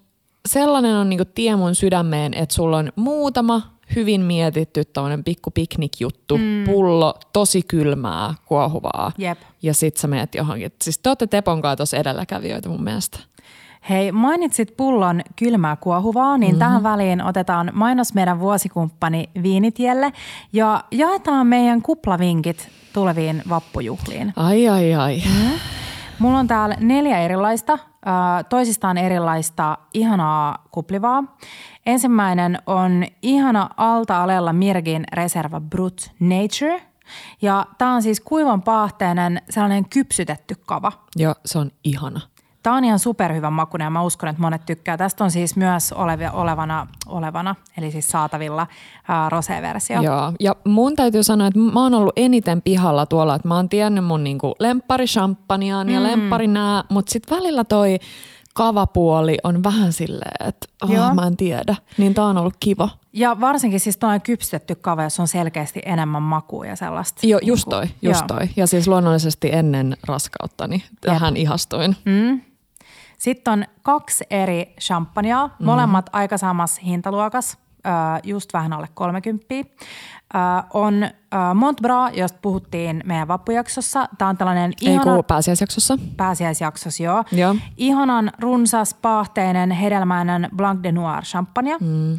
sellainen 0.48 0.94
on 0.94 1.08
niinku 1.08 1.24
tie 1.24 1.56
mun 1.56 1.74
sydämeen, 1.74 2.34
että 2.34 2.54
sulla 2.54 2.78
on 2.78 2.92
muutama 2.96 3.62
hyvin 3.96 4.20
mietitty 4.20 4.84
tämmöinen 4.84 5.24
pikku 5.24 5.50
piknikjuttu, 5.50 6.38
mm. 6.38 6.64
pullo, 6.66 7.14
tosi 7.32 7.62
kylmää, 7.62 8.34
kuohuvaa. 8.44 9.12
Jep. 9.18 9.38
Ja 9.62 9.74
sit 9.74 9.96
sä 9.96 10.08
menet 10.08 10.34
johonkin. 10.34 10.72
Siis 10.82 10.98
te 10.98 11.08
ootte 11.08 11.26
Tepon 11.26 11.62
kanssa 11.62 11.96
edelläkävijöitä 11.96 12.68
mun 12.68 12.84
mielestä. 12.84 13.18
Hei, 13.88 14.12
mainitsit 14.12 14.76
pullon 14.76 15.20
kylmää 15.36 15.76
kuohuvaa, 15.76 16.38
niin 16.38 16.50
mm-hmm. 16.50 16.58
tähän 16.58 16.82
väliin 16.82 17.22
otetaan 17.22 17.70
mainos 17.74 18.14
meidän 18.14 18.40
vuosikumppani 18.40 19.30
Viinitielle 19.42 20.12
ja 20.52 20.84
jaetaan 20.90 21.46
meidän 21.46 21.82
kuplavinkit 21.82 22.68
tuleviin 22.92 23.42
vappujuhliin. 23.48 24.32
Ai 24.36 24.68
ai 24.68 24.94
ai. 24.94 25.22
Mm. 25.26 25.50
Mulla 26.18 26.38
on 26.38 26.46
täällä 26.46 26.76
neljä 26.80 27.18
erilaista, 27.18 27.78
toisistaan 28.48 28.98
erilaista 28.98 29.78
ihanaa 29.94 30.64
kuplivaa. 30.70 31.24
Ensimmäinen 31.86 32.58
on 32.66 33.04
ihana 33.22 33.70
alta-alella 33.76 34.52
Mirgin 34.52 35.04
Reserva 35.12 35.60
Brut 35.60 36.10
Nature. 36.20 36.82
Ja 37.42 37.66
tämä 37.78 37.94
on 37.94 38.02
siis 38.02 38.20
kuivan 38.20 38.62
paahteinen 38.62 39.42
sellainen 39.50 39.88
kypsytetty 39.88 40.54
kava. 40.66 40.92
Joo, 41.16 41.34
se 41.44 41.58
on 41.58 41.70
ihana. 41.84 42.20
Tämä 42.66 42.76
on 42.76 42.84
ihan 42.84 42.98
superhyvän 42.98 43.52
makuinen 43.52 43.86
ja 43.86 43.90
mä 43.90 44.02
uskon, 44.02 44.28
että 44.28 44.42
monet 44.42 44.66
tykkää. 44.66 44.96
Tästä 44.96 45.24
on 45.24 45.30
siis 45.30 45.56
myös 45.56 45.92
olevia, 45.92 46.32
olevana, 46.32 46.86
olevana, 47.06 47.54
eli 47.78 47.90
siis 47.90 48.10
saatavilla 48.10 48.66
ää, 49.08 49.28
rosé-versio. 49.28 50.02
Joo, 50.02 50.32
ja 50.40 50.56
mun 50.64 50.96
täytyy 50.96 51.22
sanoa, 51.22 51.46
että 51.46 51.60
mä 51.60 51.82
oon 51.82 51.94
ollut 51.94 52.12
eniten 52.16 52.62
pihalla 52.62 53.06
tuolla, 53.06 53.34
että 53.34 53.48
mä 53.48 53.56
oon 53.56 53.68
tiennyt 53.68 54.04
mun 54.04 54.24
niinku 54.24 54.54
lemppari 54.58 55.04
champagneaan 55.04 55.88
ja 55.88 56.00
mm. 56.00 56.06
lemppari 56.06 56.46
nää, 56.46 56.84
mutta 56.88 57.12
sitten 57.12 57.36
välillä 57.36 57.64
toi 57.64 57.98
kavapuoli 58.54 59.38
on 59.44 59.64
vähän 59.64 59.92
silleen, 59.92 60.48
että 60.48 60.66
oh, 60.82 61.14
mä 61.14 61.26
en 61.26 61.36
tiedä. 61.36 61.76
Niin 61.98 62.14
tää 62.14 62.24
on 62.24 62.38
ollut 62.38 62.56
kiva. 62.60 62.88
Ja 63.12 63.40
varsinkin 63.40 63.80
siis 63.80 63.96
tuo 63.96 64.10
kypsytetty 64.22 64.74
kava, 64.74 65.02
jos 65.02 65.20
on 65.20 65.28
selkeästi 65.28 65.80
enemmän 65.84 66.22
makua 66.22 66.66
ja 66.66 66.76
sellaista. 66.76 67.26
Joo, 67.26 67.40
just 67.42 67.68
toi, 67.68 67.86
just 68.02 68.20
Joo. 68.30 68.38
toi. 68.38 68.48
Ja 68.56 68.66
siis 68.66 68.88
luonnollisesti 68.88 69.48
ennen 69.52 69.96
raskautta, 70.06 70.66
niin 70.68 70.82
tähän 71.00 71.36
ihastuin. 71.36 71.96
Mm. 72.04 72.40
Sitten 73.18 73.52
on 73.52 73.64
kaksi 73.82 74.24
eri 74.30 74.74
champagnea, 74.80 75.46
mm. 75.46 75.64
molemmat 75.66 76.10
aika 76.12 76.38
samassa 76.38 76.80
hintaluokas, 76.84 77.58
just 78.24 78.52
vähän 78.52 78.72
alle 78.72 78.88
30. 78.94 79.54
On 80.74 81.08
Montbra, 81.54 82.10
josta 82.10 82.38
puhuttiin 82.42 83.02
meidän 83.06 83.28
vappujaksossa. 83.28 84.08
Tämä 84.18 84.28
on 84.28 84.36
tällainen 84.36 84.72
ihana... 84.80 85.16
Ei 85.16 85.22
pääsiäisjaksossa. 85.22 85.98
Pääsiäisjaksossa, 86.16 87.02
joo. 87.02 87.24
joo. 87.32 87.56
Ihanan 87.76 88.30
runsas, 88.38 88.94
paahteinen, 88.94 89.70
hedelmäinen 89.70 90.48
Blanc 90.56 90.82
de 90.82 90.92
Noir 90.92 91.22
champagne. 91.22 91.76
Mm. 91.80 92.18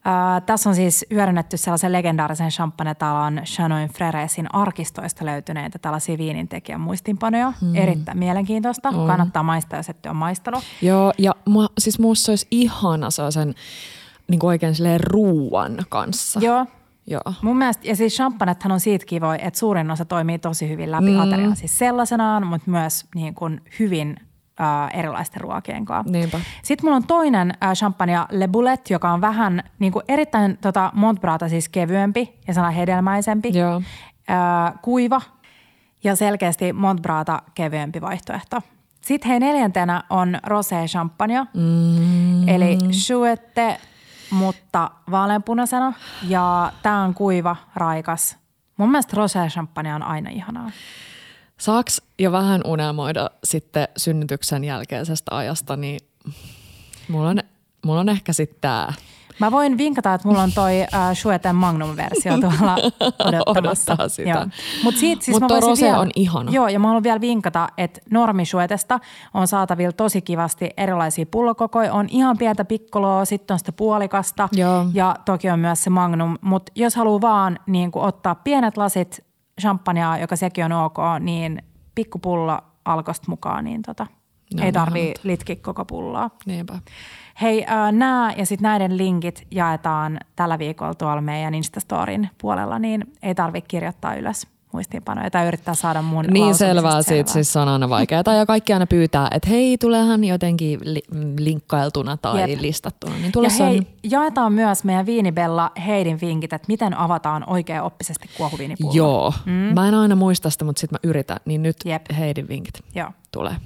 Uh, 0.00 0.42
tässä 0.46 0.68
on 0.70 0.74
siis 0.74 1.06
hyödynnetty 1.10 1.56
sellaisen 1.56 1.92
legendaarisen 1.92 2.48
champagnetalon 2.48 3.40
Chanoin 3.44 3.88
Freresin 3.88 4.54
arkistoista 4.54 5.26
löytyneitä 5.26 5.78
tällaisia 5.78 6.18
viinintekijän 6.18 6.80
muistinpanoja. 6.80 7.52
Mm. 7.60 7.74
Erittäin 7.74 8.18
mielenkiintoista. 8.18 8.88
On. 8.88 9.06
Kannattaa 9.06 9.42
maistaa, 9.42 9.78
jos 9.78 9.88
ette 9.88 10.08
ole 10.08 10.16
maistanut. 10.16 10.64
Joo, 10.82 11.12
ja 11.18 11.34
mua, 11.44 11.68
siis 11.78 11.98
muussa 11.98 12.32
olisi 12.32 12.46
ihana 12.50 13.10
sellaisen 13.10 13.54
niin 14.28 14.44
oikein 14.44 14.74
ruuan 15.00 15.76
kanssa. 15.88 16.40
Joo. 16.40 16.66
Joo. 17.06 17.34
Mun 17.42 17.56
mielestä, 17.56 17.88
ja 17.88 17.96
siis 17.96 18.14
champagnethan 18.14 18.72
on 18.72 18.80
siitä 18.80 19.06
kivoja, 19.06 19.38
että 19.38 19.58
suurin 19.58 19.90
osa 19.90 20.04
toimii 20.04 20.38
tosi 20.38 20.68
hyvin 20.68 20.90
läpi 20.90 21.10
mm. 21.10 21.20
aterian. 21.20 21.56
Siis 21.56 21.78
sellaisenaan, 21.78 22.46
mutta 22.46 22.70
myös 22.70 23.06
niin 23.14 23.34
kuin 23.34 23.60
hyvin 23.78 24.16
äh, 24.60 24.98
erilaisten 24.98 25.40
ruokien 25.40 25.84
kanssa. 25.84 26.12
Niinpä. 26.12 26.40
Sitten 26.62 26.86
mulla 26.86 26.96
on 26.96 27.06
toinen 27.06 27.50
äh, 27.62 27.72
champagne 27.72 28.18
Le 28.30 28.48
Boulet, 28.48 28.90
joka 28.90 29.12
on 29.12 29.20
vähän 29.20 29.62
niin 29.78 29.92
kuin 29.92 30.04
erittäin 30.08 30.58
tota, 30.60 30.90
Montbrata 30.94 31.48
siis 31.48 31.68
kevyempi 31.68 32.38
ja 32.48 32.54
sana 32.54 32.70
hedelmäisempi. 32.70 33.58
Joo. 33.58 33.82
Äh, 34.30 34.74
kuiva 34.82 35.20
ja 36.04 36.16
selkeästi 36.16 36.72
Montbrata 36.72 37.42
kevyempi 37.54 38.00
vaihtoehto. 38.00 38.62
Sitten 39.00 39.30
hei 39.30 39.40
neljäntenä 39.40 40.02
on 40.10 40.38
rosé 40.46 40.86
champagne, 40.86 41.46
mm. 41.54 42.48
eli 42.48 42.78
chouette, 43.06 43.80
mutta 44.30 44.90
vaaleanpunaisena. 45.10 45.92
Ja 46.28 46.72
tämä 46.82 47.02
on 47.02 47.14
kuiva, 47.14 47.56
raikas. 47.74 48.38
Mun 48.76 48.90
mielestä 48.90 49.16
rosé 49.16 49.48
champagne 49.50 49.94
on 49.94 50.02
aina 50.02 50.30
ihanaa. 50.30 50.70
Saaks 51.60 52.02
jo 52.18 52.32
vähän 52.32 52.60
unelmoida 52.64 53.30
sitten 53.44 53.88
synnytyksen 53.96 54.64
jälkeisestä 54.64 55.36
ajasta, 55.36 55.76
niin 55.76 56.00
mulla 57.08 57.28
on, 57.28 57.38
mulla 57.84 58.00
on 58.00 58.08
ehkä 58.08 58.32
sitten 58.32 58.58
tämä. 58.60 58.92
Mä 59.40 59.50
voin 59.50 59.78
vinkata, 59.78 60.14
että 60.14 60.28
mulla 60.28 60.42
on 60.42 60.52
toi 60.52 60.80
äh, 60.80 61.14
Shueten 61.14 61.56
Magnum-versio 61.56 62.38
tuolla 62.40 62.76
odottamassa. 63.26 63.92
Odottaa 63.92 64.08
sitä. 64.08 64.48
Mutta 64.84 65.00
siis 65.00 65.30
Mut 65.30 65.50
rose 65.60 65.84
vielä, 65.84 65.98
on 65.98 66.10
ihana. 66.16 66.50
Joo, 66.50 66.68
ja 66.68 66.78
mä 66.78 66.86
haluan 66.86 67.02
vielä 67.02 67.20
vinkata, 67.20 67.68
että 67.78 68.00
normi 68.10 68.44
Shuetesta 68.44 69.00
on 69.34 69.48
saatavilla 69.48 69.92
tosi 69.92 70.22
kivasti 70.22 70.70
erilaisia 70.76 71.26
pullokokoja. 71.30 71.92
On 71.92 72.06
ihan 72.10 72.38
pientä 72.38 72.64
pikkoloa, 72.64 73.24
sitten 73.24 73.54
on 73.54 73.58
sitä 73.58 73.72
puolikasta 73.72 74.48
joo. 74.52 74.86
ja 74.94 75.16
toki 75.24 75.50
on 75.50 75.58
myös 75.58 75.84
se 75.84 75.90
Magnum. 75.90 76.38
Mutta 76.40 76.72
jos 76.74 76.96
haluaa 76.96 77.20
vaan 77.20 77.58
niin 77.66 77.90
ottaa 77.94 78.34
pienet 78.34 78.76
lasit 78.76 79.29
champagnea, 79.60 80.18
joka 80.18 80.36
sekin 80.36 80.64
on 80.64 80.72
ok, 80.72 80.98
niin 81.20 81.62
pikkupullo 81.94 82.58
alkosta 82.84 83.26
mukaan, 83.28 83.64
niin 83.64 83.82
tota, 83.82 84.06
no, 84.54 84.64
ei 84.64 84.72
tarvii 84.72 85.14
litki 85.22 85.56
koko 85.56 85.84
pulloa. 85.84 86.30
Niinpä. 86.46 86.78
Hei, 87.40 87.64
äh, 87.64 87.92
nämä 87.92 88.32
ja 88.36 88.46
sitten 88.46 88.62
näiden 88.62 88.96
linkit 88.96 89.46
jaetaan 89.50 90.20
tällä 90.36 90.58
viikolla 90.58 90.94
tuolla 90.94 91.20
meidän 91.20 91.54
Instastorin 91.54 92.30
puolella, 92.40 92.78
niin 92.78 93.12
ei 93.22 93.34
tarvitse 93.34 93.68
kirjoittaa 93.68 94.14
ylös 94.14 94.46
muistiinpanoja 94.72 95.30
tai 95.30 95.46
yrittää 95.46 95.74
saada 95.74 96.02
mun 96.02 96.24
Niin 96.24 96.54
selvää, 96.54 97.02
siitä 97.02 97.32
siis 97.32 97.56
on 97.56 97.68
aina 97.68 97.88
vaikeaa. 97.88 98.22
Ja 98.38 98.46
kaikki 98.46 98.72
aina 98.72 98.86
pyytää, 98.86 99.28
että 99.30 99.48
hei, 99.48 99.78
tulehan 99.78 100.24
jotenkin 100.24 100.80
li- 100.82 101.02
linkkailtuna 101.38 102.16
tai 102.16 102.50
Jep. 102.50 102.60
listattuna. 102.60 103.14
Niin 103.14 103.32
ja 103.42 103.66
hei, 103.66 103.78
on... 103.78 103.86
jaetaan 104.02 104.52
myös 104.52 104.84
meidän 104.84 105.06
Viinibella 105.06 105.70
Heidin 105.86 106.20
vinkit, 106.20 106.52
että 106.52 106.66
miten 106.68 106.96
avataan 106.96 107.44
oikein 107.46 107.82
oppisesti 107.82 108.30
kuohuviinipullo. 108.36 108.94
Joo, 108.94 109.32
mm. 109.46 109.52
mä 109.52 109.88
en 109.88 109.94
aina 109.94 110.14
muista 110.14 110.50
sitä, 110.50 110.64
mutta 110.64 110.80
sitten 110.80 110.98
mä 111.02 111.10
yritän. 111.10 111.38
Niin 111.44 111.62
nyt 111.62 111.76
Jep. 111.84 112.06
Heidin 112.18 112.48
vinkit 112.48 112.74
Joo. 112.94 113.10
tulee. 113.32 113.56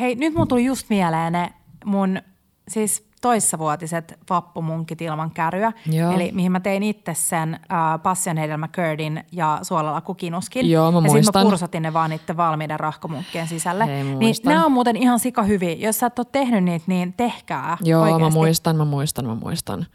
Hei, 0.00 0.14
nyt 0.14 0.34
mun 0.34 0.48
tuli 0.48 0.64
just 0.64 0.86
mieleen 0.90 1.32
ne 1.32 1.52
mun 1.84 2.20
siis 2.68 3.07
toissavuotiset 3.20 4.18
vappumunkit 4.30 5.02
ilman 5.02 5.30
käryä. 5.30 5.72
Joo. 5.90 6.12
Eli 6.12 6.30
mihin 6.32 6.52
mä 6.52 6.60
tein 6.60 6.82
itse 6.82 7.14
sen 7.14 7.54
äh, 7.54 8.02
passionhedelmä 8.02 8.68
kördin 8.68 9.24
ja 9.32 9.58
suolalla 9.62 10.00
kukinuskin. 10.00 10.70
Joo, 10.70 10.92
mä 10.92 10.98
ja 11.08 11.12
sitten 11.12 11.42
mä 11.42 11.42
kursotin 11.42 11.82
ne 11.82 11.92
vaan 11.92 12.10
niiden 12.10 12.36
valmiiden 12.36 12.80
rahkomunkkien 12.80 13.48
sisälle. 13.48 13.86
Hei, 13.86 14.04
niin 14.04 14.34
nämä 14.44 14.66
on 14.66 14.72
muuten 14.72 14.96
ihan 14.96 15.20
sika 15.20 15.42
hyviä. 15.42 15.72
Jos 15.72 15.98
sä 15.98 16.06
et 16.06 16.18
ole 16.18 16.26
tehnyt 16.32 16.64
niitä, 16.64 16.84
niin 16.88 17.12
tehkää 17.12 17.76
Joo, 17.80 18.02
oikeasti. 18.02 18.22
mä 18.22 18.30
muistan, 18.30 18.76
mä 18.76 18.84
muistan, 18.84 19.26
mä 19.26 19.34
muistan. 19.34 19.86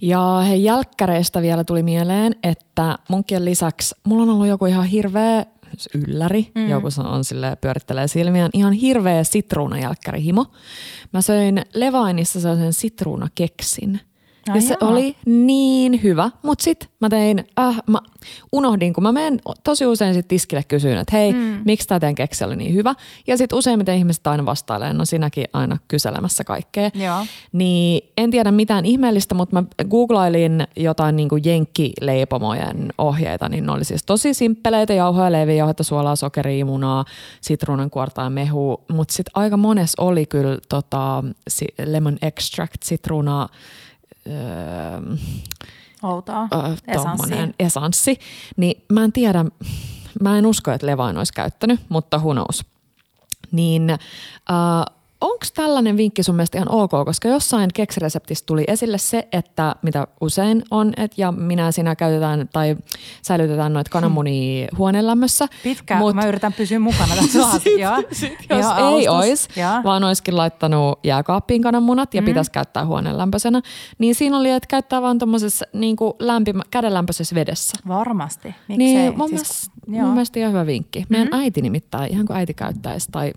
Ja 0.00 0.42
he 0.48 0.54
jälkkäreistä 0.54 1.42
vielä 1.42 1.64
tuli 1.64 1.82
mieleen, 1.82 2.34
että 2.42 2.98
munkkien 3.08 3.44
lisäksi 3.44 3.94
mulla 4.04 4.22
on 4.22 4.30
ollut 4.30 4.46
joku 4.46 4.66
ihan 4.66 4.84
hirveä 4.84 5.46
ylläri. 5.94 6.52
Mm. 6.54 6.68
Joku 6.68 6.88
on 7.04 7.24
sille 7.24 7.56
pyörittelee 7.60 8.08
silmiään. 8.08 8.50
Ihan 8.52 8.72
hirveä 8.72 9.24
sitruunajälkkärihimo. 9.24 10.46
Mä 11.12 11.22
söin 11.22 11.62
Levainissa 11.74 12.40
sellaisen 12.40 12.72
sitruunakeksin. 12.72 14.00
Ja 14.46 14.54
Ai 14.54 14.60
se 14.60 14.76
jaa. 14.80 14.90
oli 14.90 15.16
niin 15.26 16.02
hyvä, 16.02 16.30
mutta 16.42 16.64
sitten 16.64 16.88
mä 17.00 17.08
tein, 17.08 17.44
äh, 17.60 17.76
mä 17.86 17.98
unohdin, 18.52 18.92
kun 18.92 19.02
mä 19.02 19.12
menen 19.12 19.40
tosi 19.64 19.86
usein 19.86 20.14
sit 20.14 20.28
tiskille 20.28 20.62
kysyin, 20.62 20.98
että 20.98 21.16
hei, 21.16 21.32
mm. 21.32 21.62
miksi 21.64 21.88
tämä 21.88 22.00
teidän 22.00 22.14
keksi 22.14 22.44
oli 22.44 22.56
niin 22.56 22.74
hyvä. 22.74 22.94
Ja 23.26 23.36
sitten 23.36 23.58
useimmiten 23.58 23.96
ihmiset 23.96 24.26
aina 24.26 24.46
vastailee, 24.46 24.92
no 24.92 25.04
sinäkin 25.04 25.44
aina 25.52 25.78
kyselemässä 25.88 26.44
kaikkea. 26.44 26.90
Joo. 26.94 27.26
Niin 27.52 28.10
en 28.18 28.30
tiedä 28.30 28.52
mitään 28.52 28.84
ihmeellistä, 28.84 29.34
mutta 29.34 29.56
mä 29.56 29.64
googlailin 29.90 30.66
jotain 30.76 31.16
niin 31.16 31.28
kuin 31.28 31.42
jenkkileipomojen 31.44 32.92
ohjeita, 32.98 33.48
niin 33.48 33.66
ne 33.66 33.72
oli 33.72 33.84
siis 33.84 34.02
tosi 34.02 34.34
simppeleitä, 34.34 34.92
jauhoja, 34.92 35.32
leiviä, 35.32 35.54
jauhetta, 35.54 35.82
suolaa, 35.82 36.16
sokeria, 36.16 36.64
munaa, 36.64 37.04
sitruunan 37.40 37.90
kuortaa 37.90 38.24
ja 38.24 38.30
mehu. 38.30 38.84
Mutta 38.92 39.14
sitten 39.14 39.32
aika 39.34 39.56
mones 39.56 39.92
oli 39.98 40.26
kyllä 40.26 40.58
tota, 40.68 41.24
lemon 41.84 42.18
extract, 42.22 42.82
sitruunaa, 42.82 43.48
öö, 44.26 45.16
Outoa. 46.02 46.48
Esanssi. 46.86 47.34
esanssi. 47.58 48.18
Niin 48.56 48.84
mä 48.92 49.04
en 49.04 49.12
tiedä, 49.12 49.44
mä 50.20 50.38
en 50.38 50.46
usko, 50.46 50.70
että 50.70 50.86
Levain 50.86 51.18
olisi 51.18 51.32
käyttänyt, 51.32 51.80
mutta 51.88 52.18
who 52.18 52.32
knows. 52.32 52.64
Niin 53.52 53.90
äh, 53.90 53.98
onko 55.20 55.46
tällainen 55.54 55.96
vinkki 55.96 56.22
sun 56.22 56.34
mielestä 56.34 56.58
ihan 56.58 56.70
ok, 56.70 56.90
koska 57.04 57.28
jossain 57.28 57.70
keksireseptissä 57.74 58.46
tuli 58.46 58.64
esille 58.68 58.98
se, 58.98 59.28
että 59.32 59.76
mitä 59.82 60.06
usein 60.20 60.62
on, 60.70 60.92
että 60.96 61.20
ja 61.20 61.32
minä 61.32 61.72
sinä 61.72 61.96
käytetään 61.96 62.48
tai 62.52 62.76
säilytetään 63.22 63.72
noita 63.72 63.90
kananmunia 63.90 64.66
hmm. 64.70 64.78
huoneenlämmössä. 64.78 65.46
Pitkä, 65.62 65.96
mut, 65.96 66.14
mä 66.14 66.26
yritän 66.26 66.52
pysyä 66.52 66.78
mukana 66.78 67.16
tässä 67.16 67.50
sit, 67.58 67.62
sit, 68.12 68.32
jos 68.50 68.66
Joo, 68.78 68.98
ei 68.98 69.08
olisi, 69.08 69.48
vaan 69.84 70.04
olisikin 70.04 70.36
laittanut 70.36 70.98
jääkaappiin 71.04 71.62
kananmunat 71.62 72.14
ja 72.14 72.22
mm. 72.22 72.26
pitäisi 72.26 72.50
käyttää 72.50 72.86
huoneenlämpöisenä, 72.86 73.62
niin 73.98 74.14
siinä 74.14 74.38
oli, 74.38 74.50
että 74.50 74.66
käyttää 74.66 75.02
vaan 75.02 75.18
tuommoisessa 75.18 75.66
niin 75.72 75.96
kädenlämpöisessä 76.70 76.70
kädenlämpöisessä 76.70 77.34
vedessä. 77.34 77.78
Varmasti, 77.88 78.54
miksei? 78.68 78.76
Niin, 78.76 79.18
mun, 79.18 79.28
siis, 79.28 79.40
mielestä, 79.40 79.70
mun 79.90 80.12
mielestä 80.12 80.38
ihan 80.40 80.52
hyvä 80.52 80.66
vinkki. 80.66 81.06
Meidän 81.08 81.28
mm-hmm. 81.28 81.42
äiti 81.42 81.62
nimittäin, 81.62 82.12
ihan 82.12 82.26
kuin 82.26 82.36
äiti 82.36 82.54
käyttäisi 82.54 83.08
tai 83.12 83.32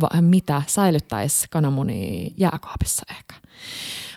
va, 0.00 0.08
mitä, 0.20 0.62
säilyttäisi 0.66 1.46
kananmunia 1.50 2.30
jääkaapissa 2.36 3.06
ehkä. 3.10 3.34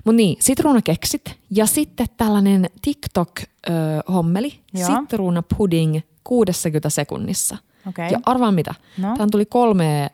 Mutta 0.05 0.17
niin, 0.17 0.37
sitruunakeksit 0.39 1.35
ja 1.51 1.65
sitten 1.65 2.07
tällainen 2.17 2.69
TikTok-hommeli, 2.81 4.53
sitruunapudding 4.75 5.99
60 6.23 6.89
sekunnissa. 6.89 7.57
Okay. 7.89 8.09
Ja 8.11 8.19
arvaa 8.25 8.51
mitä, 8.51 8.75
no. 8.97 9.13
tämä 9.17 9.29
tuli 9.31 9.45
kolme 9.45 10.11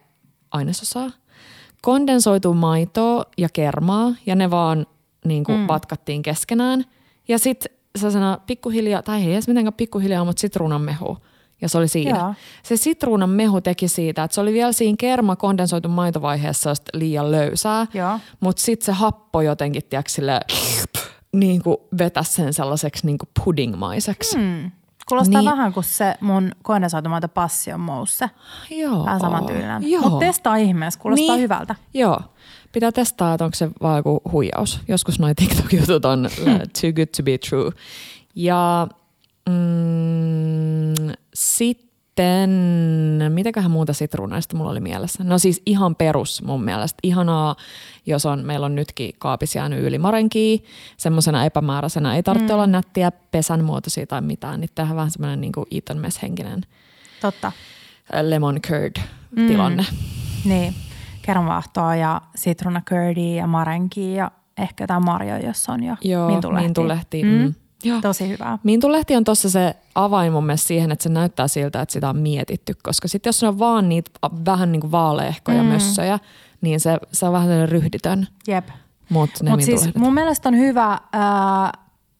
ainesosaa. 0.52 1.12
Kondensoitu 1.82 2.54
maitoa 2.54 3.26
ja 3.38 3.50
kermaa 3.54 4.14
ja 4.26 4.36
ne 4.36 4.52
vaan 4.52 4.86
niin 5.26 5.44
kuin 5.44 5.60
mm. 5.60 5.68
vatkattiin 5.68 6.22
keskenään. 6.22 6.86
Ja 7.28 7.40
sitten 7.40 7.72
sellaisena 7.96 8.40
pikkuhiljaa, 8.48 9.02
tai 9.02 9.22
ei 9.22 9.34
edes 9.34 9.48
mitenkään 9.48 9.74
pikkuhiljaa, 9.74 10.26
mutta 10.26 10.40
sitruunan 10.40 10.82
mehu. 10.82 11.18
Ja 11.62 11.70
se 11.70 11.78
oli 11.78 11.88
siinä. 11.88 12.20
Joo. 12.20 12.34
Se 12.64 12.78
sitruunan 12.78 13.30
mehu 13.30 13.62
teki 13.62 13.88
siitä, 13.88 14.24
että 14.24 14.36
se 14.36 14.42
oli 14.42 14.54
vielä 14.54 14.72
siinä 14.72 14.96
kerma 15.00 15.36
kondensoitu 15.36 15.90
maitovaiheessa 15.90 16.74
liian 16.94 17.32
löysää. 17.32 17.88
Mutta 18.40 18.62
sitten 18.62 18.86
se 18.86 18.92
happo 18.92 19.42
jotenkin, 19.42 19.82
tiedätkö, 19.90 20.12
sille, 20.12 20.40
niin 21.34 21.64
kuin 21.64 21.78
vetäisi 21.98 22.34
sen 22.34 22.54
sellaiseksi 22.54 23.06
niin 23.06 23.18
kuin 23.18 23.30
puddingmaiseksi. 23.46 24.38
Mm. 24.38 24.72
Kuulostaa 25.10 25.42
Niin. 25.42 25.52
vähän 25.52 25.74
kuin 25.74 25.84
se 25.84 26.16
mun 26.22 26.52
kondensoitumaita 26.64 27.28
passion 27.28 27.80
mousse. 27.80 28.30
Joo. 28.70 29.06
Vähän 29.06 29.20
samantyylinen. 29.20 29.92
Joo. 29.92 30.02
Mutta 30.02 30.20
testaa 30.26 30.56
ihmeessä, 30.56 31.00
kuulostaa 31.00 31.36
Niin. 31.36 31.42
hyvältä. 31.44 31.76
Joo. 31.94 32.20
Pitää 32.72 32.92
testaa, 32.92 33.34
että 33.34 33.46
onko 33.46 33.56
se 33.56 33.70
vaan 33.82 33.98
joku 33.98 34.22
huijaus. 34.32 34.80
Joskus 34.88 35.20
noi 35.20 35.36
TikTok-jutut 35.36 36.06
on 36.06 36.26
uh, 36.26 36.32
too 36.82 36.92
good 36.96 37.08
to 37.18 37.24
be 37.24 37.38
true. 37.38 37.72
Ja 38.36 38.88
mm, 39.50 41.14
sitten, 41.34 42.50
mitäköhän 43.30 43.72
muuta 43.72 43.94
sitruunaista 43.94 44.58
mulla 44.58 44.72
oli 44.72 44.80
mielessä? 44.80 45.24
No 45.24 45.38
siis 45.38 45.62
ihan 45.66 45.96
perus 45.96 46.44
mun 46.44 46.64
mielestä. 46.64 47.00
Ihanaa, 47.04 47.56
jos 48.06 48.26
on, 48.26 48.46
meillä 48.46 48.66
on 48.66 48.76
nytkin 48.76 49.12
kaapissa 49.18 49.60
jäänyt 49.60 49.84
yli 49.84 49.98
marenkia. 49.98 50.58
Semmoisena 50.98 51.46
epämääräisenä 51.46 52.16
ei 52.16 52.24
tarvitse 52.24 52.54
mm. 52.54 52.56
olla 52.56 52.68
nättiä 52.68 53.12
pesän 53.12 53.64
muotoisia 53.64 54.08
tai 54.08 54.22
mitään. 54.22 54.60
Niin 54.60 54.70
tehdään 54.76 54.96
vähän 54.96 55.12
semmoinen 55.12 55.42
niin 55.42 55.54
Eton 55.72 55.98
Mess-henkinen 55.98 56.62
Totta. 57.22 57.48
äh, 57.48 58.22
lemon 58.22 58.60
curd-tilanne. 58.68 59.86
Mm. 59.92 60.50
Niin. 60.50 60.74
Kermavaahtoa 61.22 61.96
ja 61.96 62.22
sitruuna 62.36 62.82
curdia 62.90 63.36
ja 63.36 63.48
marenkia 63.48 64.16
ja 64.16 64.32
ehkä 64.58 64.84
jotain 64.84 65.06
marjoja, 65.06 65.48
jos 65.48 65.70
on 65.70 65.84
jo 65.84 65.96
Joo, 66.04 66.30
mintulehtiä. 66.30 66.68
mintulehti. 66.68 67.24
Mm. 67.24 67.30
Mm. 67.30 67.54
Joo. 67.84 68.02
Tosi 68.02 68.30
hyvää. 68.30 68.58
Mintulehti 68.64 69.16
on 69.16 69.24
tuossa 69.24 69.50
se 69.50 69.76
avain 69.96 70.34
mun 70.34 70.46
mielestä 70.46 70.68
siihen, 70.68 70.92
että 70.92 71.04
se 71.04 71.10
näyttää 71.10 71.48
siltä, 71.48 71.82
että 71.82 71.94
sitä 71.94 72.10
on 72.10 72.18
mietitty, 72.18 72.74
koska 72.84 73.08
sitten 73.08 73.30
jos 73.30 73.40
se 73.40 73.48
on 73.48 73.60
vaan 73.60 73.90
niitä 73.90 74.12
vähän 74.46 74.72
niin 74.72 74.82
kuin 74.82 74.92
vaaleehkoja 74.92 75.64
mm. 75.64 75.70
mössöjä, 75.70 76.20
niin 76.62 76.80
se, 76.80 76.98
se 77.12 77.26
on 77.26 77.34
vähän 77.34 77.70
ryhditön, 77.70 78.28
Jep. 78.48 78.68
mutta 79.10 79.44
Mutta 79.50 79.66
siis 79.66 79.96
mun 79.96 80.14
mielestä 80.14 80.50
on 80.50 80.58
hyvä 80.58 81.00
ää, 81.14 81.72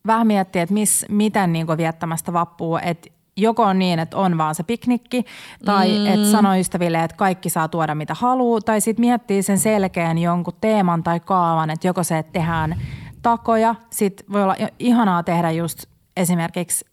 vähän 0.08 0.28
miettiä, 0.28 0.62
että 0.62 0.74
mis, 0.74 1.06
miten 1.10 1.54
niin 1.54 1.68
viettämästä 1.78 2.34
vappua, 2.34 2.82
että 2.82 3.10
joko 3.38 3.64
on 3.64 3.80
niin, 3.80 4.00
että 4.00 4.18
on 4.18 4.38
vaan 4.38 4.56
se 4.56 4.64
piknikki, 4.64 5.26
tai 5.66 6.00
mm. 6.00 6.06
että 6.06 6.32
sanoo 6.32 6.56
ystäville, 6.56 7.04
että 7.04 7.18
kaikki 7.18 7.50
saa 7.50 7.68
tuoda 7.68 7.96
mitä 7.96 8.14
haluaa, 8.14 8.62
tai 8.62 8.82
sitten 8.82 9.06
miettii 9.06 9.44
sen 9.44 9.60
selkeän 9.60 10.18
jonkun 10.18 10.54
teeman 10.62 11.04
tai 11.04 11.20
kaavan, 11.20 11.70
että 11.70 11.88
joko 11.88 12.04
se, 12.04 12.18
että 12.18 12.32
tehdään 12.32 12.76
takoja, 13.22 13.76
sitten 13.90 14.26
voi 14.32 14.44
olla 14.44 14.56
ihanaa 14.80 15.24
tehdä 15.24 15.52
just 15.52 15.84
esimerkiksi 16.18 16.86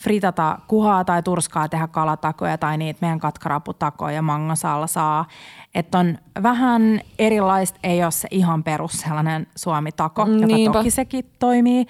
fritata 0.00 0.58
kuhaa 0.68 1.04
tai 1.04 1.22
turskaa 1.22 1.68
tehdä 1.68 1.88
kalatakoja 1.88 2.58
tai 2.58 2.78
niitä 2.78 2.98
meidän 3.00 3.20
katkaraputakoja 3.20 4.22
mangosalsaa. 4.22 5.26
Että 5.74 5.98
on 5.98 6.18
vähän 6.42 7.00
erilaista, 7.18 7.78
ei 7.82 8.02
ole 8.02 8.10
se 8.10 8.28
ihan 8.30 8.64
perus 8.64 8.92
sellainen 8.92 9.46
suomi-tako, 9.56 10.26
joka 10.26 10.46
Niinpä. 10.46 10.78
toki 10.78 10.90
sekin 10.90 11.30
toimii. 11.38 11.86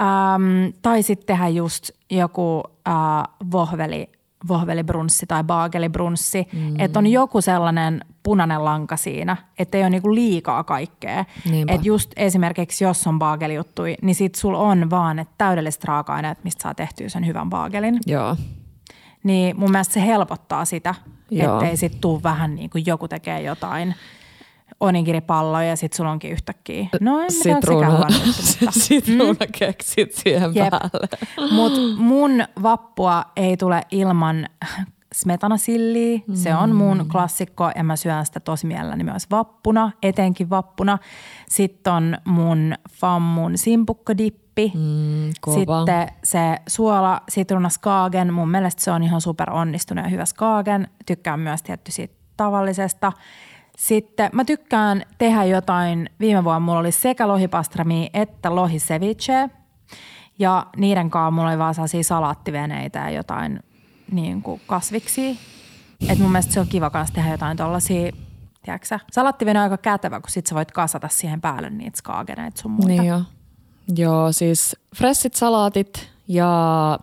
Ähm, 0.00 0.72
tai 0.82 1.02
sitten 1.02 1.26
tehdä 1.26 1.48
just 1.48 1.90
joku 2.10 2.62
äh, 2.88 2.94
vohveli, 3.50 4.10
vohvelibrunssi 4.48 5.26
tai 5.26 5.44
baagelibrunssi. 5.44 6.46
Mm. 6.52 6.80
Että 6.80 6.98
on 6.98 7.06
joku 7.06 7.40
sellainen 7.40 8.04
punainen 8.22 8.64
lanka 8.64 8.96
siinä, 8.96 9.36
että 9.58 9.78
ei 9.78 9.82
ole 9.82 9.90
niinku 9.90 10.14
liikaa 10.14 10.64
kaikkea. 10.64 11.24
Että 11.68 11.88
just 11.88 12.12
esimerkiksi 12.16 12.84
jos 12.84 13.06
on 13.06 13.18
baagelijuttui, 13.18 13.94
niin 14.02 14.14
sit 14.14 14.34
sul 14.34 14.54
on 14.54 14.90
vaan 14.90 15.16
ne 15.16 15.26
täydelliset 15.38 15.84
raaka-aineet, 15.84 16.44
mistä 16.44 16.62
saa 16.62 16.74
tehtyä 16.74 17.08
sen 17.08 17.26
hyvän 17.26 17.50
baagelin. 17.50 17.98
Joo. 18.06 18.36
Niin 19.22 19.60
mun 19.60 19.70
mielestä 19.70 19.94
se 19.94 20.06
helpottaa 20.06 20.64
sitä, 20.64 20.94
Joo. 21.30 21.54
ettei 21.54 21.76
sit 21.76 22.00
tuu 22.00 22.22
vähän 22.22 22.54
niin 22.54 22.70
kuin 22.70 22.86
joku 22.86 23.08
tekee 23.08 23.42
jotain 23.42 23.94
onigiripalloja 24.80 25.68
ja 25.68 25.76
sit 25.76 25.92
sulla 25.92 26.10
onkin 26.10 26.30
yhtäkkiä. 26.30 26.86
No 27.00 27.20
en 27.20 27.30
mutta. 27.30 28.70
Sitruuna 28.70 29.46
keksit 29.58 30.14
siihen 30.14 30.54
Jep. 30.54 30.70
päälle. 30.70 31.08
Mutta 31.52 31.80
mun 31.96 32.30
vappua 32.62 33.24
ei 33.36 33.56
tule 33.56 33.82
ilman 33.90 34.46
smetanasilliä. 35.14 36.20
Se 36.34 36.54
on 36.54 36.74
mun 36.74 37.06
klassikko 37.12 37.70
ja 37.76 37.84
mä 37.84 37.96
syön 37.96 38.26
sitä 38.26 38.40
tosi 38.40 38.66
mielelläni 38.66 39.04
myös 39.04 39.30
vappuna, 39.30 39.92
etenkin 40.02 40.50
vappuna. 40.50 40.98
Sitten 41.48 41.92
on 41.92 42.18
mun 42.24 42.74
fammun 42.90 43.58
simpukkodippi. 43.58 44.72
Mm, 44.74 45.32
kova. 45.40 45.56
Sitten 45.56 46.08
se 46.24 46.56
suola, 46.68 47.22
sitruuna 47.28 47.68
skaagen. 47.68 48.34
Mun 48.34 48.50
mielestä 48.50 48.82
se 48.82 48.90
on 48.90 49.02
ihan 49.02 49.20
super 49.20 49.50
onnistunut 49.50 50.04
ja 50.04 50.10
hyvä 50.10 50.24
skaagen. 50.24 50.88
Tykkään 51.06 51.40
myös 51.40 51.62
tietty 51.62 51.92
siitä 51.92 52.14
tavallisesta. 52.36 53.12
Sitten 53.76 54.30
mä 54.32 54.44
tykkään 54.44 55.02
tehdä 55.18 55.44
jotain, 55.44 56.10
viime 56.20 56.44
vuonna 56.44 56.60
mulla 56.60 56.78
oli 56.78 56.92
sekä 56.92 57.28
lohipastrami 57.28 58.10
että 58.14 58.54
lohiseviche. 58.54 59.50
Ja 60.38 60.66
niiden 60.76 61.10
kanssa 61.10 61.30
mulla 61.30 61.48
oli 61.48 61.58
vaan 61.58 61.74
sellaisia 61.74 62.02
salaattiveneitä 62.04 62.98
ja 62.98 63.10
jotain 63.10 63.60
niin 64.12 64.42
kuin 64.42 64.60
kasviksi. 64.66 65.38
Et 66.08 66.18
mun 66.18 66.32
mielestä 66.32 66.52
se 66.52 66.60
on 66.60 66.66
kiva 66.66 66.90
kanssa 66.90 67.14
tehdä 67.14 67.30
jotain 67.30 67.56
tollasia, 67.56 68.12
tiedätkö? 68.62 68.98
Salaattivene 69.12 69.58
on 69.58 69.62
aika 69.62 69.76
kätevä, 69.78 70.20
kun 70.20 70.30
sit 70.30 70.46
sä 70.46 70.54
voit 70.54 70.72
kasata 70.72 71.08
siihen 71.08 71.40
päälle 71.40 71.70
niitä 71.70 71.98
skaageneita 71.98 72.60
sun 72.60 72.70
muita. 72.70 72.88
Niin 72.88 73.04
joo. 73.04 73.20
Joo, 73.96 74.32
siis 74.32 74.76
fressit 74.96 75.34
salaatit 75.34 76.10
ja. 76.28 76.98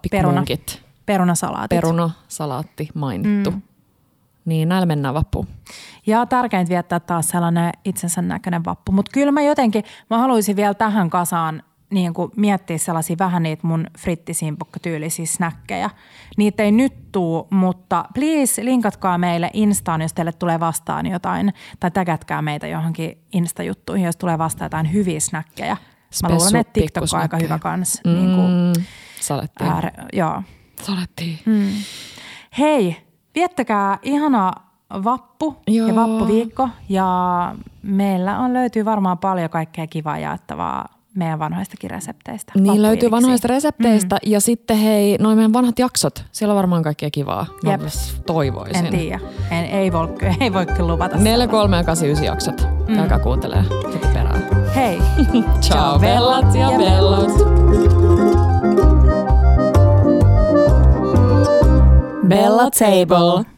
Perunasalaatit. 1.06 1.70
Peruna, 1.70 2.10
salaatti 2.28 2.90
mainittu. 2.94 3.52
Mm. 3.52 3.62
Niin 4.46 4.70
näillä 4.70 4.86
mennään 4.86 5.14
vappuun. 5.14 5.48
Ja 6.08 6.26
tärkeintä 6.26 6.70
viettää 6.70 7.00
taas 7.00 7.30
sellainen 7.30 7.72
itsensä 7.86 8.22
näköinen 8.22 8.66
vappu. 8.66 8.92
Mutta 8.92 9.12
kyllä 9.14 9.32
mä 9.32 9.42
jotenkin, 9.42 9.84
mä 10.10 10.18
haluaisin 10.18 10.56
vielä 10.56 10.74
tähän 10.74 11.10
kasaan 11.10 11.64
niin 11.90 12.14
kuin 12.14 12.32
miettiä 12.36 12.78
sellaisia 12.78 13.16
vähän 13.20 13.44
niitä 13.44 13.68
mun 13.68 13.88
frittisimpukkatyylisiä 14.00 15.26
snäkkejä. 15.26 15.90
Niitä 16.38 16.64
ei 16.64 16.72
nyt 16.72 17.12
tuu, 17.12 17.48
mutta 17.50 18.06
please 18.14 18.66
linkatkaa 18.66 19.18
meille 19.18 19.50
Instaan, 19.54 20.02
jos 20.02 20.14
teille 20.14 20.32
tulee 20.32 20.60
vastaan 20.60 21.06
jotain. 21.06 21.54
Tai 21.80 21.92
tägätkää 21.92 22.42
meitä 22.42 22.68
johonkin 22.68 23.18
Insta-juttuihin, 23.34 24.06
jos 24.06 24.18
tulee 24.18 24.38
vastaan 24.38 24.66
jotain 24.66 24.94
hyviä 24.94 25.20
snäkkejä. 25.20 25.78
Mä 26.24 26.30
luulen, 26.30 26.56
että 26.56 26.74
TikTok 26.74 27.04
on 27.14 27.20
aika 27.20 27.38
hyvä 27.38 27.60
kans. 27.60 28.02
Mm, 28.06 28.12
Niin 28.12 28.36
kuin, 28.36 28.86
salettiin. 29.20 29.70
ääre, 29.70 29.92
joo. 30.14 30.44
Salettiin. 30.82 31.40
Hei, 32.58 32.98
viettäkää 33.36 34.00
ihana 34.02 34.52
vappu 35.04 35.56
Joo. 35.68 35.88
ja 35.88 35.96
vappuviikko. 35.96 36.70
Ja 36.90 37.56
meillä 37.84 38.40
on 38.40 38.54
löytyy 38.54 38.86
varmaan 38.86 39.18
paljon 39.18 39.50
kaikkea 39.50 39.88
kivaa 39.88 40.20
jaettavaa 40.20 41.02
meidän 41.16 41.40
vanhoistakin 41.40 41.90
resepteistä. 41.90 42.52
Niin 42.56 42.82
löytyy 42.82 43.12
vanhoista 43.12 43.48
resepteistä 43.48 44.16
mm. 44.16 44.32
ja 44.32 44.42
sitten 44.42 44.78
hei, 44.78 45.18
noin 45.20 45.38
meidän 45.38 45.54
vanhat 45.54 45.80
jaksot, 45.80 46.26
siellä 46.32 46.52
on 46.54 46.58
varmaan 46.58 46.84
kaikkea 46.84 47.10
kivaa. 47.12 47.46
Mä 47.64 47.72
Jep. 47.72 47.82
toivoisin. 48.26 48.86
En 48.86 48.92
tiedä. 48.92 49.20
En, 49.52 49.66
ei, 49.66 49.92
voi, 49.92 50.08
ei 50.40 50.54
voi 50.54 50.66
kyllä 50.66 50.88
luvata 50.88 51.18
4, 51.18 51.32
sellaista. 51.32 51.52
3 51.52 51.78
ja 51.78 51.84
8, 51.84 52.08
9 52.08 52.26
jaksot. 52.26 52.68
Mm. 52.88 52.96
Käykää 52.96 53.20
kuuntelee 53.20 53.64
heti 53.94 54.08
perään. 54.14 54.44
Hei. 54.76 55.02
Ciao 55.62 56.00
bellat 56.00 56.56
ja 56.56 56.68
bellot. 56.78 58.41
Bella 62.32 62.72
Table. 62.72 63.51